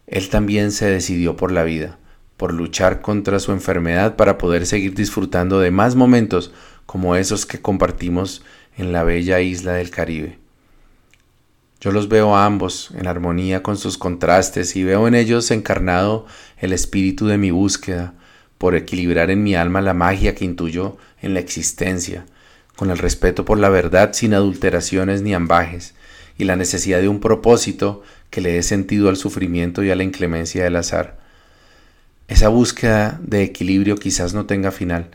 él 0.08 0.28
también 0.28 0.72
se 0.72 0.86
decidió 0.86 1.36
por 1.36 1.52
la 1.52 1.62
vida, 1.62 1.98
por 2.36 2.52
luchar 2.52 3.00
contra 3.00 3.38
su 3.38 3.52
enfermedad 3.52 4.16
para 4.16 4.38
poder 4.38 4.66
seguir 4.66 4.94
disfrutando 4.94 5.60
de 5.60 5.70
más 5.70 5.94
momentos 5.94 6.52
como 6.86 7.14
esos 7.14 7.46
que 7.46 7.60
compartimos 7.60 8.42
en 8.76 8.92
la 8.92 9.04
bella 9.04 9.40
isla 9.40 9.74
del 9.74 9.90
Caribe. 9.90 10.38
Yo 11.80 11.92
los 11.92 12.08
veo 12.08 12.34
a 12.34 12.44
ambos 12.44 12.90
en 12.96 13.06
armonía 13.06 13.62
con 13.62 13.76
sus 13.76 13.98
contrastes 13.98 14.74
y 14.74 14.82
veo 14.82 15.06
en 15.06 15.14
ellos 15.14 15.52
encarnado 15.52 16.26
el 16.58 16.72
espíritu 16.72 17.28
de 17.28 17.38
mi 17.38 17.52
búsqueda 17.52 18.14
por 18.58 18.74
equilibrar 18.74 19.30
en 19.30 19.44
mi 19.44 19.54
alma 19.54 19.80
la 19.80 19.94
magia 19.94 20.34
que 20.34 20.44
intuyo 20.44 20.98
en 21.22 21.34
la 21.34 21.40
existencia, 21.40 22.26
con 22.80 22.90
el 22.90 22.96
respeto 22.96 23.44
por 23.44 23.58
la 23.58 23.68
verdad 23.68 24.14
sin 24.14 24.32
adulteraciones 24.32 25.20
ni 25.20 25.34
ambajes, 25.34 25.92
y 26.38 26.44
la 26.44 26.56
necesidad 26.56 27.02
de 27.02 27.10
un 27.10 27.20
propósito 27.20 28.02
que 28.30 28.40
le 28.40 28.54
dé 28.54 28.62
sentido 28.62 29.10
al 29.10 29.18
sufrimiento 29.18 29.84
y 29.84 29.90
a 29.90 29.96
la 29.96 30.02
inclemencia 30.02 30.64
del 30.64 30.76
azar. 30.76 31.18
Esa 32.26 32.48
búsqueda 32.48 33.20
de 33.22 33.42
equilibrio 33.42 33.96
quizás 33.96 34.32
no 34.32 34.46
tenga 34.46 34.70
final, 34.70 35.10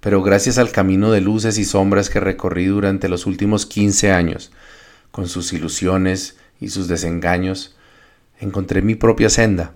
pero 0.00 0.22
gracias 0.22 0.58
al 0.58 0.72
camino 0.72 1.10
de 1.10 1.22
luces 1.22 1.56
y 1.56 1.64
sombras 1.64 2.10
que 2.10 2.20
recorrí 2.20 2.66
durante 2.66 3.08
los 3.08 3.24
últimos 3.24 3.64
15 3.64 4.12
años, 4.12 4.52
con 5.10 5.26
sus 5.26 5.54
ilusiones 5.54 6.36
y 6.60 6.68
sus 6.68 6.86
desengaños, 6.86 7.76
encontré 8.40 8.82
mi 8.82 8.94
propia 8.94 9.30
senda. 9.30 9.72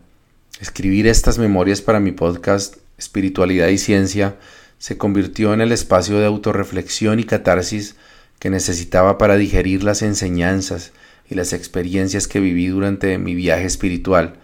Escribir 0.61 1.07
estas 1.07 1.39
memorias 1.39 1.81
para 1.81 2.01
mi 2.01 2.13
podcast 2.13 2.77
Espiritualidad 2.99 3.69
y 3.69 3.79
Ciencia 3.79 4.37
se 4.81 4.97
convirtió 4.97 5.53
en 5.53 5.61
el 5.61 5.73
espacio 5.73 6.19
de 6.19 6.25
autorreflexión 6.25 7.21
y 7.21 7.25
catarsis 7.25 7.97
que 8.39 8.49
necesitaba 8.49 9.19
para 9.19 9.37
digerir 9.37 9.85
las 9.85 10.01
enseñanzas 10.01 10.93
y 11.29 11.35
las 11.35 11.53
experiencias 11.53 12.27
que 12.27 12.41
viví 12.41 12.69
durante 12.69 13.19
mi 13.19 13.35
viaje 13.35 13.67
espiritual 13.67 14.37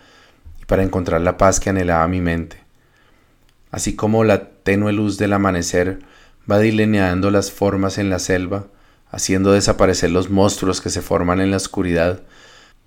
y 0.61 0.67
para 0.67 0.83
encontrar 0.83 1.23
la 1.23 1.39
paz 1.39 1.59
que 1.59 1.71
anhelaba 1.71 2.07
mi 2.07 2.21
mente. 2.21 2.59
Así 3.71 3.97
como 3.97 4.25
la 4.25 4.51
tenue 4.51 4.93
luz 4.93 5.17
del 5.17 5.33
amanecer 5.33 6.01
va 6.49 6.59
delineando 6.59 7.31
las 7.31 7.51
formas 7.51 7.97
en 7.97 8.11
la 8.11 8.19
selva, 8.19 8.67
haciendo 9.11 9.53
desaparecer 9.53 10.11
los 10.11 10.29
monstruos 10.29 10.83
que 10.83 10.91
se 10.91 11.01
forman 11.01 11.41
en 11.41 11.51
la 11.51 11.57
oscuridad, 11.57 12.21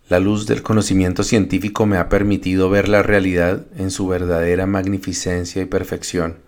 la 0.07 0.19
luz 0.19 0.45
del 0.45 0.61
conocimiento 0.61 1.23
científico 1.23 1.87
me 1.87 1.97
ha 1.97 2.09
permitido 2.09 2.69
ver 2.69 2.87
la 2.87 3.01
realidad 3.01 3.65
en 3.75 3.89
su 3.89 4.07
verdadera 4.07 4.67
magnificencia 4.67 5.63
y 5.63 5.65
perfección. 5.65 6.47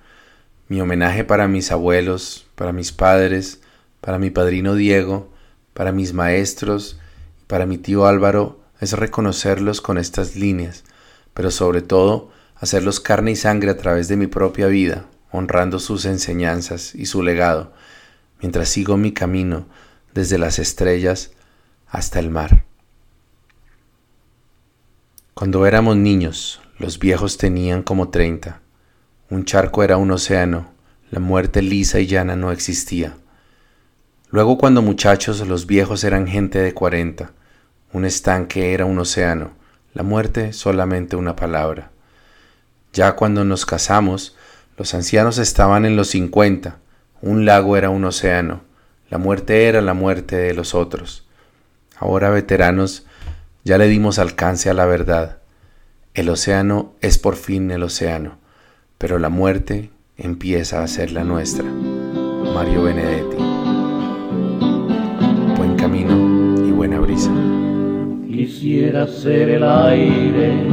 Mi 0.72 0.80
homenaje 0.80 1.26
para 1.26 1.50
mis 1.50 1.70
abuelos, 1.74 2.48
para 2.56 2.72
mis 2.72 2.94
padres, 2.94 3.60
para 4.00 4.18
mi 4.18 4.30
padrino 4.30 4.74
Diego, 4.74 5.30
para 5.74 5.92
mis 5.92 6.14
maestros 6.14 6.98
y 7.42 7.46
para 7.46 7.66
mi 7.66 7.78
tío 7.78 8.06
Álvaro 8.06 8.62
es 8.80 8.94
reconocerlos 8.94 9.82
con 9.82 9.98
estas 9.98 10.38
líneas, 10.38 10.86
pero 11.34 11.52
sobre 11.52 11.82
todo 11.82 12.32
hacerlos 12.56 13.02
carne 13.02 13.32
y 13.32 13.36
sangre 13.36 13.70
a 13.70 13.76
través 13.76 14.08
de 14.08 14.16
mi 14.16 14.28
propia 14.28 14.68
vida, 14.68 15.08
honrando 15.30 15.78
sus 15.78 16.06
enseñanzas 16.06 16.96
y 16.96 17.06
su 17.06 17.22
legado, 17.22 17.74
mientras 18.40 18.70
sigo 18.70 18.96
mi 18.96 19.12
camino 19.12 19.66
desde 20.14 20.38
las 20.38 20.58
estrellas 20.58 21.32
hasta 21.90 22.18
el 22.20 22.30
mar. 22.30 22.64
Cuando 25.34 25.66
éramos 25.66 25.98
niños, 25.98 26.62
los 26.80 26.98
viejos 26.98 27.38
tenían 27.38 27.84
como 27.84 28.08
treinta. 28.08 28.62
Un 29.32 29.46
charco 29.46 29.82
era 29.82 29.96
un 29.96 30.12
océano, 30.12 30.72
la 31.10 31.22
muerte 31.22 31.62
lisa 31.62 32.02
y 32.02 32.06
llana 32.06 32.36
no 32.36 32.52
existía. 32.52 33.16
Luego 34.30 34.58
cuando 34.58 34.82
muchachos 34.82 35.48
los 35.48 35.68
viejos 35.68 36.04
eran 36.04 36.28
gente 36.28 36.60
de 36.60 36.74
cuarenta, 36.74 37.32
un 37.94 38.04
estanque 38.04 38.74
era 38.74 38.84
un 38.84 39.00
océano, 39.00 39.54
la 39.94 40.04
muerte 40.04 40.52
solamente 40.52 41.16
una 41.16 41.38
palabra. 41.38 41.92
Ya 42.92 43.16
cuando 43.16 43.46
nos 43.46 43.66
casamos, 43.66 44.36
los 44.76 44.94
ancianos 44.94 45.38
estaban 45.38 45.86
en 45.86 45.96
los 45.96 46.10
cincuenta, 46.10 46.80
un 47.22 47.46
lago 47.46 47.78
era 47.78 47.90
un 47.90 48.04
océano, 48.04 48.64
la 49.10 49.18
muerte 49.18 49.64
era 49.70 49.80
la 49.80 49.94
muerte 49.94 50.36
de 50.36 50.54
los 50.54 50.76
otros. 50.76 51.26
Ahora 51.96 52.32
veteranos, 52.32 53.06
ya 53.64 53.78
le 53.78 53.88
dimos 53.88 54.20
alcance 54.20 54.70
a 54.70 54.74
la 54.74 54.84
verdad. 54.84 55.38
El 56.16 56.28
océano 56.28 56.96
es 57.00 57.18
por 57.18 57.38
fin 57.38 57.72
el 57.72 57.84
océano, 57.84 58.41
pero 59.02 59.18
la 59.18 59.30
muerte 59.30 59.90
empieza 60.16 60.84
a 60.84 60.88
ser 60.88 61.12
la 61.12 61.24
nuestra. 61.24 61.66
Mario 62.54 62.84
Benedetti. 62.84 63.38
Buen 65.58 65.76
camino 65.76 66.14
y 66.64 66.70
buena 66.70 67.00
brisa. 67.00 67.32
Quisiera 68.28 69.08
ser 69.08 69.50
el 69.50 69.64
aire 69.64 70.68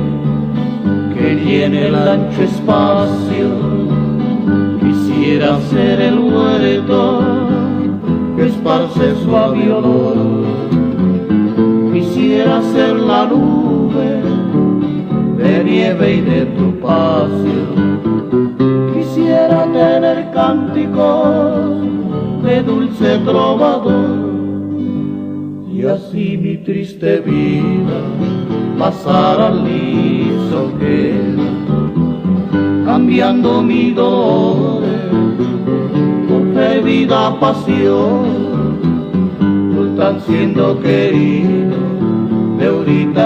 que 1.14 1.34
llene 1.36 1.86
el 1.86 1.94
ancho 1.94 2.42
espacio 2.42 3.48
Quisiera 4.82 5.58
ser 5.70 5.98
el 5.98 6.18
huerto 6.18 7.22
que 8.36 8.46
esparce 8.46 9.14
suave 9.24 9.72
olor. 9.72 10.44
Quisiera 11.94 12.60
ser 12.74 12.94
la 12.96 13.24
nube 13.24 13.67
de 15.38 15.64
nieve 15.64 16.16
y 16.16 16.20
de 16.20 16.46
tu 16.46 16.72
pasión. 16.80 18.00
Quisiera 18.94 19.64
tener 19.72 20.30
cánticos 20.32 21.82
de 22.42 22.62
dulce 22.62 23.18
trovador. 23.18 24.28
Y 25.72 25.84
así 25.86 26.36
mi 26.36 26.56
triste 26.56 27.20
vida 27.20 28.00
pasara 28.78 29.50
liso 29.50 30.72
que 30.80 31.12
cambiando 32.84 33.62
mi 33.62 33.92
dolor 33.92 34.82
por 36.28 36.52
bebida 36.52 37.38
pasión, 37.38 38.78
tú 39.72 39.84
estás 39.90 40.24
siendo 40.24 40.80
querido 40.80 41.76
de 42.58 42.66
ahorita. 42.66 43.18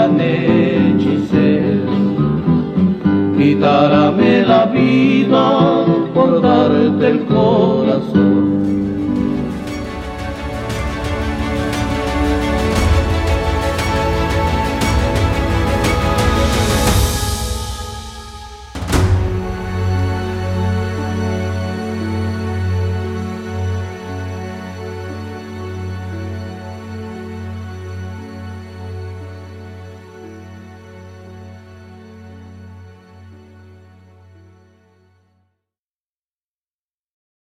Quitárame 3.37 4.43
la 4.43 4.65
vida 4.65 5.85
por 6.13 6.41
darte 6.41 7.07
el 7.07 7.25
corazón 7.25 8.42